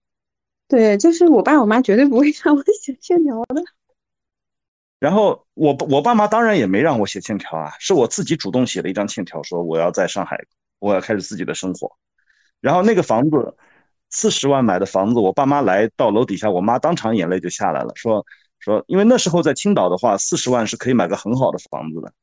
[0.68, 3.64] 对，就是我爸我妈绝对不会让我写欠条的。
[5.00, 10.38] 然后我我爸妈当然也没让我写欠条啊，是我自己主动写了一张欠条，说我要在上海，
[10.80, 11.90] 我要开始自己的生活。
[12.62, 13.56] 然后那个房子
[14.10, 18.26] 四十万买的房子，我爸妈来到楼底下，我妈当场眼泪就下来了，说
[18.60, 22.14] 说因为那时候在青岛的话，四十万是可以买个很好的房子的。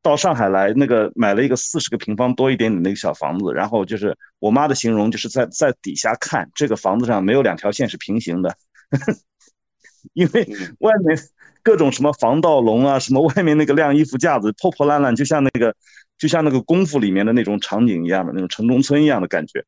[0.00, 8.56] 到上海来，那个买了一个四十个平方多一点点那个小房子，然后就是我妈的形容，就是在在底下看这个房子上没有两条线是平行的，
[10.14, 10.46] 因为
[10.78, 11.18] 外面
[11.62, 15.74] 各种什么防盗笼啊，什么外面那个晾衣服架子破破烂烂，就像那个
[16.16, 19.64] 就像那个功夫里面的那种场景一样的那种城中村一样的感觉。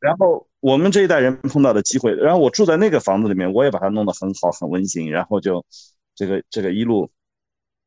[0.00, 5.64] 然后我们这一代人碰到的机会，然后我住在那个房子里面，我也把它弄得很好很温馨，然后就
[6.14, 7.10] 这个这个一路。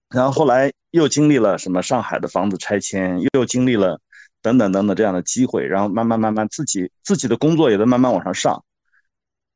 [0.09, 4.01] 然后后来又经历了什么上海的房子拆迁，又经历了
[4.41, 8.63] 等等等等这样的机会，然后慢慢慢慢自己自己的工作也在慢慢往上上。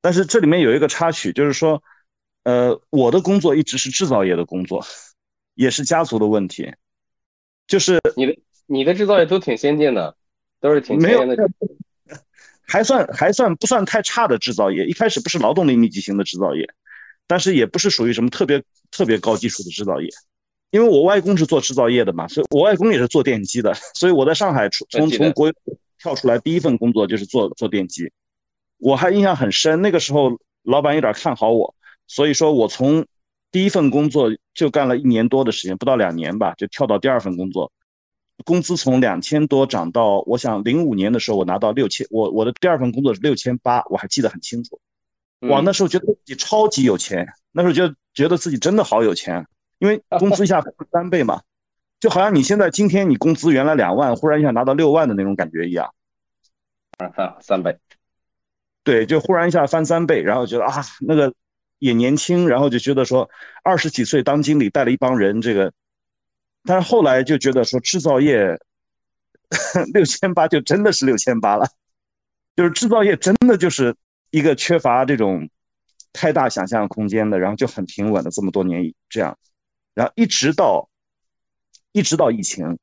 [0.02, 1.84] 但是这里面有一个插曲，就是说，
[2.44, 4.86] 呃，我的工作一直是制造业的工作，
[5.56, 6.74] 也是家族的问题。
[7.68, 8.38] 就是你的
[8.68, 10.16] 你的制造业都挺先进的，
[10.62, 11.36] 都是挺前沿的，
[12.68, 14.86] 还算还算不算太差的制造业。
[14.86, 16.68] 一开始不是劳动力密集型的制造业，
[17.28, 18.62] 但是也不是属于什么特别
[18.92, 20.10] 特别高技术的制造业。
[20.72, 25.54] 因为我外公是做制造业的嘛，所以我外公也是做电机的，所以我在上海从从国
[26.00, 28.12] 跳出来第一份工作就是做做电机，
[28.78, 29.82] 我还印象很深。
[29.82, 31.74] 那个时候老板有点看好我，
[32.08, 33.06] 所以说我从
[33.52, 37.72] 第一份工作就干了一年多的时间，不到两年吧，就跳到第二份工作，
[38.44, 44.80] 工资从两千多涨到，我想零五年的时候我拿到六千，我我的第二份工作是六千八，我还记得很清楚。
[45.42, 49.46] 哇，那时候觉得自己超级有钱，那时候觉得觉得自己真的好有钱。
[49.78, 51.42] 因为工资一下翻倍嘛，
[52.00, 55.94] 就好像你现在今天你工资原来两万，忽然一下拿到六万的那种感觉一样，
[56.98, 57.78] 翻三倍，
[58.86, 61.34] 对，就忽然一下翻三倍，然后觉得啊，那个
[61.78, 63.30] 也年轻，然后就觉得说
[63.64, 65.74] 二十几岁当经理带了一帮人，这个，
[66.66, 68.60] 但是后来就觉得说制造业
[69.94, 71.68] 六千八就真的是六千八了，
[72.56, 73.96] 就是制造业真的就是
[74.32, 75.50] 一个缺乏这种
[76.12, 79.38] 太大想象空间的，然后就很平稳的这么多年这样。
[79.94, 80.90] 然后一直到，
[81.92, 82.78] 一直到疫情，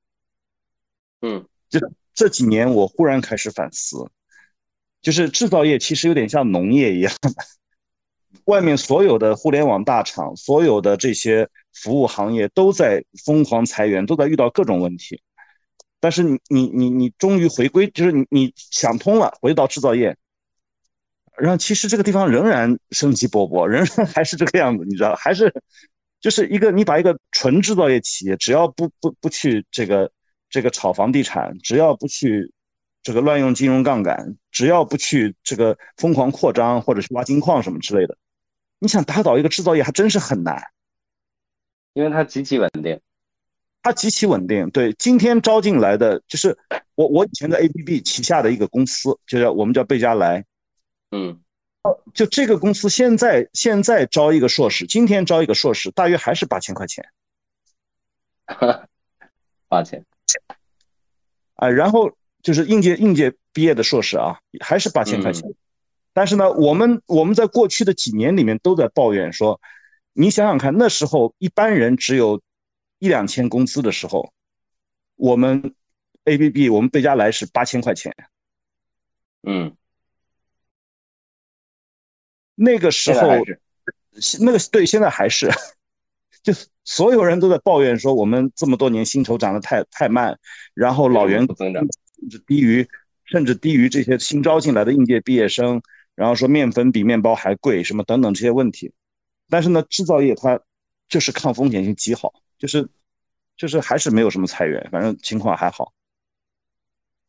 [1.21, 1.79] 嗯，就
[2.15, 4.11] 这几年，我忽然开始反思，
[5.03, 7.13] 就是制造业其实有点像农业一样，
[8.45, 15.21] 外面所有的互联网大厂，所有的这些服务行业都在疯狂裁员，都在遇到各种问题。
[16.01, 20.17] 但是你你你你终于回归，就是你你想通了，回到制造业，
[21.37, 25.53] 然后其实这个地方仍然生机勃勃，仍然还是这个样子，你知道，还是。
[26.23, 30.09] 就是一个，你把一个纯制造业企业，只要不不不去这个
[30.49, 32.49] 这个炒房地产，只要不去
[33.03, 38.17] 这个乱用金融杠杆，只要不去这个疯狂扩张或者是挖金矿什么之类的，
[38.83, 40.61] 你想打倒一个制造业还真是很难，
[41.95, 43.01] 因为它极其稳定，
[43.81, 44.69] 它极其稳定。
[44.71, 46.59] 对，今天招进来的就是
[46.97, 50.45] 我我以前的 ABB 旗下的一个公司，就叫我们叫贝加莱，
[51.13, 51.41] 嗯。
[52.15, 57.05] 就这个公司现在现在招一个硕士，今天招一个硕士，大约还是八千块钱，
[59.67, 60.05] 八千，
[61.57, 65.53] 啊，然后就是应届应届毕业的硕士啊，还是八千块钱，
[66.13, 69.61] 但是呢，我们我们在过去的几年里面都在抱怨说，
[70.13, 72.43] 你想想看，那时候一般人只有
[72.99, 74.33] 一两千工资的时候，
[75.17, 75.75] 我们
[76.25, 78.15] A B B 我们贝加莱是八千块钱，
[79.43, 79.75] 嗯，
[82.55, 83.21] 那个时候，
[84.41, 85.51] 那个对，现在还是，
[86.45, 86.53] 就
[86.85, 90.39] 所有人都在抱怨说，我们这么多年薪酬涨得太太慢，
[90.75, 91.83] 然后老员工增长。
[92.21, 92.89] 甚至低于
[93.25, 95.83] 甚至低于这些新招进来的应届毕业生。
[96.15, 98.93] 然后说面粉比面包还贵，什么等等这些问题，
[99.49, 100.61] 但是呢，制造业它
[101.09, 102.89] 就是抗风险性极好，就是
[103.57, 105.93] 就是还是没有什么裁员，反正情况还好。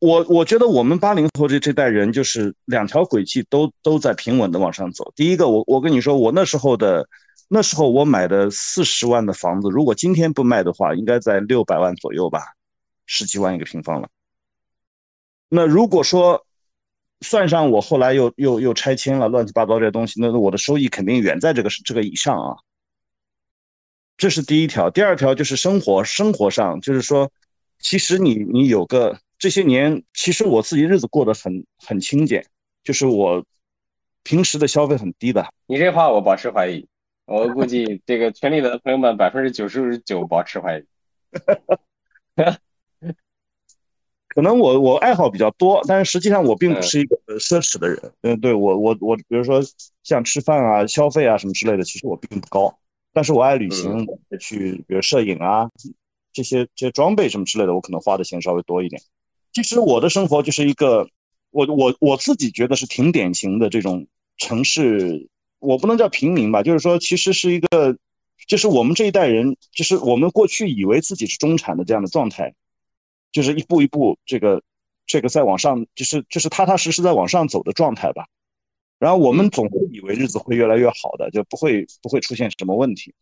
[0.00, 5.10] 我我觉得我们八零后这这代人就是两条轨迹都都在平稳的往上走。
[5.16, 7.08] 第一个，我我跟你说，我那时候的
[7.48, 12.40] 那时候我买的四十万的房子，如果今天不卖的话，应该在六百万左右吧，
[13.06, 14.08] 十几万一个平方了。
[15.48, 16.44] 那如果说，
[17.24, 22.56] 算上我后来又又又拆迁了，乱七八糟这些东西，那我的收益肯定远在这个这个以上啊。
[24.16, 27.28] 这是第一条，第二条就是生活生活上，就是说，
[27.80, 32.46] 其实你你有个这些年，其实我自己日子过得很很清简，
[32.84, 33.44] 就是我
[34.22, 35.44] 平时的消费很低的。
[35.66, 36.86] 你这话我保持怀疑，
[37.26, 40.84] 我估计这个群里的朋友们百分之九十九保持怀疑。
[44.34, 48.12] 可能我我爱好比较多，但是实际上我并不是一个奢侈的人。
[48.22, 49.62] 嗯，对我我我，比如说
[50.02, 52.76] 像吃饭啊、消费啊什么之类的，其实我并不高。
[53.12, 54.04] 但是我爱旅行，
[54.40, 55.70] 去比如摄影啊
[56.32, 59.00] 这些这些装备什么之类的，我可能花的钱稍微多一点。
[59.52, 61.08] 其实我的生活就是一个，
[61.52, 64.04] 我我我自己觉得是挺典型的这种
[64.38, 65.28] 城市，
[65.60, 67.96] 我不能叫平民吧，就是说其实是一个，
[68.48, 72.52] 就是我们这一代人，就是我们过去以为自己是中产的这样的状态。
[73.34, 74.62] 就是一步一步，这个
[75.06, 78.26] 这个在往上，就是就是踏踏实实在往上走的状态吧。
[79.00, 83.12] 然后我们总会以为日子会越来越好的，就不会不会出现什么问题。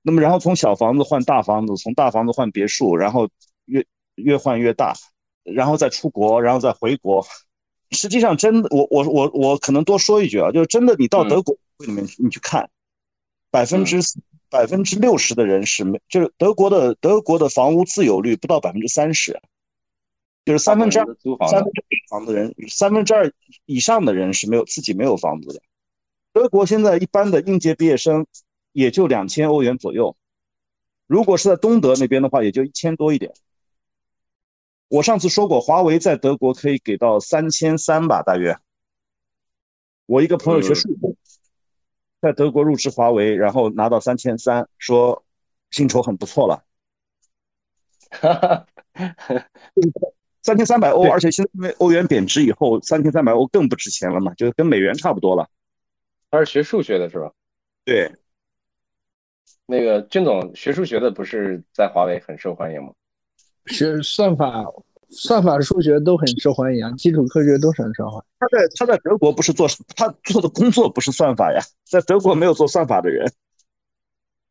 [0.00, 3.28] 那么然后从小房子换大房子，从大房子换别墅，然后
[3.66, 3.84] 越
[4.14, 4.94] 越换越大，
[5.44, 7.24] 然后再出国，然后再回国。
[7.90, 12.70] 实际上，真的，我我我我可能多说一句啊，就是真的，你到德国里面你去看，
[13.50, 14.00] 百分之。
[14.50, 19.40] 百分之六十的人是没，就是德国的德国的房屋自有率不到百分之三十，
[20.44, 21.06] 就是三分之二
[21.48, 23.32] 三分之二房子人，三分之二
[23.64, 25.62] 以上的人是没有自己没有房子的。
[26.32, 28.26] 德国现在一般的应届毕业生
[28.72, 30.16] 也就两千欧元左右，
[31.06, 33.32] 如果是在东德那边的话，也就一千多一点。
[34.88, 38.56] 我上次说过，华为在德国可以给到三千三吧，大约。
[40.06, 41.16] 我一个朋友学数学。
[42.20, 45.24] 在德国入职华为，然后拿到三千三，说
[45.70, 46.64] 薪酬很不错了。
[50.42, 55.48] 三千三百欧，而且现在因为欧元贬值以后，三千三百欧更不值钱了嘛，就是跟美元差不多了。
[56.30, 57.32] 他是学数学的是吧？
[57.84, 58.10] 对。
[59.66, 62.92] 那个军总学数学的不是在华为很受欢迎吗？
[63.66, 64.64] 学算法。
[65.10, 68.22] 算法、数学都很受欢迎啊，基础科学都很受欢迎。
[68.38, 73.30] 他在他在德国不是做他做的工作不是算法呀，在德国没有做算法的人。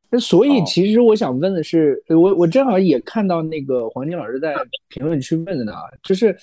[0.10, 4.54] 那所以其实我想问的是，我我正好也看到那个黄金老师在
[4.90, 5.72] 评论区问的呢，
[6.04, 6.38] 就是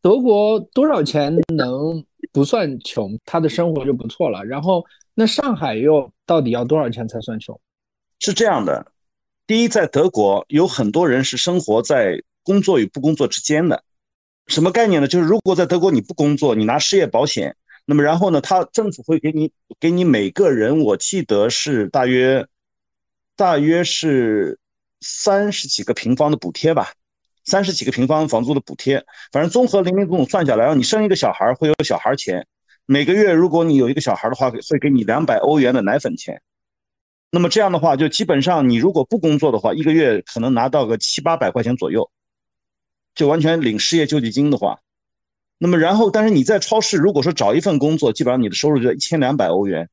[0.00, 4.44] 德国多少钱能不算穷，他的生活就不错了。
[4.44, 4.84] 然后
[5.14, 7.58] 那上海又到底要多少钱才算穷？
[8.18, 8.84] 是这样的，
[9.46, 12.20] 第一，在德国有很多人是生活在。
[12.42, 13.82] 工作与不工作之间的
[14.46, 15.06] 什么概念呢？
[15.06, 22.46] 就是如果在德国你不工作，你拿失业保险，那么然后呢，他政府会给你给你每个人，我记得是大约
[23.36, 24.58] 大约是
[25.00, 26.92] 三十几个平方的补贴吧，
[27.44, 32.46] 三十几个平方房租的补贴，反正综合零零总总算下来，让你生一个小孩会有小孩钱，
[32.84, 36.42] 每个月如果你有一个小孩的话，会给你两百欧元的奶粉钱。
[37.30, 42.10] 那么这样的话，就基本上你如果不工作的话，一个月可能拿到个七八百块钱左右。
[43.14, 44.80] 就完全领失业救济金的话，
[45.58, 49.88] 那么然后，但是你在超市如果说找一份工作，基本上你的收入就一千两百欧元。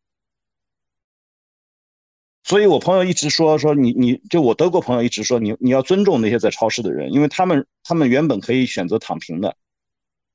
[2.44, 9.56] 所以我朋友一直说说你你就我德国朋友一直说你你要尊重那些在超市的人，因为他们他们原本可以选择躺平的，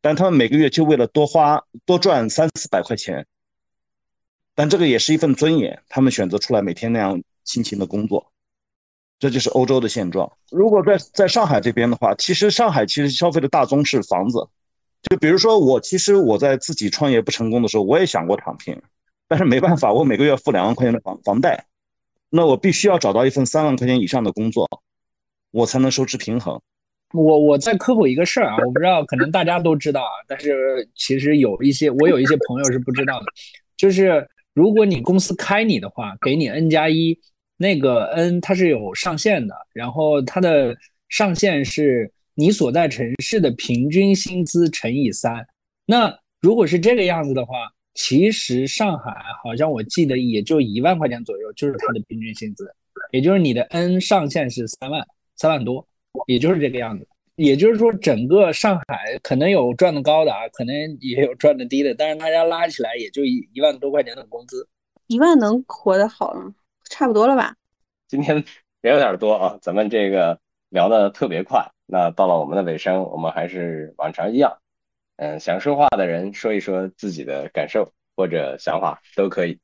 [0.01, 3.27] 但他们每个月就为了多花多赚三四百块钱，
[4.55, 8.34] 但这个也是一份尊严，他们选择出来每天那样辛勤的工作。
[9.19, 10.31] 这就是欧洲的现状。
[10.51, 14.39] 如果在在上海这边的话，其实上海其实消费的大宗是房子。
[15.11, 18.81] 就比如说我，其实我在自己创业不成功的时候，我也想过躺平，
[19.29, 21.67] 但是没办法，我每个月付两万块钱的房房贷，
[22.31, 24.67] 那我必须要找到一份三万块钱以上的工作，
[25.51, 26.59] 我才能收支平衡。
[27.13, 33.27] 我我再科普一个事儿啊，我不知道，可能大家都知道啊，但是其实有一些我有一些朋友是不知道的，
[33.77, 37.17] 就是如果你公司开你的话，给你 N 加一，
[37.65, 40.77] 那个 N 它是有上限的，然后它的
[41.09, 45.47] 上限是你所在城市的平均薪资乘以三。
[45.87, 47.55] 那如果是这个样子的话，
[47.95, 52.71] 其实上海好像我记得也就一万块钱左右，就是它的平均薪资，
[53.13, 55.03] 也就是你的 N 上限是三万，
[55.37, 55.89] 三万多，
[56.27, 57.09] 也就是这个样子。
[57.37, 64.69] 也就是说，整个上海可能有赚的高的啊，可能也有赚的低的，但是大家拉起来也就一一万多块钱的工资，
[65.07, 66.53] 一万能活得好了，
[66.91, 67.55] 差不多了吧？
[68.07, 68.45] 今天
[68.81, 74.59] 人有点多啊，咱们这个聊的特别快，那到了我们的尾声，我们还是往常一样。
[75.17, 79.59] 嗯，想说话的人说一说自己的感受或者想法都可以，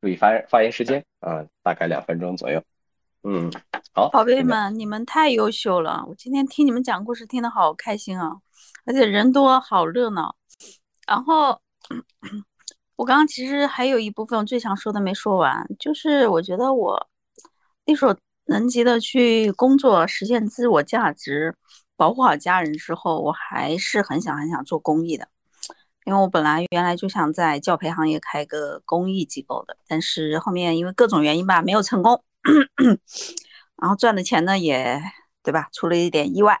[0.00, 2.62] 注意发发言时间啊，大概两分钟左右。
[3.22, 3.50] 嗯，
[3.92, 8.36] 好，宝贝们，你们太优秀了，我今天听你们讲故事听得好开心啊，
[8.86, 10.36] 而且人多好热闹。
[11.06, 11.60] 然后
[12.96, 17.08] 我刚刚其实还有一部分最想说的没说完，就是我觉得我
[17.84, 18.16] 力所
[18.46, 21.54] 能及的去工作，实现自我价值。
[21.96, 25.28] 保护好家人之后，我还是很想很想做公益的，
[26.04, 32.20] 因为我本来原来就想在教培行业开个公益机构的，但是后面因为各种原因吧，没有成功，
[33.80, 35.00] 然后赚的钱呢也
[35.44, 36.58] 对吧，出了一点意外，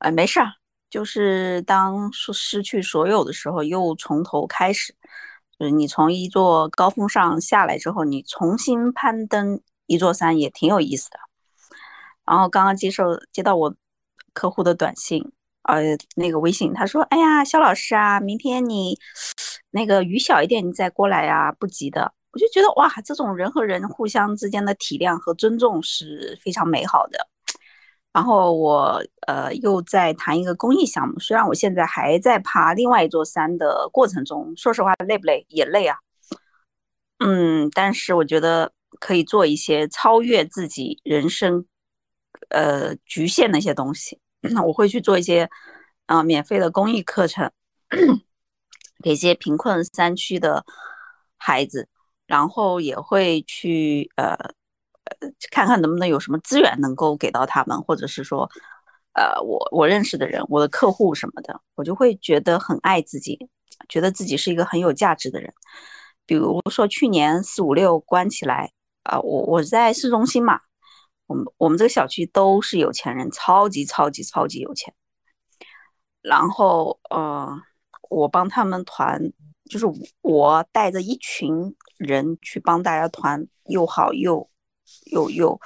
[0.00, 0.52] 哎，没事儿，
[0.90, 4.94] 就是当失去所有的时候，又从头开始，
[5.58, 11.18] 就是你从一座高峰上下来之后，你重新攀登一座山也挺有意思的。
[12.24, 13.74] 然后刚刚接受接到我。
[14.38, 15.32] 客户的短信，
[15.62, 18.98] 呃，那个微信，他说：“哎呀，肖老师啊，明天你
[19.70, 27.26] 那个雨小一点，你再过来呀，不急的。”我就觉得哇，这种人和人互相之间的体谅和尊重是非常美好的。
[28.16, 35.44] 然后我呃又在谈一个公益项目，虽然我现在还在爬另外一座山的过程中，说实话累不累？
[35.50, 35.98] 也累啊。
[37.18, 41.66] 嗯，但是我觉得可以做一些超越自己人生
[42.48, 44.18] 呃局限的一些东西。
[44.40, 45.50] 那我会去做一些，
[46.06, 47.52] 啊，免费的公益课程，
[49.02, 50.64] 给一些贫困山区的
[51.36, 51.86] 孩子，
[52.26, 54.34] 然后也会去呃
[55.50, 58.48] 看看能不能有什么资源能够给到他们，或者是说，
[59.14, 63.48] 呃，我我认识的人，我的客户什么的，我就会觉得很爱自己，
[63.88, 65.52] 觉得自己是一个很有价值的人。
[66.26, 68.72] 比如说去年四五六关起来，
[69.04, 70.60] 啊，我我在市中心嘛。
[71.28, 74.94] 我们我们这个小区都是有钱人，超级超级超级有钱。
[76.22, 77.48] 然后呃，
[78.08, 79.20] 我帮他们团，
[79.68, 79.86] 就是
[80.22, 84.48] 我带着一群人去帮大家团又好又
[85.06, 85.60] 有有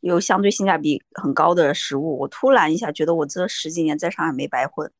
[0.00, 2.18] 有相对性价比很高的食物。
[2.18, 4.90] 我突然一下觉得我这十几年在上海没白混，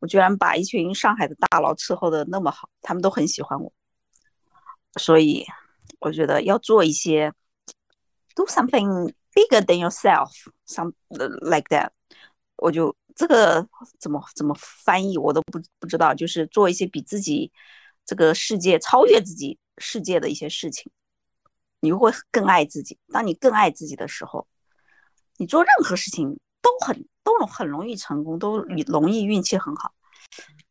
[0.00, 3.72] 我居然把一群上海的大佬伺候的那么好，他们都很喜欢我。
[4.98, 5.44] 所以
[6.00, 7.32] 我觉得要做一些
[8.34, 9.12] ，do something。
[9.34, 10.30] Bigger than yourself,
[10.64, 10.92] some
[11.40, 11.88] like that，
[12.54, 13.66] 我就这个
[13.98, 17.50] 怎么怎么翻译我都不不知道，就是做一些比自己
[18.06, 20.92] 这个世界超越自己世界的一些事情，
[21.84, 22.98] 你会更爱自己。
[23.12, 24.46] 当你更爱自己的时候，
[25.36, 29.92] 你做任何事情都很都很容易成功，都容易运气很好。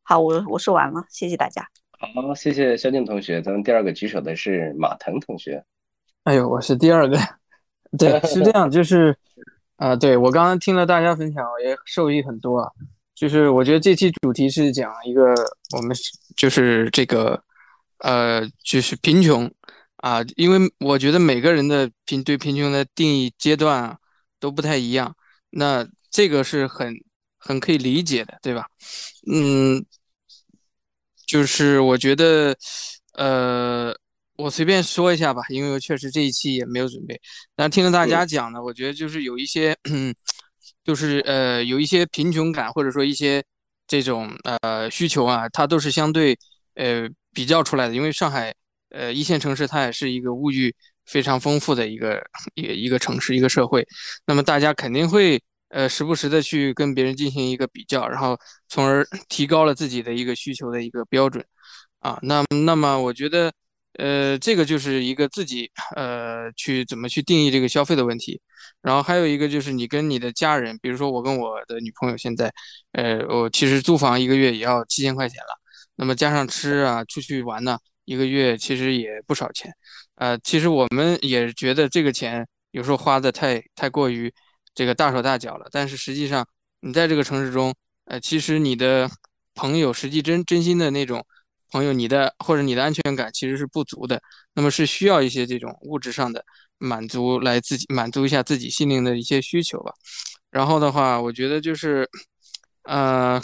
[0.02, 1.70] 好，我我说完了，谢谢大家。
[2.00, 3.42] 好，谢谢肖静同学。
[3.42, 5.64] 咱们第二个举手的是马腾同学。
[6.24, 7.18] 哎呦，我是第二个。
[7.98, 9.16] 对，是这样，就是，
[9.76, 12.72] 啊，对我刚刚听了大家分享，也受益很多啊。
[13.14, 15.34] 就是我觉得这期主题是讲一个
[15.78, 15.96] 我们
[16.36, 17.42] 就是这个，
[18.00, 19.50] 呃，就是贫穷
[20.04, 23.98] 啊，因为我觉得每个人的贫对贫穷的定义阶段啊
[24.38, 25.16] 都不太一样，
[25.52, 26.94] 那这个是很
[27.38, 28.68] 很可以理解的，对吧？
[29.32, 29.86] 嗯，
[31.26, 32.56] 就是我觉得，
[33.14, 33.96] 呃。
[34.36, 37.22] 我随便说一下吧，因为我确实这一期也没有准备。
[37.56, 39.78] 但听了大家讲呢，我觉得就是有一些，
[40.84, 43.44] 就是呃，有一些贫穷感，或者说一些
[43.88, 46.36] 这种呃需求啊，它都是相对
[46.74, 47.94] 呃比较出来的。
[47.94, 48.52] 因为上海
[48.94, 50.74] 呃一线城市，它也是一个物欲
[51.06, 52.24] 非常丰富的一个
[52.56, 53.86] 一个一个城市一个社会。
[54.26, 58.38] 那么大家肯定会呃时不时的去跟别人进行一个比较，然后
[58.70, 61.44] 从而 提高了自己的一个需求的一个标准
[62.00, 62.18] 啊。
[62.22, 63.52] 那那么我觉得。
[64.00, 68.42] 呃，这个就是一个自己呃去怎么去定义这个消费的问题，
[68.82, 72.52] 然后还有一个就是你跟你的家人，比如说我跟我的女朋友现在，
[72.94, 75.60] 呃，我其实租房一个月也要七千块钱了，
[75.96, 79.72] 那么加上吃啊，出去玩呢，一个月其实也不少钱，
[80.16, 84.34] 呃，其实我们也觉得这个钱有时候花的太太过于
[84.76, 86.46] 这个大手大脚了，但是实际上
[86.82, 87.74] 你在这个城市中，
[88.06, 89.10] 呃，其实你的
[89.56, 91.26] 朋友实际真真心的那种
[91.72, 94.22] 朋友，你的或者你的安全感其实是不足的，
[94.54, 96.44] 那么是需要一些这种物质上的
[96.78, 99.94] 满足来自己满足一下自己心灵的一些需求吧。
[100.52, 102.08] 然后的话，我觉得就是，
[102.84, 103.42] 呃。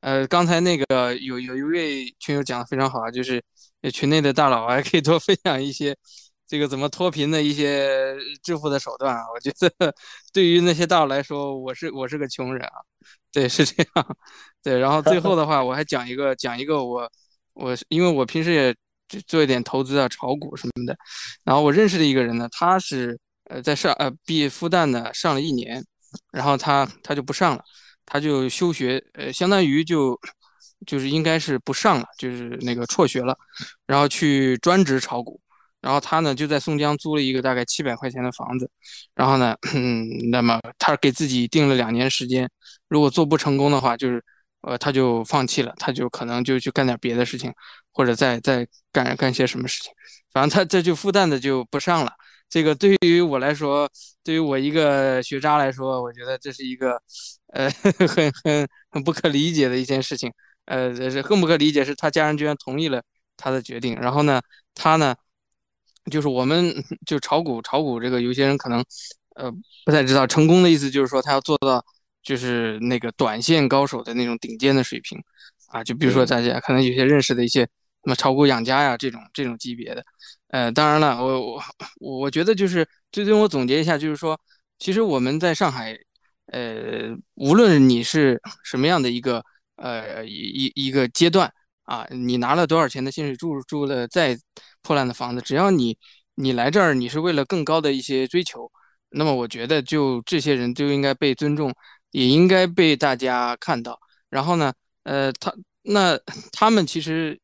[0.00, 3.42] 呃，刚才那个有有一位群友讲的非常好啊，就是
[3.92, 5.96] 群内的大佬还可以多分享一些
[6.46, 9.22] 这个怎么脱贫的一些致富的手段啊。
[9.34, 9.94] 我觉得
[10.32, 12.80] 对于那些大佬来说，我是我是个穷人啊，
[13.32, 14.16] 对，是这样，
[14.62, 14.78] 对。
[14.78, 17.10] 然后最后的话，我还讲一个讲一个我
[17.54, 18.74] 我因为我平时也
[19.26, 20.96] 做一点投资啊，炒股什么的。
[21.44, 25.84] 然后我认识的一个人呢，他是呃在上呃毕业复旦的上了一年，
[26.32, 27.62] 然后他他就不上了。
[28.08, 30.16] 他就休学，呃，相当于就
[30.86, 33.36] 就是应该是不上了，就是那个辍学了，
[33.86, 35.40] 然后去专职炒股。
[35.82, 38.68] 然后他呢就在松江租了一个大概七百块钱的房子，
[39.14, 42.50] 然后呢，嗯， 那么他给自己定了两年时间，
[42.88, 44.20] 如果做不成功的话，就是
[44.62, 47.52] 呃他就放弃了，他就可能就去干点别的事情，
[47.92, 49.92] 或者再再干干些什么事情。
[50.32, 52.10] 反正他这就复旦的就不上了。
[52.48, 53.88] 这个对于我来说，
[54.24, 57.00] 对于我一个学渣来说，我觉得这是一个，
[57.52, 57.70] 呃，
[58.08, 60.32] 很很很不可理解的一件事情。
[60.66, 63.02] 呃，这是更不可理解是他家人居然同意了
[63.36, 63.94] 他的决定。
[63.96, 64.40] 然后呢，
[64.74, 65.14] 他呢，
[66.10, 66.74] 就是我们
[67.06, 68.84] 就炒股，炒股这个有些人可能，
[69.36, 69.50] 呃，
[69.84, 71.84] 不太知道成功的意思，就是说他要做到
[72.22, 75.18] 就是那个短线高手的那种顶尖的水平
[75.68, 75.82] 啊。
[75.82, 77.68] 就比如说大家可能有些认识的一些什
[78.04, 80.04] 么炒股养家呀这种这种级别的。
[80.48, 81.62] 呃，当然了，我我
[82.00, 84.38] 我我觉得就是最终我总结一下，就是说，
[84.78, 85.98] 其实我们在上海，
[86.46, 89.44] 呃，无论你是什么样的一个
[89.76, 90.32] 呃一
[90.74, 91.52] 一一个阶段
[91.84, 94.38] 啊，你拿了多少钱的薪水，住住了再
[94.82, 95.96] 破烂的房子，只要你
[96.34, 98.70] 你来这儿，你是为了更高的一些追求，
[99.10, 101.72] 那么我觉得就这些人就应该被尊重，
[102.10, 103.98] 也应该被大家看到。
[104.30, 104.72] 然后呢，
[105.04, 106.18] 呃，他那
[106.52, 107.40] 他们其实。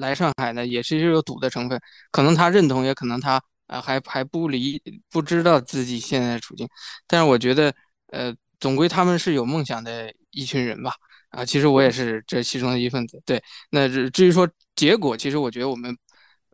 [0.00, 1.78] 来上海呢，也是有赌的成分，
[2.10, 4.80] 可能他认同，也可能他啊还还不理
[5.10, 6.66] 不知道自己现在的处境，
[7.06, 7.70] 但是我觉得，
[8.06, 10.94] 呃，总归他们是有梦想的一群人吧，
[11.34, 15.96] 啊，其实我也是这其中的一份子，对，那至于说结果，其实我觉得我们，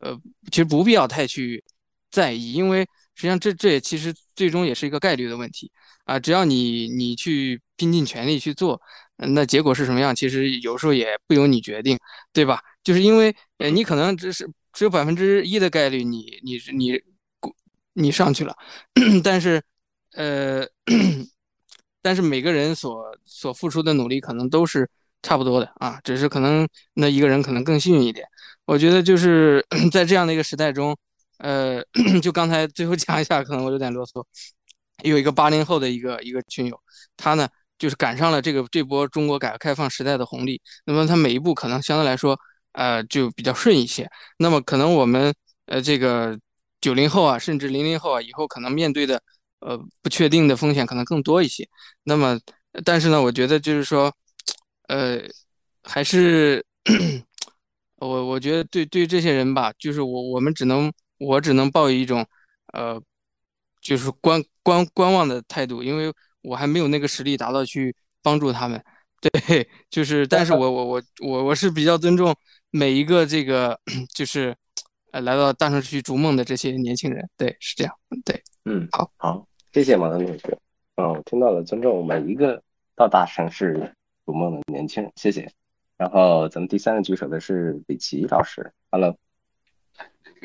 [0.01, 0.19] 呃，
[0.51, 1.63] 其实不必要太去
[2.11, 2.81] 在意，因为
[3.15, 5.71] 实际上这这也其实最终也是一个概率的问题，
[6.05, 8.81] 啊，只要你你去拼尽全力去做，
[9.17, 11.99] 那结果是什么样，其实有时候也不由你决定，
[12.33, 12.61] 对吧？
[12.83, 17.01] 就是因为，呃，你可能只是只有百分之一的概率，你你你
[17.93, 18.57] 你上去了，
[19.23, 19.63] 但是，
[20.13, 20.67] 呃，
[22.03, 24.89] 但是每个人所所付出的努力可能都是
[25.23, 28.27] 差不多的啊，只是可能那一个人可能更幸运一点。
[28.65, 30.97] 我觉得就是 在这样的一个时代中，
[31.39, 31.83] 呃，
[32.23, 34.25] 就刚才最后讲一下，可能我有点啰嗦，
[35.03, 36.81] 有一个八零后的一个一个群友，
[37.17, 37.49] 他呢
[37.79, 42.39] 就是赶上了这个这波中国改革开放时代的红利，那么他每一步可能相对来说。
[42.73, 44.09] 呃，就比较顺一些。
[44.39, 45.35] 那么可能我们
[45.67, 46.39] 呃这个
[46.81, 49.21] 九零后啊，甚至零零后啊，以后可能面对的
[49.61, 51.69] 呃不确定的风险可能更多一些。
[52.05, 52.39] 那么，
[52.85, 54.13] 但是呢，我觉得就是说，
[54.89, 55.21] 呃，
[55.85, 56.65] 还是
[57.97, 62.27] 我我觉得对对这些人吧，就是我我们只能我只能抱有一种
[62.73, 63.01] 呃，
[63.81, 66.13] 就是观观观望的态度，因为
[66.43, 68.83] 我还没有那个实力达到去帮助他们。
[69.21, 72.35] 对，就是，但是我我我我我是比较尊重。
[72.71, 73.79] 每一个这个
[74.15, 74.57] 就是，
[75.13, 77.93] 呃，来到大城市去逐梦的这些年轻人，对，是这样，
[78.25, 80.59] 对，嗯，好，好，谢谢马东同学，
[80.97, 82.61] 嗯，我听到了，尊重每一个
[82.97, 83.95] 到大城市
[84.27, 85.53] 逐梦的年轻人，谢谢。
[85.97, 89.17] 然后咱们第三个举手的是李琦老师，Hello。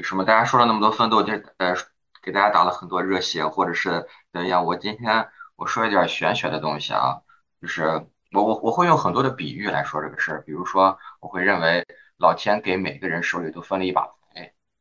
[0.04, 0.24] 什么？
[0.26, 1.76] 大家说了那么多奋斗，就呃，
[2.22, 4.64] 给大家打了很多热血，或者是怎样？
[4.64, 7.22] 我今天我说一点玄学的东西啊，
[7.60, 11.84] 就是我我我会用很多的比喻来说这个事儿，比如说我会认为。
[12.18, 14.08] 老天给每个人手里都分了一把，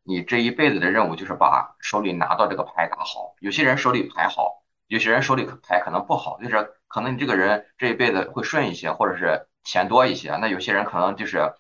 [0.05, 3.35] 你这一辈子的任务就是把手里拿到这个牌打好。
[3.41, 10.37] 有些人手里牌好，有些人手里牌可能不好，就是可能你这个人这一辈子会顺一些，或者是钱多一些。
[10.37, 11.55] 那有些人可能就是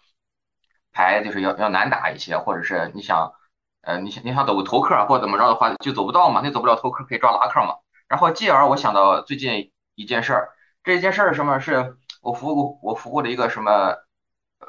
[0.93, 3.33] 牌就是要要难打一些，或者是你想，
[3.81, 7.77] 呃，你想你想走个头客或者怎么着的话就走不到嘛，你走不了头客可以抓拉客嘛。
[8.09, 10.51] 然后继而我想到最近一件事儿，
[10.83, 13.97] 这件事儿什么是我服务我服务的一个什么？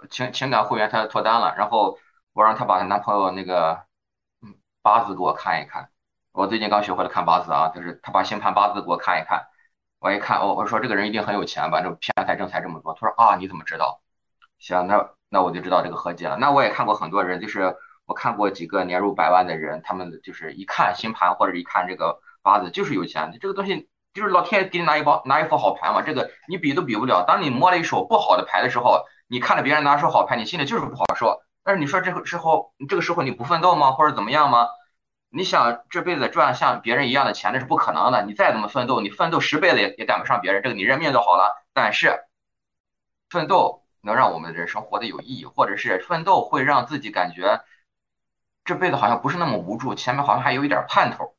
[0.09, 1.97] 情情感会员她脱单了，然后
[2.35, 3.85] 我让她把她男朋友那个
[4.81, 5.89] 八字给我看一看。
[6.33, 9.47] 我最近刚学会了看八字啊，就是她把星盘八字给我看一看。
[9.99, 11.81] 我一看，我我说这个人一定很有钱吧？
[11.81, 12.93] 这偏财正财这么多。
[12.93, 14.01] 他说啊，你怎么知道？
[14.59, 16.35] 行，那那我就知道这个合计了。
[16.35, 23.31] 那我也看过很多人，就是我看过几个年入百万的人，他们就是一看星盘或者一看这个八字就是有钱。
[23.39, 27.23] 这个东西就是老天爷给你拿一包拿一副好牌嘛，这个你比都比不了。
[27.25, 31.41] 当你摸了一手不好的牌的时候，你看着别人拿手好牌，你心里就是不好受。
[31.65, 34.69] 但是你说这个时候，这个时候你不奋斗吗，或者怎么样吗？
[35.29, 38.23] 你想这辈子赚像别人一样的钱，那是不可能的。
[38.23, 40.61] 你再怎么奋斗，你奋斗十辈子也也赶不上别人。
[40.63, 41.65] 这个你认命就好了。
[41.73, 42.23] 但是，
[43.29, 47.63] 奋斗能让我们的人生活得有意义，或者是奋斗会让自己感觉
[48.63, 51.35] 这辈子好像不是那么无助，前面好像还有一点盼头。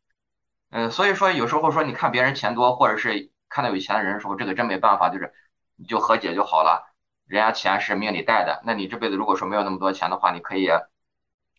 [0.71, 5.33] 嗯，所以说有时候说你看别人钱多，或者是看到有钱的人的时候，这个真没办法，就是
[5.77, 6.93] 你就和解就好了。
[7.27, 10.69] 人家钱是命里带的，那你这辈子如果说没有那么多钱的话，你可以。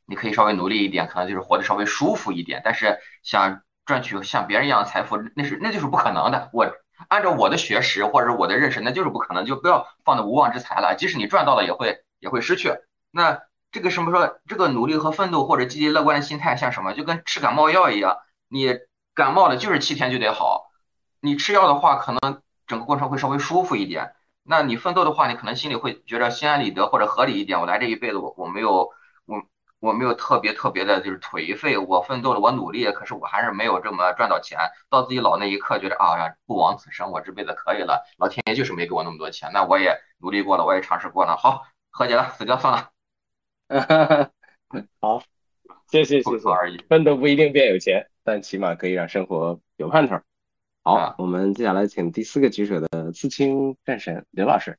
[0.09, 2.61] 你可以稍微努力一点，可能就是活得稍微舒服一点。
[2.63, 6.49] 但是想赚取像别人一样的财富，那是那就是不可能的。
[6.53, 6.71] 我
[7.09, 9.45] 按照我的学识或者我的认识，那就是不可能。
[9.45, 10.95] 就不要放的无妄之财了。
[10.97, 12.71] 即使你赚到了，也会也会失去。
[13.11, 16.93] 那这个什么说，这个努力和奋斗或者积极乐观的心态像什么？
[16.93, 18.15] 就跟吃感冒药一样，
[18.47, 18.79] 你
[19.13, 20.71] 感冒了就是七天就得好。
[21.19, 24.13] 你吃药的话，可能整个过程会稍微舒服一点。
[24.47, 27.59] 那你奋斗的话，你可能心里会觉得心安理得或者合理一点。
[27.59, 28.91] 我来这一辈子，我我没有
[29.25, 29.43] 我。
[29.79, 31.77] 我没有特别特别的，就是颓废。
[31.77, 34.57] 我奋斗了，我努力，可是我还是没有这么赚到钱。
[34.89, 38.03] 到自己老那一刻，觉得啊呀，不枉此生，我这辈子可以了。
[38.17, 41.37] 老天爷就是没给我那么多钱，那我也努力过了，我也尝试过了。
[41.37, 41.61] 好，
[41.91, 42.89] 和解了，死掉算了。
[44.99, 45.21] 好，
[45.91, 46.83] 谢谢谢谢而已。
[46.89, 50.19] 奋斗不一定变有钱，但起码可以让生活有盼头。
[50.95, 54.77] 好，我们接下来请第四个举手的刺青战神刘老师。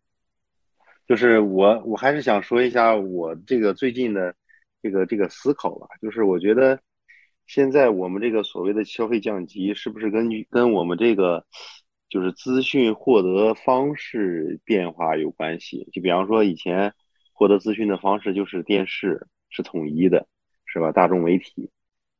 [1.07, 4.35] 就是我，我还是想说一下我这个最近的。
[4.81, 6.81] 这个这个思考吧，就是我觉得
[7.49, 11.45] 现在我们这个所谓的消费降级，是不是根据跟我们这个
[12.09, 15.89] 就是资讯获得方式变化有关系？
[15.93, 16.95] 就比方说以前
[17.33, 20.29] 获得资讯的方式就是电视是统一的，
[20.65, 20.93] 是吧？
[20.93, 21.71] 大众媒体，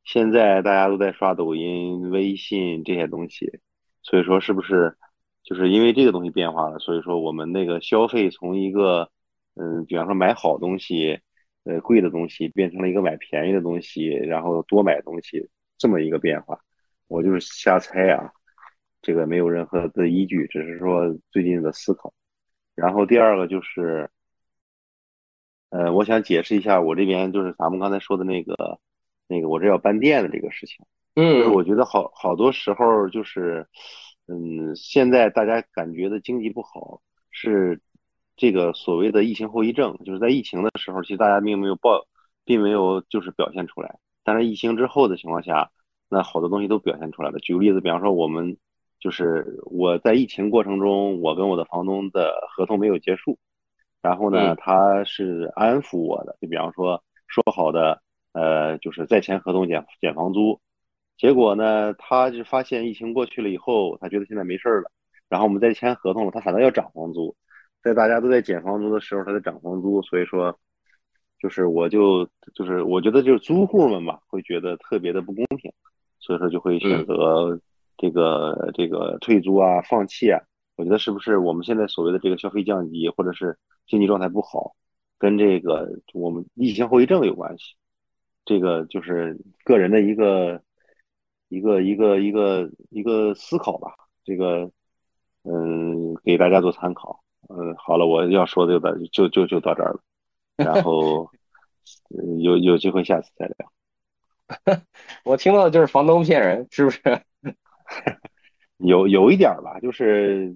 [0.03, 3.61] 现在大家都在刷抖音、微信这些东西，
[4.09, 4.97] 所以说是不是
[5.43, 6.79] 就是因为这个东西变化了？
[6.79, 9.09] 所以说我们那个消费从一个
[9.55, 11.19] 嗯，比方说买好东西。
[11.65, 16.57] 呃，贵的东西变成了一个买便宜的东西，然后多买东西这么一个变化，
[17.07, 18.31] 我就是瞎猜啊，
[19.01, 22.13] 这个没有任何的依据，只是说最近的思考。
[22.75, 24.09] 然后第二个就是，
[25.69, 28.79] 呃，我想解释一下我这边就是咱们刚才说的那个
[29.27, 30.83] 那个我这要搬店的这个事情。
[31.19, 33.67] 嗯，我觉得好好多时候就是，
[34.27, 37.01] 嗯，现在大家感觉的经济不好
[37.31, 37.81] 是。
[38.41, 42.07] 这个所谓的疫情后遗症，就是在疫情的时候，其实大家并没有报，
[42.45, 43.99] 并没有就是表现出来。
[44.23, 45.71] 但是疫情之后的情况下，
[46.07, 47.39] 那好多东西都表现出来了。
[47.39, 48.55] 举个例子，比方说我们
[48.97, 53.37] 就是我在疫情过程中，我跟我的房东的合同没有结束，
[54.01, 58.01] 然后呢，他是安抚我的，就比方说说好的，
[58.31, 60.61] 呃，就是在签合同减减房租，
[61.19, 64.89] 结果呢，他就发现疫情过去了以后，他觉得现在没事了，
[65.27, 67.35] 然后我们再签合同了，他反倒要涨房租。
[67.83, 70.57] 在大家都在减房租的时候，他在涨房租，所以说，
[71.37, 72.25] 就是我就
[72.55, 75.69] 就是我觉得就是租户们吧，会觉得特别的不公平，
[76.19, 77.59] 所以说就会选择
[77.97, 80.39] 这个这个退租啊、放弃啊。
[80.77, 84.73] 我觉得是不是我们现在所谓的这个消费降级，或者是经济状态不好，
[85.17, 87.75] 跟这个我们疫情后遗症有关系？
[88.45, 90.61] 这个就是个人的一个
[91.49, 93.91] 一个一个一个一个思考吧。
[94.23, 94.71] 这个
[95.43, 97.21] 嗯，给大家做参考。
[97.49, 99.99] 嗯，好了，我要说的就到就就就到这儿了，
[100.55, 101.29] 然后
[102.39, 103.71] 有有机会下次再聊。
[105.25, 107.01] 我听到的就是房东骗人，是不是？
[108.77, 110.55] 有有一点吧，就是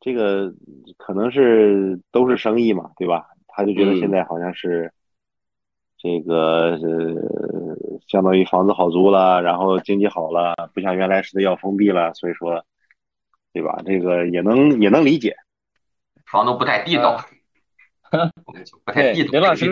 [0.00, 0.54] 这个
[0.96, 3.26] 可能是都是生意嘛，对吧？
[3.48, 4.92] 他就觉得现在好像是
[5.96, 7.65] 这个呃，
[8.06, 12.64] 相当于房子好租了，然后经济好了，不像原来似的要封闭了，所以说，
[13.52, 13.82] 对吧？
[13.84, 15.36] 这个也能也能理解。
[16.24, 17.24] 房东不太地道，
[18.84, 19.30] 不太地道。
[19.32, 19.70] 林老师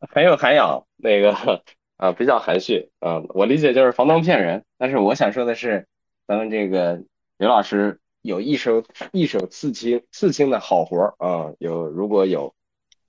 [0.00, 1.34] 很有涵养，那个
[1.96, 3.22] 啊比较含蓄啊。
[3.30, 5.86] 我理解就是房东骗人，但是我想说的是，
[6.26, 7.02] 咱们这个
[7.36, 11.52] 刘老师有一手一手刺青刺青的好活啊。
[11.58, 12.54] 有如果有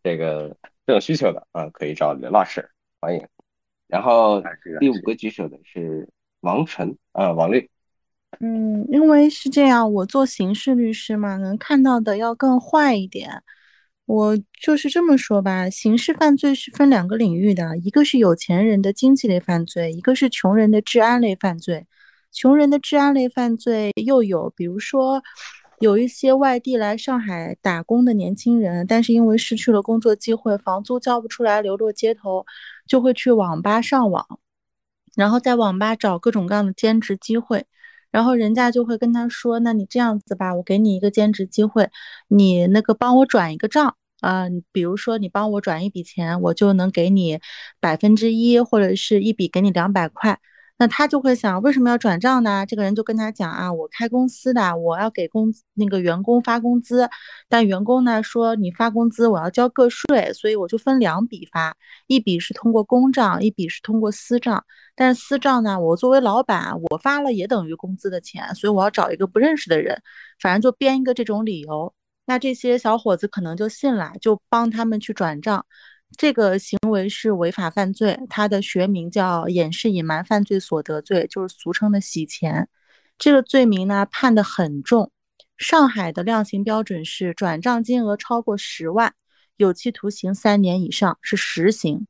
[0.03, 0.55] 这个
[0.85, 3.27] 这种需求的啊，可以找刘老师，欢迎。
[3.89, 4.41] 然后
[4.79, 6.07] 第五个举手的是
[6.39, 7.69] 王晨啊，王律。
[8.39, 13.43] 嗯，因为是这样，我做刑事律师嘛，能看到的要更坏一点。
[14.05, 21.85] 我就是这么说吧，刑事犯罪是分两个领域的，一个是有钱人的经济类犯罪，一个是穷人的治安类犯罪。
[22.31, 25.21] 穷人的治安类犯罪又有，比如说
[25.79, 32.45] 有一些外地来上海打工的年轻人，但是因为失去了工作机会，房租交不出来，流落街头，
[32.89, 34.39] 就会去网吧上网，
[35.15, 37.65] 然后在网吧找各种各样的兼职机会。
[38.11, 41.91] 然后人家就会跟他说：“那你这样子吧，我给你一个兼职机会，
[42.27, 47.39] 你那个帮我转一个账啊，比如说你帮我转一笔钱，我就能给你
[47.79, 50.39] 百分之一，或者是一笔给你两百块。”
[50.79, 52.65] 那他就会想，为什么要转账呢？
[52.65, 57.09] 这个人就跟他讲啊，我开公司的，我要给工那个员工发工资，
[57.49, 61.75] 但员工呢说你发工资我要交个税，所以我就分两笔发，
[62.07, 64.63] 一笔是通过公账，一笔是通过私账。
[64.95, 70.01] 但是私账呢，我作为老板，我发了也等于工资的钱，所以我要找一个不认识的人，
[70.39, 71.93] 反正就编一个这种理由。
[72.25, 75.65] 那这些小伙子可能就信了，就帮他们去转账。
[76.17, 82.67] 这个行为是违法犯罪，它的学名叫掩饰隐瞒犯罪所得罪，就是俗称的洗钱。
[83.17, 85.11] 这个罪名呢判的很重，
[85.57, 89.13] 上海的量刑标准是转账金额超过十万，
[89.57, 92.07] 有期徒刑三年以上，是实刑。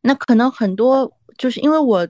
[0.00, 2.08] 那可能很多就是因为我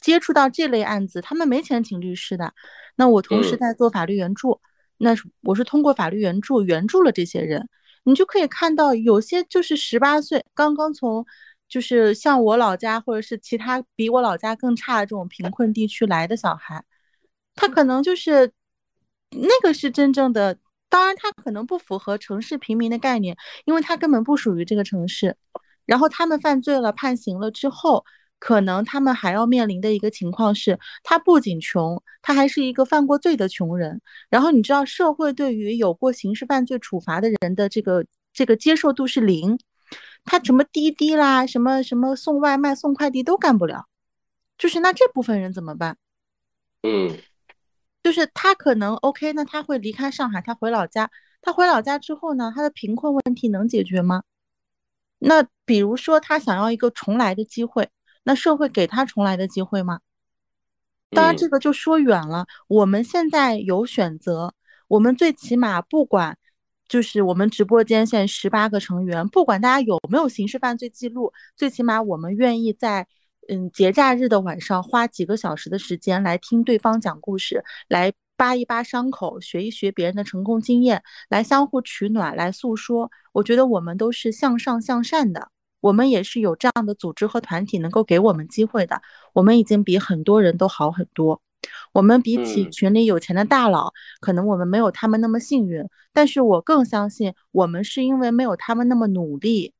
[0.00, 2.52] 接触到这类案子，他们没钱请律师的。
[2.96, 4.60] 那我同时在做法律援助，
[4.98, 7.68] 那我是通过法律援助援助了这些人。
[8.04, 11.24] 你就可以看到，有些就是十八岁，刚刚从，
[11.68, 16.84] 就是像我老家或者是其他比我老家更差的这种贫困地区来的小孩，
[17.54, 18.52] 他可能就是
[19.30, 20.58] 那个是真正的，
[20.88, 25.36] 当然他可能不符合城市平民的概念，因为他根本不属于这个城市。
[25.86, 28.04] 然后他们犯罪了，判刑了之后。
[28.44, 34.00] 可能他们还要面临的一个情况是，他不仅穷，他还是一个犯过罪的穷人。
[34.28, 39.56] 然后你知道，社会对于有过刑事犯罪处罚的人的这个这个接受度是零，
[40.24, 43.86] 他什么滴滴啦，什么什么送外卖、送快递都干不了。
[44.58, 45.96] 就是那这部分人怎么办？
[46.82, 47.16] 嗯，
[48.02, 51.08] 就是他可能 OK，那他会离开上海，他回老家。
[51.42, 54.24] 他回老家之后呢，他的贫困问题能解决吗？
[55.20, 57.88] 那比如说他想要一个重来的机会。
[58.24, 60.00] 那社会给他重来的机会吗？
[61.10, 62.46] 当然，这个就说远了。
[62.68, 64.54] 我们现在有选择，
[64.88, 66.38] 我们最起码不管，
[66.88, 73.06] 就是我们直播间现在十八个成员，不管大家有没有刑事犯罪记录，最起码我们愿意在
[73.48, 83.10] 嗯节假日的晚上花几个小时的时间来听对方讲故事，来扒一扒伤口，学一学别人的成功经验，来相互取暖，来诉说。
[83.32, 85.50] 我觉得我们都是向上向善的。
[85.82, 89.02] 我们也是有这样的组织和团体能够给我们机会的。
[89.34, 91.42] 我们已经比很多人都好很多。
[91.92, 99.74] 我们比起群里有钱的大佬，可能我们没有他们那么幸运，但是我更相信我们是因为没有他们那么努力。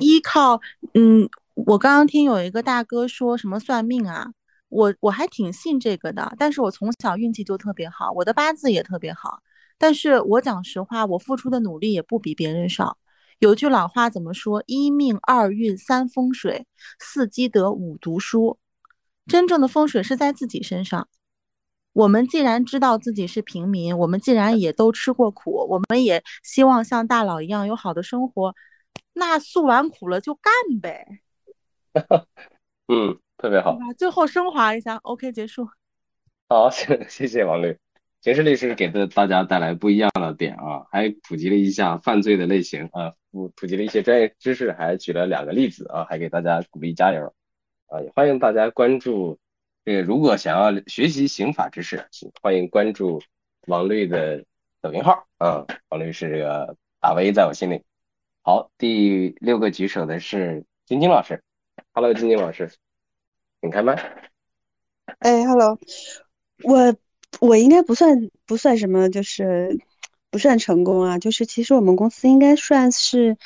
[0.00, 0.60] 依靠，
[0.94, 4.32] 嗯，我刚刚听有一个大哥说什么算命啊，
[4.68, 6.34] 我我还挺信这个的。
[6.38, 9.40] 但是我从小运气就特别好，我的八字也特别好。
[9.78, 12.96] 但是我讲实话，我付出的努力也不比别人少。
[13.42, 14.62] 有句老话怎么说？
[14.68, 16.64] 一命二运三风水，
[17.00, 18.56] 四积德五读书。
[19.26, 21.08] 真正的风水是在自己身上。
[21.92, 28.54] 我们既然知道自己是平民，我们既然也都吃过苦，我们也希望像大佬一样有好的生活，
[29.14, 31.04] 那诉完苦了就干呗。
[32.86, 33.76] 嗯，特别好。
[33.98, 35.68] 最后升华一下，OK，结束。
[36.48, 37.76] 好，谢谢谢王律。
[38.22, 47.34] 刑事律师给的大家带来不一样的点啊，还普及了一下犯罪的类型啊，普普及了一些专业知识，还举了两个例子啊，还给大家鼓励加油
[47.88, 49.40] 啊，也欢迎大家关注
[49.84, 53.20] 这个，如果想要学习刑法知识，请欢迎关注
[53.66, 54.44] 王律的
[54.80, 57.82] 抖音号啊，王律是这个大 V 在我心里。
[58.42, 61.42] 好，第六个举手的是晶晶老师
[61.92, 62.70] ，Hello，晶晶老师，
[63.60, 63.94] 请开麦。
[65.18, 65.76] 哎，Hello，
[66.62, 66.94] 我。
[67.40, 69.78] 我应该不算不算什么，就是
[70.30, 71.18] 不算成功啊。
[71.18, 73.36] 就是其实我们公司应该算是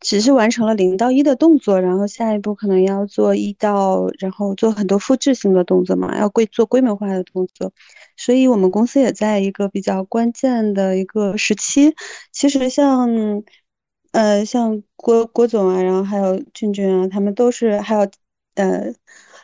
[0.00, 7.72] 只是完成了零到一的动作，然后下一步可能要做一到，然后做很多复制性的动作嘛，要规做规模化的动作。
[8.16, 11.94] 所以我们公司也在一个比较关键的一个时期。
[12.32, 13.42] 其实像
[14.12, 18.02] 呃像郭郭总啊，然后还有俊俊啊，他们都是还有
[18.54, 18.92] 呃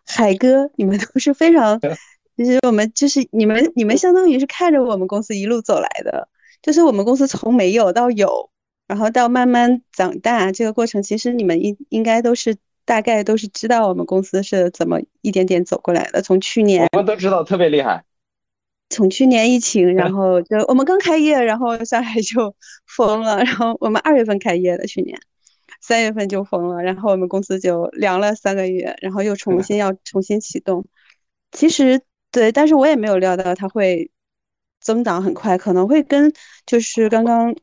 [0.04, 1.80] 海哥，你们都是非常。
[2.36, 6.28] 其实我们就是你们，你们相当于是看着我们公司一路走来的，
[6.60, 8.50] 就是我们公司从没有到有，
[8.86, 12.54] 然后到慢慢长大这个过程，其实你们应应该都是
[12.84, 16.20] 大概都是知道我们公司是怎么一点点走过来的。
[16.20, 18.04] 从去年我们都知道特别厉害，
[18.90, 22.54] 从去年疫情，然 后就我们刚开业，然后上海就
[22.86, 25.18] 封了，然后我们二月份开业的，去年
[25.80, 30.84] 三月份就封了，然后我们公司就凉了三个月，然后又重新要重新启动，
[31.50, 32.02] 其实。
[32.30, 34.10] 对，但是我也没有料到它会
[34.80, 36.32] 增长很快，可能会跟
[36.66, 37.54] 就是刚刚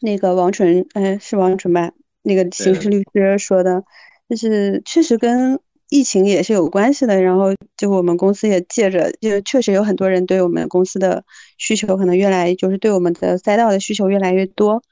[0.00, 1.92] 那个王纯，哎，是王纯吧？
[2.22, 3.84] 那个刑事律师说的，
[4.28, 11.22] 就是确实跟疫情也是有关系的，然后就我们公司也借着，就确实有很多人对我们公司的
[11.58, 14.82] 需求可能越来，就是对我们的赛道的需求越来越多，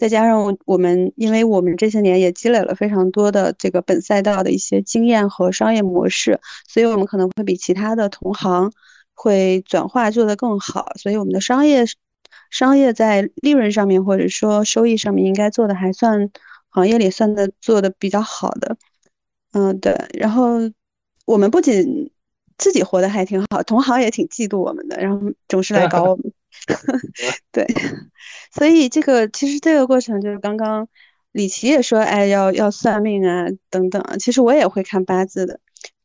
[0.00, 8.72] 再加上我们，因为我们这些年也积累了非常多的这个本赛道的一些经验和商业模式，所以我们可能会比其他的同行
[9.12, 11.84] 会转化做得更好，所以我们的商业
[12.48, 16.30] 商业在利润上面或者说收益上面应该做的还算
[16.70, 18.78] 行业里算的做的比较好的。
[19.52, 20.60] 嗯，对，然后
[21.26, 22.10] 我们不仅
[22.56, 26.32] 自己活得还挺好，同行也挺嫉妒我们的，然后总是来搞 我们。
[27.52, 27.66] 对，
[28.52, 30.88] 所以这个其实这个过程就是刚刚
[31.32, 34.02] 李琦也说，哎，要要算命啊等等。
[34.18, 35.60] 其实我也会看八字的，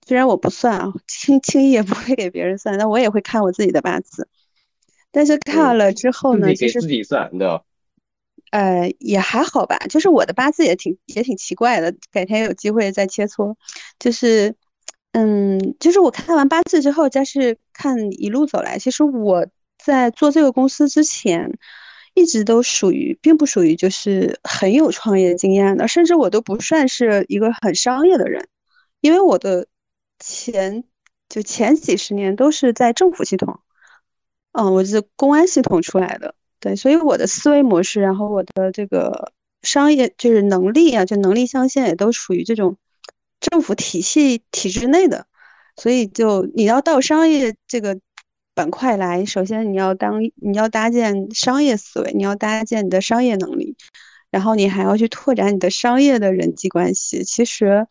[0.06, 4.28] 虽然我不算啊，轻轻易也不会给别人算，但我也会看我自己的八字。
[5.12, 7.64] 但是看了之后呢，其实自己算对吧？
[8.52, 13.56] 呃，也还好吧，就是我的八字也挺也挺奇怪的，改天有机会再切磋。
[13.98, 14.56] 就是，
[15.14, 19.48] 嗯，就是我看完八字之后，再是看一路走来，其实我
[19.86, 21.52] 在做这个公司之前，
[22.16, 28.48] 一直都属于并不属于就是很有创业经验的，甚至我都不算是一个很商业的人，
[29.02, 29.68] 因为我的
[30.20, 30.84] 前
[31.30, 33.60] 就前几十年都是在政府系统，
[34.54, 36.34] 嗯，我是公安系统出来的。
[36.60, 39.32] 对，所以我的思维模式，然后我的这个
[39.62, 42.76] 商业就是能力啊，就能力象限也都属于这种
[43.40, 45.28] 政府体系体制内的，
[45.76, 48.00] 所以就你要到商业这个
[48.56, 53.76] 板块来，首先你要当你要搭建商业思维，你要搭建你的商业能力，
[54.32, 57.86] 然后你还要去拓展你的商业的人际关系，其实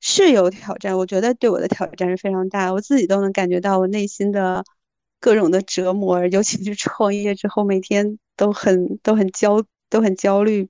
[0.00, 4.64] 是有挑战，我觉得对我的挑战是非常大，我自己都能感觉到我内心的。
[5.22, 10.66] 各种的折磨，尤其是创业之后，每天都很都很焦都很焦虑，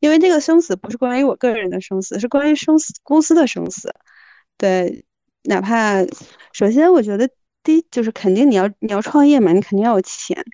[0.00, 3.94] 因为这个生死不是关于我个人的生死，是关于生死公司的生死。
[4.56, 5.04] 对，
[5.44, 6.04] 哪怕
[6.52, 7.30] 首先我觉得
[7.64, 10.44] 第一就是肯定你要你要创业嘛，你肯定要有钱。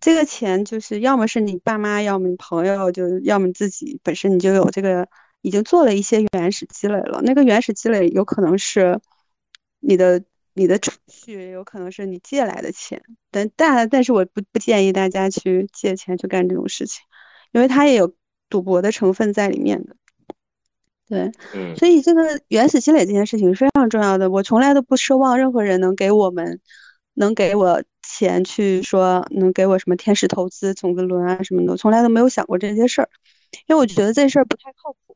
[0.00, 5.06] 这个钱就是要么是你爸妈，要么你朋友，就要么自己本身你就有这个
[5.42, 7.22] 已经做了一些原始积累了。
[7.22, 8.98] 那个原始积累有可能是
[9.78, 10.24] 你的。
[10.54, 17.00] 你的储蓄有可能是你借来的钱，但但但是我不不建议大家去借钱去干这种事情，
[17.52, 18.14] 因为它也有
[18.50, 19.96] 赌博的成分在里面的。
[21.12, 24.30] 对，嗯，所以这个原始积累这件事情是非常重要的。
[24.30, 26.58] 我从来都不奢望任何人能给我们，
[27.12, 33.08] 能给我钱去说能给我什么天使投资、种子轮啊什么的，从来都没有想过这些事儿，
[33.66, 35.14] 因为我觉得这事儿不太靠谱。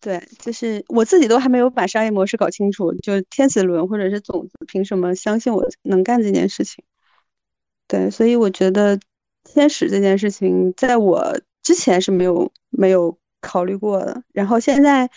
[0.00, 6.82] 对，就是我自己都还没有把商业模式搞清楚，就天使轮或者是种子，凭什么相信我能干这件事情？
[7.86, 8.98] 对，所以我觉得
[9.44, 15.10] 天使这件事情，在我之前是没有没有考虑过的，然后现在，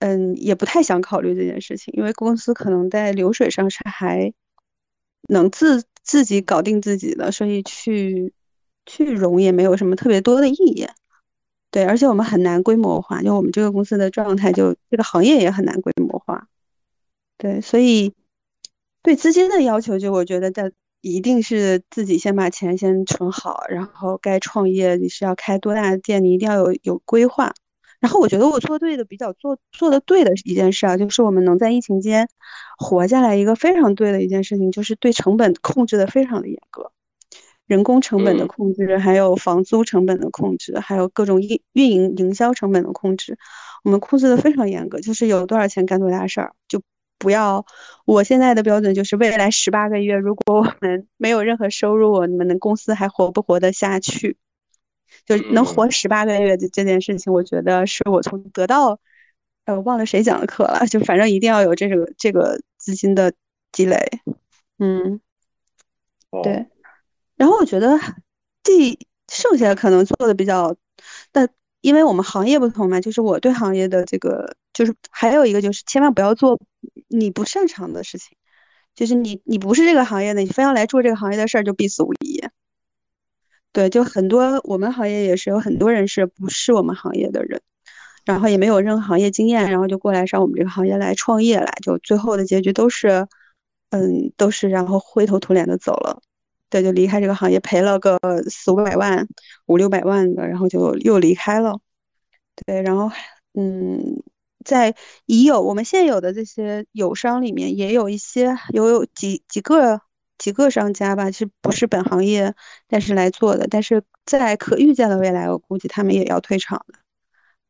[0.00, 4.32] 嗯，也不太想考虑这件事情，因为公司可能在流水上是还
[5.28, 8.32] 能自自己搞定自己的，所以去
[8.86, 10.86] 去融也没有什么特别多的意义。
[11.70, 16.48] 对，而且我们很难规模化，就我们这个公司的状态，就这个行业也很难规模化。
[17.38, 18.12] 对，所以
[19.02, 27.52] 对资金的要求，就我觉得在一定是自己先把钱先存好，然后该创业你是要开多大的店，你一定要有有规划。
[28.00, 32.28] 然后我觉得我做对的比较做做的对的一件事啊，就是我们能在疫情间
[32.78, 36.92] 活下来，一个非常对的一件事情，就是对成本控制的非常的严格。
[37.66, 43.38] 人工成本的控制，还有房租成本的控制，还有各种运运营营销成本的控制，
[43.84, 44.98] 我们控制的非常严格。
[45.00, 46.80] 就是有多少钱干多大事儿，就
[47.20, 47.64] 不要。
[48.04, 54.36] 我现在的标准就是未来十八个月，如果我们没有任何收入，你们的公司还活不活得下去？
[55.26, 58.98] 就能活十八个月的这件事情，我觉得是我从得到，
[59.66, 63.32] 呃，忘了谁讲的课了，就反正一定要有这个这个资金的
[63.72, 63.98] 积累。
[64.78, 65.20] 嗯，
[66.42, 66.66] 对。
[67.36, 67.98] 然后我觉得，
[68.62, 68.98] 这
[69.28, 70.74] 剩下的可能做的比较，
[71.32, 71.48] 但
[71.80, 76.60] 因为我们行业不同嘛，就是我对行业的这个，就是还有一个就是千万不要做
[77.10, 78.38] 你不擅长的事情，
[78.94, 82.40] 就是你你不是这个行业的，你非要来做这个行业的事儿，就必死无疑。
[83.72, 87.60] 对，就很多我们行业也是有很多人是不是我们行业的人，
[88.24, 93.26] 然后也没有任何行业经验，然后就过来上我们这个行业来创业来，就最后的结局都是，
[93.90, 96.20] 嗯，都是然后灰头土脸的走了。
[96.68, 98.18] 对，就离开这个行业，赔了个
[98.48, 99.26] 四五百万、
[99.66, 101.80] 五六百万的，然后就又离开了。
[102.66, 103.10] 对，然后
[103.54, 104.22] 嗯，
[104.64, 104.94] 在
[105.26, 110.00] 已有我们现有的这些友商里面，也有一些有有几几个
[110.38, 112.54] 几个商家吧，是不是本行业，
[112.88, 116.98] 但是来做的，但是在可预见的未来，我估计他们也要退场的。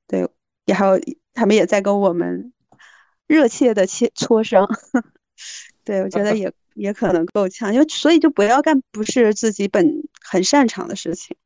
[0.07, 0.29] 对，
[0.67, 1.01] 也还有
[1.33, 2.53] 他们也在跟我们
[3.27, 4.67] 热切的切磋商。
[5.85, 9.85] 对，我觉得也 也可能够呛，因为所以就不要干不是自己本
[10.23, 11.37] 很擅长的事情。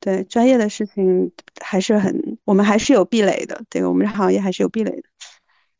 [0.00, 1.30] 对，专业的事情
[1.60, 3.62] 还是很，我们还是有壁垒的。
[3.68, 5.02] 对我们这行业还是有壁垒的，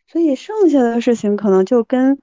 [0.07, 2.21] 所以剩下的事情可能就跟，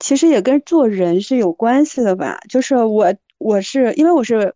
[0.00, 2.36] 其实也跟做人是有关系的吧。
[2.48, 4.52] 就是我，我是因为我是，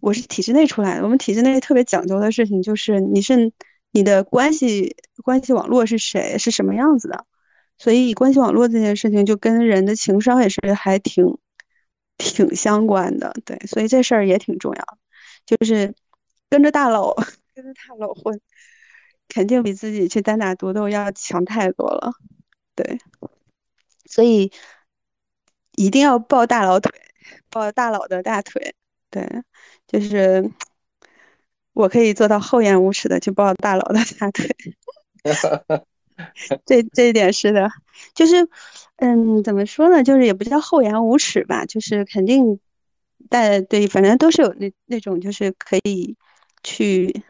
[0.00, 3.52] 我是体制内出来的，我们体制内特别讲究的事情就是你是
[3.92, 7.24] 你的关系关系网络是谁是什么样子的，
[7.78, 11.38] 所以关系网络这件事情就跟人的情商也是还挺
[12.16, 13.32] 挺相关的。
[13.44, 14.84] 对，所以这事儿也挺重要。
[15.46, 15.94] 就是
[16.50, 17.14] 跟着大佬，
[17.58, 18.40] 跟着大佬混，
[19.26, 22.12] 肯定比自己去单打独斗要强太多了。
[22.76, 23.00] 对，
[24.04, 24.52] 所以
[25.72, 26.92] 一定要抱大佬腿，
[27.50, 28.76] 抱大佬的大腿。
[29.10, 29.28] 对，
[29.88, 30.48] 就是
[31.72, 34.48] 我可以做到厚颜无耻的去抱大佬的大腿。
[36.64, 37.68] 这这一点是的，
[38.14, 38.48] 就是
[38.98, 40.04] 嗯，怎么说呢？
[40.04, 42.60] 就是也不叫厚颜无耻吧，就是肯定。
[43.28, 46.16] 但对，反正都是有那那种，就是可以
[46.62, 47.24] 去，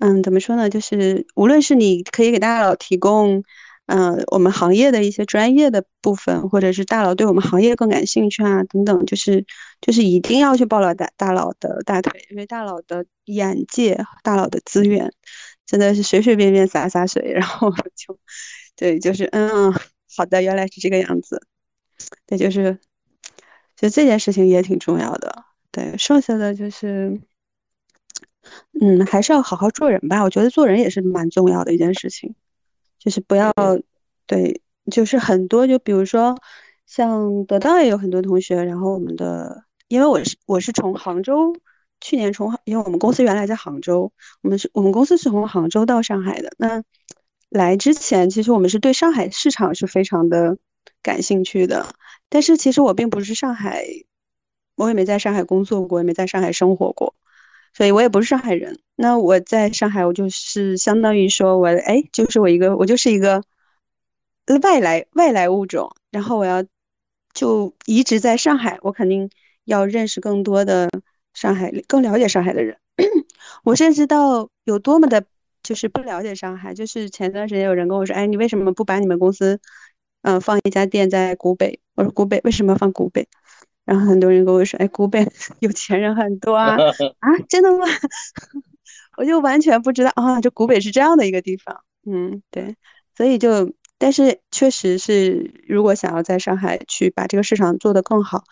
[0.00, 0.68] 嗯，怎么说呢？
[0.68, 3.42] 就是无论是你可以给大佬提供，
[3.86, 9.44] 嗯，我们行业的一些专业的部分，或者是大佬对我们行业更感兴趣啊，等等，就是
[9.80, 15.12] 就是一定要去抱了大大佬的大腿，因为大佬的眼界、大佬的资源，
[15.66, 18.18] 真的是随随便便洒洒水，然后就
[18.76, 19.72] 对，就是嗯，
[20.16, 21.40] 好的，原来是这个样子，
[22.26, 22.78] 对，就是。
[23.76, 27.18] 就这件事情也挺重要的，对，剩下的就是，
[28.80, 30.22] 嗯，还是要好好做人吧。
[30.22, 32.34] 我觉得做人也是蛮重要的一件事情，
[32.98, 33.52] 就是不要，
[34.26, 34.60] 对，
[34.90, 36.36] 就是很多，就比如说
[36.86, 41.54] 像得到也有很多同学，然后我们的，因为我是我是从杭州，
[42.00, 44.12] 去年从，因为我们公司原来在杭州，
[44.42, 46.50] 我们是我们公司是从杭州到上海的。
[46.58, 46.82] 那
[47.50, 50.56] 来之前，其实我们是对上海市场是非常的
[51.02, 51.86] 感兴趣的。
[52.28, 53.84] 但是其实我并不是上海，
[54.76, 57.14] 我也没在上海工作过，也没在上海生活过，
[57.72, 58.78] 所以我也不是上海人。
[58.96, 63.42] 那我在上海，我就是相当于说我哎，就是我一个，我就是一个
[64.62, 65.90] 外来外来物种。
[66.10, 66.62] 然后我要
[67.32, 69.30] 就一直在上海，我肯定
[69.64, 70.90] 要认识更多的
[71.34, 72.76] 上海，更了解上海的人。
[73.64, 75.24] 我甚至到有多么的，
[75.62, 76.74] 就是不了解上海。
[76.74, 79.58] 就是前段时间有人跟我说，哎，你为什么不把你们公司，
[80.22, 81.80] 嗯，放一家店在古北？
[81.94, 83.26] 我说古北为什么要放古北？
[83.84, 85.24] 然后很多人跟我说：“哎，古北
[85.60, 86.76] 有钱人很多啊！
[87.20, 87.84] ”啊，真的吗？
[89.16, 91.82] 我就完全不知道啊，这古北是这样的一个地方。
[92.06, 92.76] 嗯，对，
[93.16, 98.44] 所以就，但是确实是，如果想要在上海去把这个市场做得更好，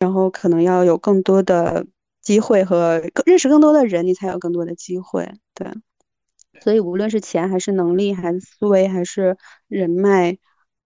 [0.00, 1.86] 然后可能要有更多的
[2.22, 5.28] 机会和认识更多的人，你才有更多的机会。
[5.54, 5.66] 对，
[6.60, 9.36] 所以无论是钱还是能力，还是思维，还是
[9.68, 10.38] 人脉。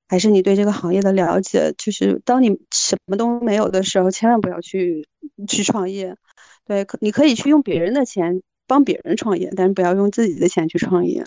[0.08, 5.06] 还是你对这个行业的了解，就是当你什么都没有的时候，千万不要去
[5.46, 6.16] 去创业。
[6.64, 11.24] 对，可你可以去用别人的钱帮别人创业，但是不要用自己的钱去创业。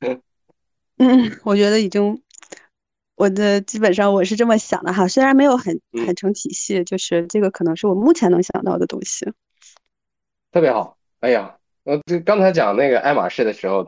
[0.00, 0.20] 嗯
[0.98, 2.20] 嗯， 我觉得已经，
[3.14, 9.24] 我的基本上我是这么想的哈，虽然没有很很成体系，就是这个可能是我目前能想到的东西。
[10.50, 13.86] 特别好，哎呀，我这刚才讲那个爱马仕的时候，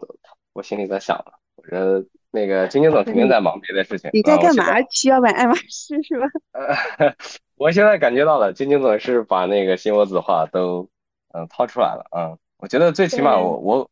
[0.53, 2.07] 我心里在想了，我觉得。
[2.37, 4.11] 那个晶晶总肯定在忙别的事情。
[4.13, 4.65] 你在干嘛？
[4.91, 6.27] 需要买爱马仕是吧？
[6.53, 7.15] 呃，
[7.57, 10.87] 我现在感觉到了，晶晶总是把那个心窝子话都
[11.33, 12.37] 嗯掏出来了啊。
[12.59, 13.91] 我觉得最起码我我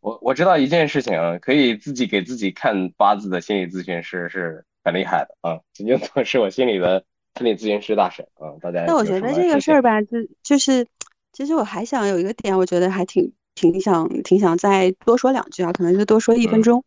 [0.00, 5.58] 我我知道一件事情啊，可以自己给自己看八字的心理咨询师是很厉害的啊。
[5.72, 7.02] 金金总是我心里的
[7.36, 8.54] 心理咨询师大神啊。
[8.60, 10.86] 大家那我觉得这个事儿吧，就就是
[11.32, 16.84] 其实我还想有一个点，我觉得还挺挺想挺想再多说两句啊，可能就多说一分钟。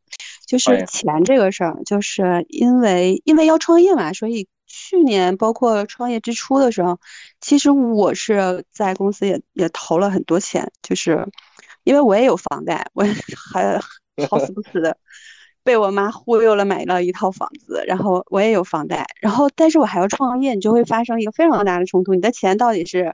[0.54, 7.00] 就是钱这个事儿，就是因为因为要创业嘛，所以去年包括创业之初的时候，
[7.42, 11.28] 其实我是在公司也也投了很多钱，就是
[11.86, 13.04] 因为我也有房贷，我
[13.52, 13.80] 还
[14.30, 14.96] 好死不死的
[15.64, 23.12] 被我妈忽悠了买了一套房子，然后我也有房贷，然后但是我还要创业，你就会发生一个非常大的冲突，你的钱到底是，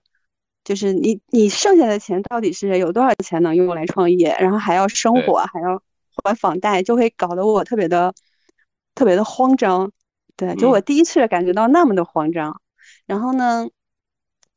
[0.66, 5.82] 就是你你剩下的钱到底是有多少钱能用来创业，然后还要生活还要。
[6.24, 8.14] 还房贷就会搞得我特别的
[8.96, 9.92] 特别的慌张，
[10.36, 12.62] 对，就我第一次感觉到那么的慌张，
[13.06, 13.68] 然后呢，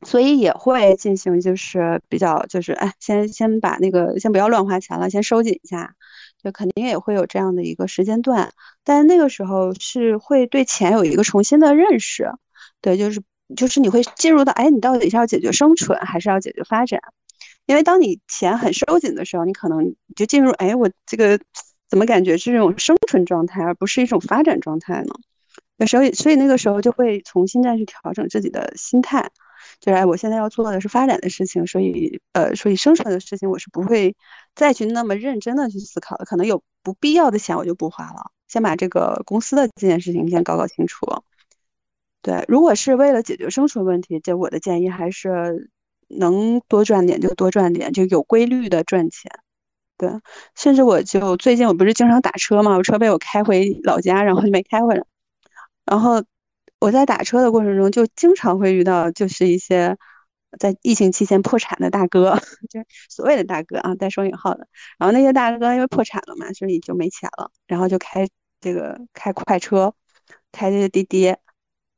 [0.05, 5.95] 所以也会进行就是比较就是哎，先先把那个先不要乱花钱了，先收紧一下，
[6.43, 8.53] 就肯定也会有这样的一个时间段，
[8.83, 12.31] 但那个时候是会对钱有一个重新的认识，
[12.81, 13.23] 对，就是
[13.55, 17.01] 就是你会进入到哎，你到底是要解决生存还是要解决发展？
[17.67, 21.39] 因为当你钱很收紧的时候，你可能就进入哎，我这个
[21.89, 25.15] 怎么感觉是这种生存状态，而不是一种发展状态呢？
[25.87, 29.29] 所以，所以那个时候就会重新再去调整自己的心态，
[29.81, 34.15] 就是哎，我现在要做的是发展的事情，所以呃，所以生存的事情我是不会
[34.55, 41.05] 再去那么认真的去思考的，可能有不必要的钱我就不花了，先把这个公司的这件事情先搞搞清楚。
[42.21, 45.69] 对，如果是为了解决生存问题，就我的建议还是
[46.19, 49.31] 能多赚点就多赚点，就有规律的赚钱。
[49.99, 50.11] 对，
[50.57, 55.05] 甚至我就最近我不是经常打车嘛，我车被我开回老家，然后就没开回来。
[55.85, 56.23] 然后
[56.81, 59.97] 我在打车的过程中，就经常会遇到，就是一些
[60.59, 62.37] 在疫情期间破产的大哥，
[62.69, 64.67] 就所谓的大哥啊，带双引号的。
[64.99, 68.27] 然后那些大哥因为破产了嘛，所以就没钱了，然后就开
[68.61, 69.95] 这个开快车，
[70.51, 71.35] 开这个滴滴。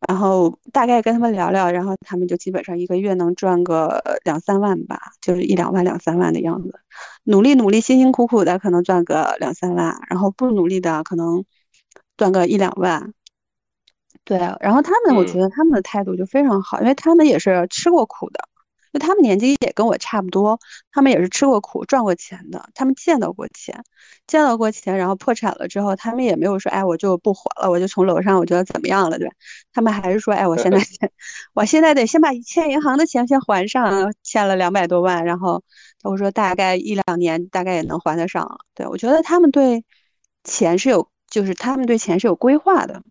[0.08, 6.80] 然后大概跟他们聊聊，然后他们就基本上一个月能赚个两三万吧，就是一两万、两三万的样子。
[7.24, 11.44] 努力努力、辛辛苦苦的可能赚个两三万，然后不努力的可能
[12.16, 13.12] 赚个一两万。
[14.24, 18.48] 对，然后他们，我觉得他们的态度就非常好，因为他们也是吃过苦的，
[18.94, 20.56] 就他们年纪也跟我差不多，
[20.92, 23.82] 他们也是吃过苦、赚过钱的，他们见到过钱，
[24.28, 29.34] 见到过钱，然后破产了之后，他们也没有说，哎，我就不活了，我就从楼上，我觉得怎么样了，对吧？
[29.72, 30.78] 他们还是说，哎，我现在，
[31.54, 35.60] 我现在得先把欠银行的钱先还上，欠了两百多万，然后
[36.04, 38.48] 我说大概一两年，大概也能还得上。
[38.74, 39.84] 对我觉得他们对
[40.44, 43.02] 钱是有，就是他们对钱是有规划的。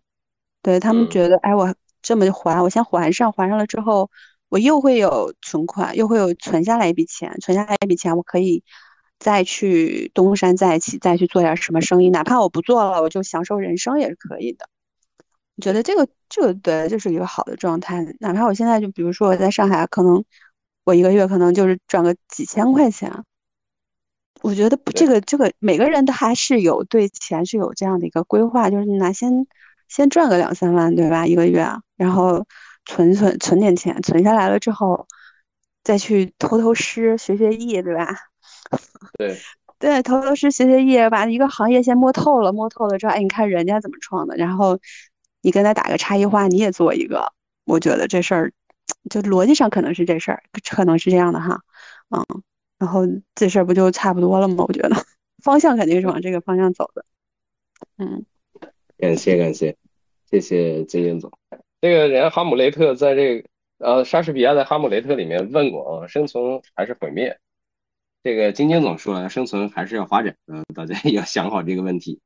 [0.62, 4.10] 对他们觉得，哎，我这么还，我先还上，还上了之后，
[4.54, 8.62] 我又会有存款，又会有存下来一笔钱，存下来一笔钱，我可以
[9.18, 14.68] 再去东山再起，再去做点什么生意，哪怕我不做了，我就享受人生也是可以的。
[15.56, 18.06] 我觉得这个这个对，就是一个好的状态。
[18.20, 20.24] 哪怕我现在就比如说我在上海，可能
[20.84, 23.12] 我一个月可能就是赚个几千块钱，
[24.40, 29.48] 我觉得这个这个每个人都还是有对钱是有这样的一个规划，就是拿先。
[29.86, 31.26] 先赚个两三万，对吧？
[31.26, 32.46] 一个月，然后
[32.84, 35.06] 存存存点钱，存下来了之后，
[35.82, 38.08] 再去偷偷师学学艺，对吧？
[39.18, 39.36] 对
[39.78, 44.78] 对，偷偷师学学艺，把一个行业先摸透了，摸透了之后，哎，你看人家怎么创的，然后
[45.42, 47.32] 你跟他打个差异化，你也做一个。
[47.64, 48.52] 我觉得这事儿，
[49.10, 51.60] 就逻辑上可能是这事儿，可能是这样的哈，
[52.10, 52.42] 嗯，
[52.78, 53.02] 然后
[53.34, 54.64] 这事儿不就差不多了吗？
[54.66, 54.96] 我觉得
[55.42, 57.04] 方向肯定是往这个方向走的，
[57.98, 58.24] 嗯。
[58.96, 59.76] 感谢感谢，
[60.30, 61.30] 谢谢金英总。
[61.84, 67.38] 这个人哈姆雷特在这个呃莎士比亚在《哈姆雷特》里面问过啊，生存还是毁灭？
[68.22, 70.34] 这个金晶总说，生存还是要发展。
[70.46, 72.20] 嗯，大家要想好这个问题。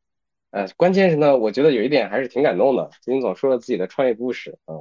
[0.52, 2.88] 呃，关键是呢，我觉得有一点还是挺感动的。
[3.02, 4.76] 金晶总说了自己的创业故事啊，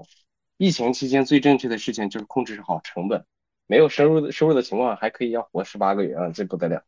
[0.58, 3.26] 疫情期间最正确的事情就是控制好成本，
[3.66, 6.84] 没有收入的收入的情况还可以要活十八个月啊，这不得了。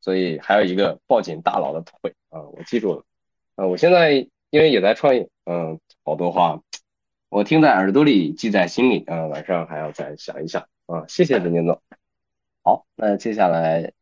[0.00, 3.04] 所以还有一个抱紧大佬的腿啊，我记住了。
[3.56, 4.12] 啊，我现在
[4.50, 6.62] 因为也在创业，嗯，好多话
[7.28, 11.80] 我听在耳朵里，记在心里，啊，晚上还要再想一想，啊，谢谢陈建总。
[12.62, 13.92] 好，那接下来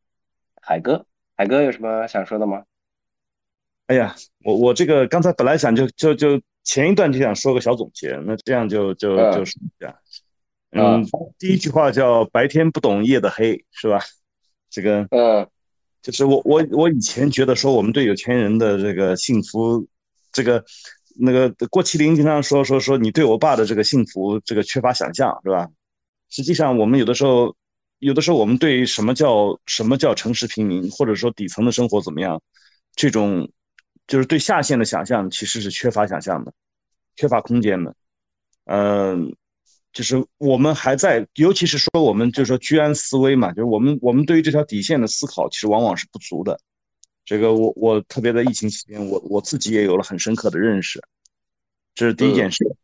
[0.60, 1.06] 海哥，
[1.36, 2.64] 海哥有什么想说的吗？
[3.86, 4.14] 哎呀，
[4.44, 9.98] 我我这个刚才本来想就就就前一段就想说个小总结，那这样就就就说一下，
[10.70, 11.04] 嗯，
[11.38, 14.00] 第一句话叫白天不懂夜的黑，是吧？
[14.70, 15.48] 这个，嗯。
[16.02, 19.88] 就是我我我以前觉得说我们对有钱人的这个幸福，
[20.30, 20.62] 这个
[21.18, 25.68] 那个郭麒麟经常说说说你对我爸的这个幸福这个缺乏想象是吧？
[26.28, 27.54] 实际上我们有的时候
[27.98, 32.40] 有的时候我们对什么叫什么叫城市平民或者说底层的生活怎么样，
[32.94, 33.50] 这种
[34.06, 36.52] 就是对下限的想象其实是缺乏想象的，
[37.16, 37.94] 缺乏空间的，
[38.64, 39.34] 嗯。
[39.94, 46.58] 就是我们还在，尤其是说我们就是说居安思危嘛，就是我们我们对于这条底线的思考，其实往往是不足的。
[47.24, 51.02] 这个我我特别在疫情期间，我我自己也有了很深刻的认识。
[51.94, 52.76] 这是第一件事。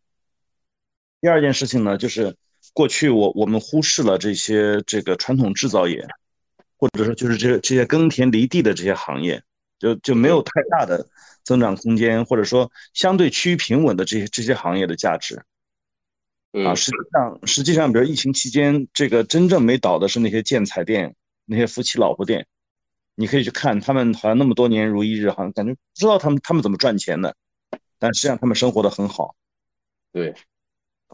[1.20, 2.34] 第二件事情呢，就是
[2.72, 6.06] 过去我我们忽视了这些这个传统制造业，
[6.76, 9.42] 或者说就是这这些耕田犁地的这些行业，
[9.78, 11.06] 就就没有太大的
[11.44, 15.42] 增长空间，或者说相对趋于平稳的这些这些行业的价值。
[16.64, 21.14] 啊，实际上，实际上，比如疫情期间，这个真正没倒的是那些建材店，
[21.44, 22.44] 那些夫妻老婆店，
[23.20, 27.36] 你可以去看，他们好像那么多年如一日，好像感觉不知道他们他们怎么赚钱的，
[27.98, 29.36] 但实际上他们生活的很好。
[30.10, 30.34] 对，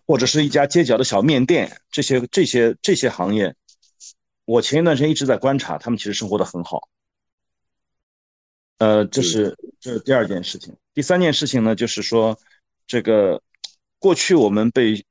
[0.07, 3.57] 或者是一家街角的小面店，这些这些这些行业，
[4.45, 6.89] 我前一段时间一直在观察，他们其实生活的很好。
[8.79, 12.39] 呃，这是这是第二件事情，第三件事情呢，就是说
[12.87, 13.43] 这个
[13.99, 15.05] 过去我们被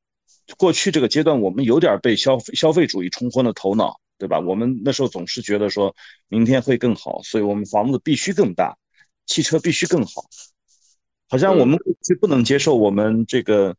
[0.58, 4.40] 过去这个阶段，我们有点被消费消费主义冲昏了头脑，对吧？
[4.40, 5.94] 我们那时候总是觉得说
[6.30, 8.78] 明天会更好，所以我们房子必须更大，
[9.26, 10.24] 汽车必须更好，
[11.28, 13.76] 好像我们就不能接受我们这个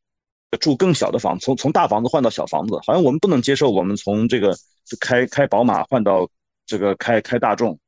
[0.60, 4.56] 住更小的房，从从大房子换到小房子，好像我们不能接受我们从这个
[5.00, 6.28] 开开宝马换到
[6.66, 7.78] 这个开开大众。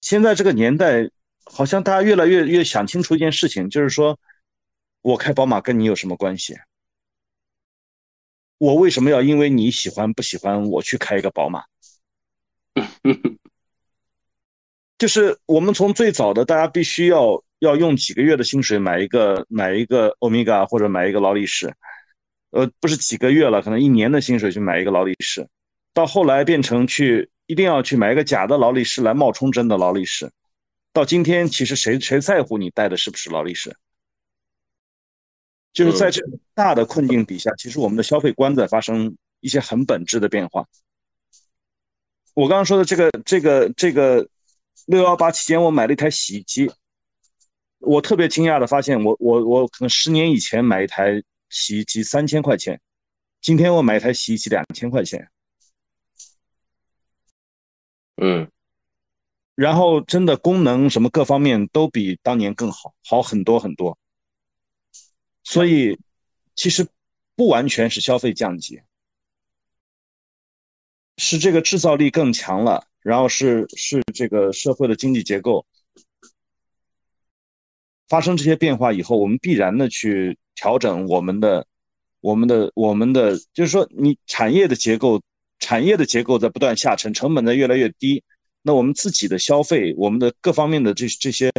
[0.00, 1.10] 现在这个年代，
[1.44, 4.18] 好像大家越来越越想清楚一件事情，就是说
[5.02, 6.54] 我开宝马跟你有什么关系？
[8.58, 11.62] 我为什么要因为你喜欢不喜欢我去开一个宝马？
[14.98, 21.72] 就是我们从最早的大家必须要要用几个月的薪水买一个买一个欧米伽或者买一个劳力士，
[22.50, 25.46] 呃，不是几个月了，可能一年的薪水去买一个劳力士，
[25.94, 30.30] 到后来变成去一定要去买一个假的劳力士来冒充真的劳力士，
[30.92, 33.76] 到今天其实谁谁在乎你戴的是不是劳力士？
[35.78, 40.66] 就是在这个大的困境底下，其实我们的消费观在发生一些很本质的变化。
[42.34, 44.28] 我刚刚说的这个这个这个
[44.86, 46.68] 六幺八期间，我买了一台洗衣机，
[47.78, 52.80] 我特别惊讶的发现，我我我可能十年以前买一台洗衣机三千块钱，
[53.40, 55.30] 今天我买一台洗衣机两千块钱，
[58.16, 58.50] 嗯，
[59.54, 63.96] 然后真的功能什么各方面都比当年更好，好很多很多。
[65.50, 65.98] 所以，
[66.54, 66.86] 其实
[67.34, 68.82] 不完全是消费降级，
[71.16, 75.64] 是这个制造力更强了，然后是是这个社会的经济结构
[78.08, 81.66] 发生这些变化以后，我们必然的去调整我们的、
[82.20, 85.22] 我们的、我们的，就是说，你产业的结构、
[85.58, 88.22] 产业的结构在不断下沉，成本在越来越低，
[88.60, 91.50] 那我们自己的消费、我们的各方面的这这些。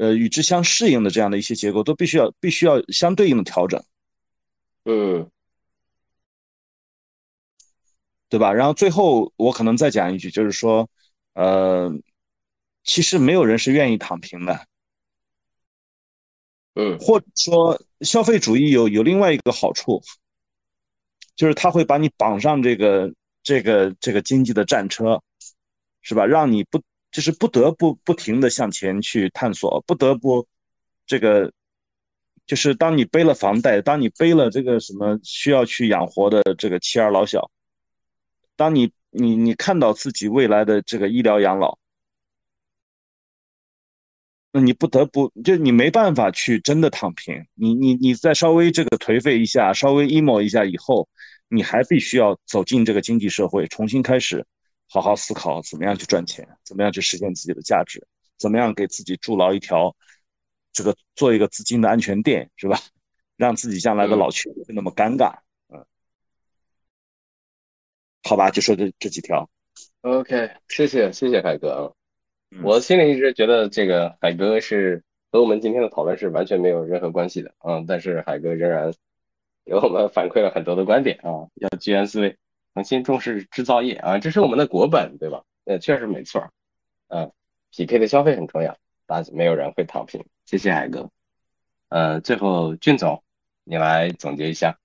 [0.00, 3.84] 呃，与之相适应的这样的一些结构，都必须要必须要相对应的调整，
[4.86, 5.30] 嗯，
[8.30, 8.50] 对吧？
[8.50, 10.88] 然后最后我可能再讲一句，就是说，
[11.34, 11.92] 呃，
[12.82, 14.66] 其实没有人是愿意躺平的，
[16.76, 20.00] 嗯，或者说消费主义有有另外一个好处，
[21.36, 23.12] 就是它会把你绑上这个
[23.42, 25.22] 这个这个经济的战车，
[26.00, 26.24] 是吧？
[26.24, 26.82] 让你不。
[27.10, 30.46] 就是不得不不停的向前去探索，不得不
[31.06, 31.52] 这个，
[32.46, 37.50] 就是当你背了房贷，当你背了这个什么需要去养活的这个妻儿老小，
[38.54, 41.78] 当你你你看到自己未来的这个医疗养老，
[44.52, 51.08] 那你不得不就你没办法去真的躺平，你你你再稍微这个颓废一下，稍微 emo 一下以后，
[51.48, 54.46] 你还必须要走进这个经济社会，重新开始。
[54.90, 58.04] 好好思考怎么样去赚钱，怎么样去实现自己的价值，
[58.36, 59.94] 怎么样给自己筑牢一条
[60.72, 62.76] 这个做一个资金的安全垫，是吧？
[63.36, 65.32] 让自己将来的老去不会那么尴尬。
[65.68, 65.86] 嗯，
[68.24, 69.48] 好吧，就说这这几条。
[70.02, 71.92] OK，谢谢谢谢海哥啊。
[72.62, 78.92] 我心里一直觉得这个海哥是和我们今天的讨论是完全没有任何关系的啊，但是海哥仍然
[79.64, 82.36] 给我们反馈了很多的观点啊，要居安思危。
[82.80, 85.42] 重新重视制造业啊，这是我们的国本，对吧？
[85.66, 86.42] 呃，确实没错。
[87.08, 87.30] 嗯，
[87.70, 88.74] 匹配的消费很重要，
[89.04, 90.24] 大家没有人会躺平。
[90.46, 91.10] 谢谢海哥。
[91.90, 93.22] 呃，最后俊总，
[93.64, 94.78] 你来总结一下。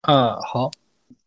[0.00, 0.70] 啊，好。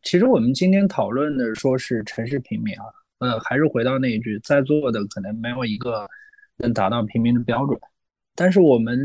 [0.02, 2.86] 其实我们今天讨论的说是城市平民啊，
[3.20, 6.10] 呃，还是回到那一句，在座的可能没有一个
[6.58, 7.80] 能达到平民的标准。
[8.34, 8.98] 但是我们，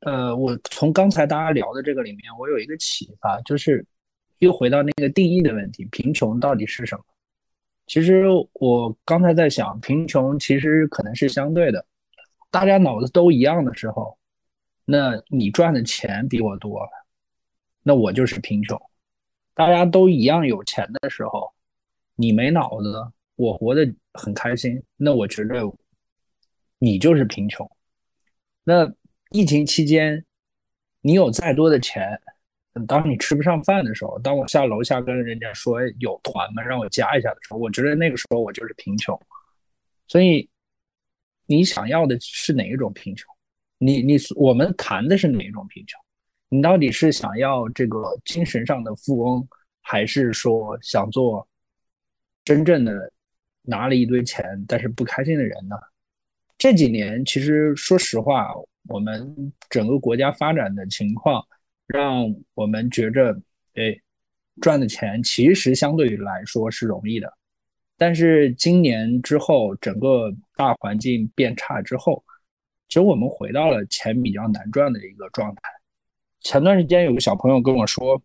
[0.00, 3.86] 呃，我从刚才大家聊的这个里面，我有一个启发，就是。
[4.40, 7.04] 又回到那个定义的问题，贫穷到底是什么？
[7.86, 11.84] 其实我刚才在想，贫穷其实可能是相对的。
[12.50, 14.16] 大家脑子都一样的时候，
[14.84, 16.88] 那你赚的钱比我多，
[17.82, 18.80] 那我就是贫穷。
[19.54, 21.52] 大家都一样有钱的时候，
[22.14, 22.94] 你没脑子，
[23.36, 25.62] 我活得很开心，那我觉得
[26.78, 27.68] 你就是贫穷。
[28.64, 28.90] 那
[29.30, 30.24] 疫情期间，
[31.02, 32.20] 你有再多的钱。
[32.86, 36.62] 当你吃不上饭的时候，当我下楼下跟人家说有团吗？
[36.62, 39.20] 让我加一下的时候，我觉得那个时候我就是贫穷。
[40.06, 40.48] 所以，
[41.46, 43.28] 你想要的是哪一种贫穷？
[43.78, 46.00] 你你我们谈的是哪一种贫穷？
[46.48, 49.48] 你到底是想要这个精神上的富翁，
[49.82, 51.46] 还是说想做
[52.44, 53.12] 真正的
[53.62, 55.76] 拿了一堆钱但是不开心的人呢？
[56.56, 58.54] 这几年其实说实话，
[58.88, 61.44] 我们整个国家发展的情况。
[61.92, 63.32] 让我们觉着，
[63.74, 63.96] 哎，
[64.60, 67.32] 赚的钱其实相对于来说是容易的，
[67.96, 72.22] 但是今年之后，整个大环境变差之后，
[72.88, 75.62] 其实我们回到了钱比较难赚的一个状态。
[76.40, 78.22] 前段时间有个小朋友跟我说，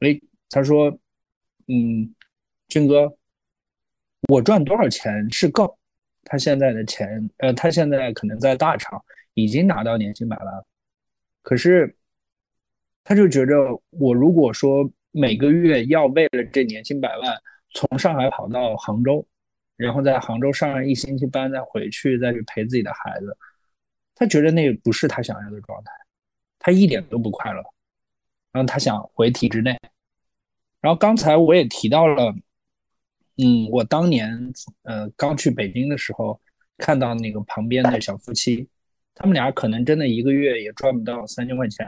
[0.00, 0.20] 哎，
[0.50, 0.90] 他说，
[1.68, 2.14] 嗯，
[2.68, 3.16] 军哥，
[4.28, 5.76] 我赚多少钱是够？
[6.24, 9.02] 他现在的钱，呃，他现在可能在大厂
[9.34, 10.64] 已经拿到年薪百万，
[11.42, 11.94] 可是
[13.04, 13.54] 他就觉着
[13.90, 17.40] 我如果说每个月要为了这年薪百万
[17.70, 19.24] 从上海跑到杭州，
[19.76, 23.36] 然后在杭州上一星期班再回去再去陪自己的孩子，
[24.14, 25.92] 他觉得那不是他想要的状态，
[26.58, 27.62] 他一点都不快乐，
[28.52, 29.78] 然后他想回体制内。
[30.80, 32.34] 然后刚才我也提到了，
[33.36, 34.52] 嗯，我当年
[34.82, 36.40] 呃刚去北京的时候，
[36.78, 38.68] 看到那个旁边的小夫妻，
[39.14, 41.86] 他们俩可能真的一个月也赚不到三千块钱，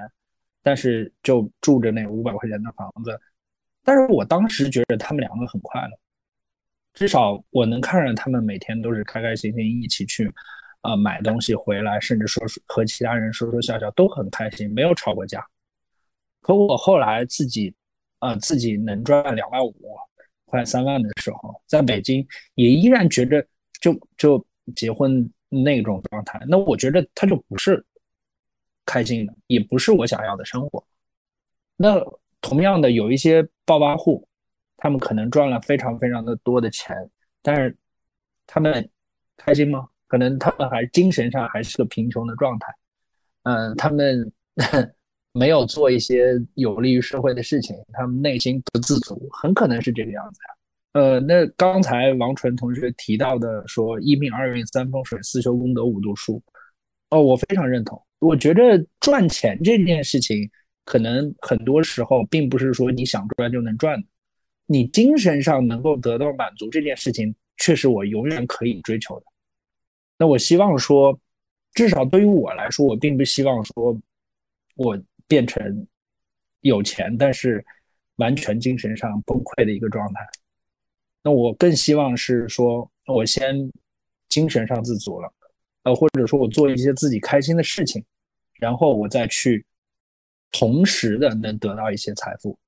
[0.67, 3.17] 但是就住着那五百块钱的房子，
[3.85, 5.97] 但是我当时觉得他们两个很快乐，
[6.93, 10.29] 至少我能看着他们每天都是开开心心一起去，
[10.81, 15.47] 啊买东西回来，甚至说和其他人说说笑笑都很开心，没有吵过架。
[16.41, 17.73] 可我后来自己。
[18.19, 19.95] 啊，自己能赚两万五，
[20.47, 23.47] 快三万的时候，在北京也依然觉得
[23.79, 24.45] 就就
[24.75, 27.85] 结婚那种状态，那我觉得他就不是
[28.87, 30.83] 开心的，也不是我想要的生活。
[31.77, 32.01] 那
[32.41, 34.27] 同样的，有一些暴发户，
[34.79, 36.97] 他们可能赚了非常非常的多的钱，
[37.43, 37.77] 但是
[38.47, 38.89] 他们
[39.37, 39.87] 开心吗？
[40.07, 42.75] 可能他们还精神上还是个贫穷的状态。
[43.43, 44.33] 嗯，他们。
[45.39, 50.41] 没有做一些有利于社会的事情，他们内心不自足，很可能是这个样子
[50.93, 56.43] 呃，那刚才王纯同学提到的说一命二运三风水四修功德五读书，
[57.11, 58.03] 哦，我非常认同。
[58.19, 60.51] 我觉得赚钱这件事情，
[60.85, 64.07] 可能很多时候并不是说你想赚就能赚的，
[64.67, 69.27] 你精神上能够得到满足这件事情，却是我永远可以追求的。
[70.19, 71.19] 那我希望说，
[71.75, 73.99] 至少对于我来说，我并不希望说，
[74.77, 74.99] 我。
[75.29, 75.85] 变成
[76.61, 77.67] 有钱，但是
[78.19, 80.21] 完全精神上崩溃的一个状态。
[81.21, 83.69] 那我更希望是说，我先
[84.29, 85.29] 精神上自足了，
[85.87, 88.05] 呃，或者说我做一些自己开心的事情，
[88.55, 89.65] 然后我再去
[90.51, 92.59] 同时的能得到一些财富。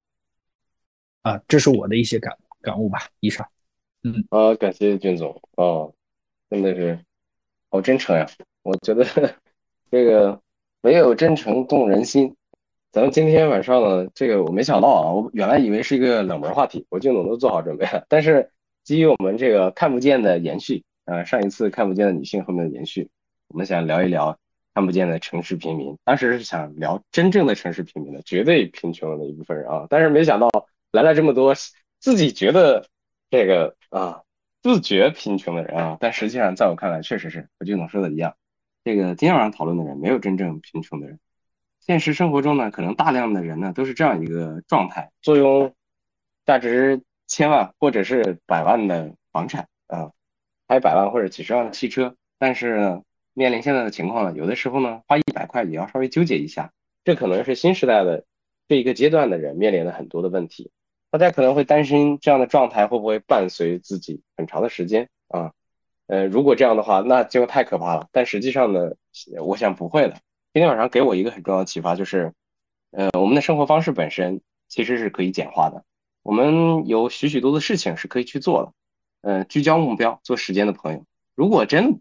[1.23, 3.09] 啊，这是我的一些感感悟吧。
[3.19, 3.45] 以上，
[4.05, 5.93] 嗯，啊，感谢俊总，哦，
[6.49, 6.97] 真的是
[7.71, 8.25] 好真诚呀。
[8.63, 9.05] 我觉得
[9.91, 10.41] 这个
[10.83, 12.33] 唯有真诚动人心。
[12.93, 18.07] 咱们今天晚上呢，这个我没想到啊，我原来以为是一个冷门话题，我俊总都做好准备了。
[18.09, 18.49] 但是
[18.85, 23.09] 基于我们这个看不见的延续呃，上一次看不见的女性后面的延续，
[23.49, 24.39] 我们想聊一聊
[24.75, 25.97] 看不见的城市平民。
[26.05, 30.51] 当时是想聊真正的城市平民的绝对贫穷的一部分人啊，但是没想到
[30.93, 31.55] 来了这么多
[31.99, 32.87] 自己觉得
[33.31, 34.21] 这个啊
[34.63, 38.37] 自觉贫穷的人啊，但实际上在我看来，确实是和俊总说的一样，
[38.85, 41.19] 这个今天晚上讨论的人没有真正贫穷的人。
[41.81, 45.75] 现实生活中呢，可能大量的人呢都是这样一个状态：坐拥
[46.45, 50.11] 价值千万或者是百万的房产啊，
[50.69, 56.73] 开百万或者几十万的汽车，但是呢，面临现在的情况呢，有的时候呢，花一百块也要稍微纠结一下。
[57.05, 58.25] 这可能是新时代的
[58.69, 60.71] 这一个阶段的人面临的很多的问题。
[61.11, 65.53] 大家可能会担心这样的状态会不会伴随自己很长的时间啊？
[66.07, 68.09] 呃，如果这样的话，那就太可怕了。
[68.13, 68.93] 但实际上呢，
[69.43, 70.17] 我想不会的。
[70.53, 72.35] 今天晚上给我一个很重要的启发，就是，
[72.91, 75.85] 呃，我们的生活方式本身其实是可以简化的。
[76.23, 78.73] 我们有许许多的事情是可以去做的。
[79.29, 81.05] 嗯，聚焦目标，做时间的朋友。
[81.35, 82.01] 如果真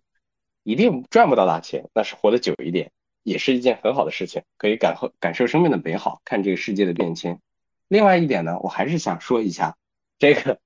[0.63, 7.41] 一定赚不到大钱，那是活得久一点，也是一件很好的事情，可以感感受生命的美好，看这个世界的变迁。
[7.89, 9.75] 另外一点呢，我还是想说一下，
[10.17, 10.61] 这个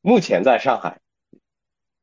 [0.00, 1.00] 目前在上海，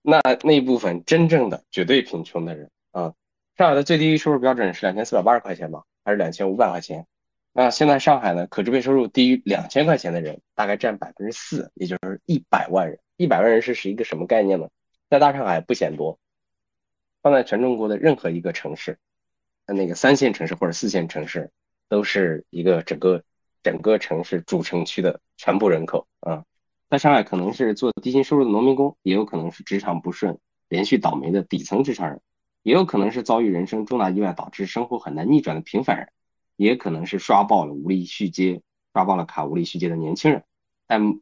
[0.04, 3.16] 那那一部分真正的绝对贫穷的人啊。
[3.58, 7.08] 上海的最低收入标准是两千四百八十块钱吧，还是两千五百块钱？
[7.54, 13.00] 那现在上海呢，可支配收入低于两千块钱的人大概占百分之四，也就是一百万人。
[13.20, 14.70] 一百万人是是一个什么概念呢？
[15.10, 16.18] 在大上海不嫌多，
[17.22, 18.98] 放在全中国的任何一个城市，
[19.66, 21.52] 那个三线城市或者四线城市，
[21.90, 23.22] 都是一个整个
[23.62, 26.46] 整个城市主城区的全部人口啊。
[26.90, 30.40] 在上海可能是做低薪收入的农民工，也有可能是职场不顺、
[30.70, 32.22] 连续倒霉的底层职场人。
[32.64, 36.10] 也有可能是遭遇人生重大意外导致生活很难逆转的平凡人，
[36.56, 38.62] 也可能是刷爆了无力续接、
[38.94, 40.46] 刷爆了卡无力续接的年轻人。
[40.88, 41.20] 但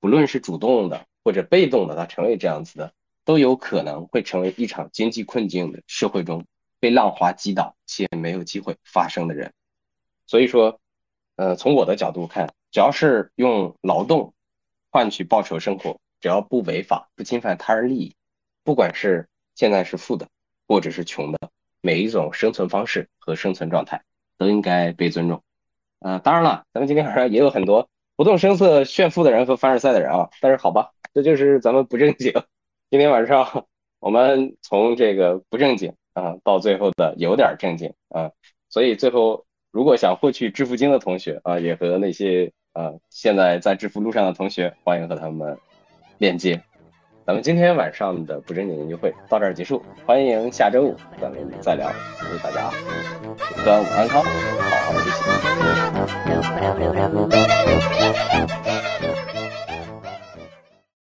[0.00, 2.92] 不论是主动的或者被动的，他成为这样子的，
[3.24, 6.44] 都有可能会成为一场经济困境的社会中
[6.78, 9.52] 被浪花击倒且没有机会发生的人。
[10.26, 10.78] 所以说，
[11.36, 14.34] 呃，从我的角度看，只要是用劳动
[14.90, 18.14] 换取报酬生活，只要不违法、不侵犯他人利益，
[18.62, 20.28] 不管是现在是富的。
[20.66, 21.38] 或者是穷的
[21.82, 24.02] 每一种生存方式和生存状态
[24.38, 25.42] 都应该被尊重。
[25.98, 30.28] 呃，当然了，咱们今天晚上也有很多不动声色炫富的人和凡尔赛的人啊。
[30.40, 32.32] 但是好吧，这就是咱们不正经。
[32.90, 33.66] 今天晚上
[33.98, 38.30] 我们从这个不正经啊，到最后的有点正经啊，
[38.68, 45.58] 所以最后如果想获取致富经的同学啊，也和那些啊现在在致富路上的同学，欢迎和他们
[46.18, 46.62] 链接。
[47.26, 51.90] 咱们今天晚上的不正经研究会到这儿结束，欢迎下周五咱们再聊。
[52.18, 52.70] 祝大家
[53.64, 54.28] 端午安康，好
[54.84, 55.10] 好休
[59.10, 59.23] 息。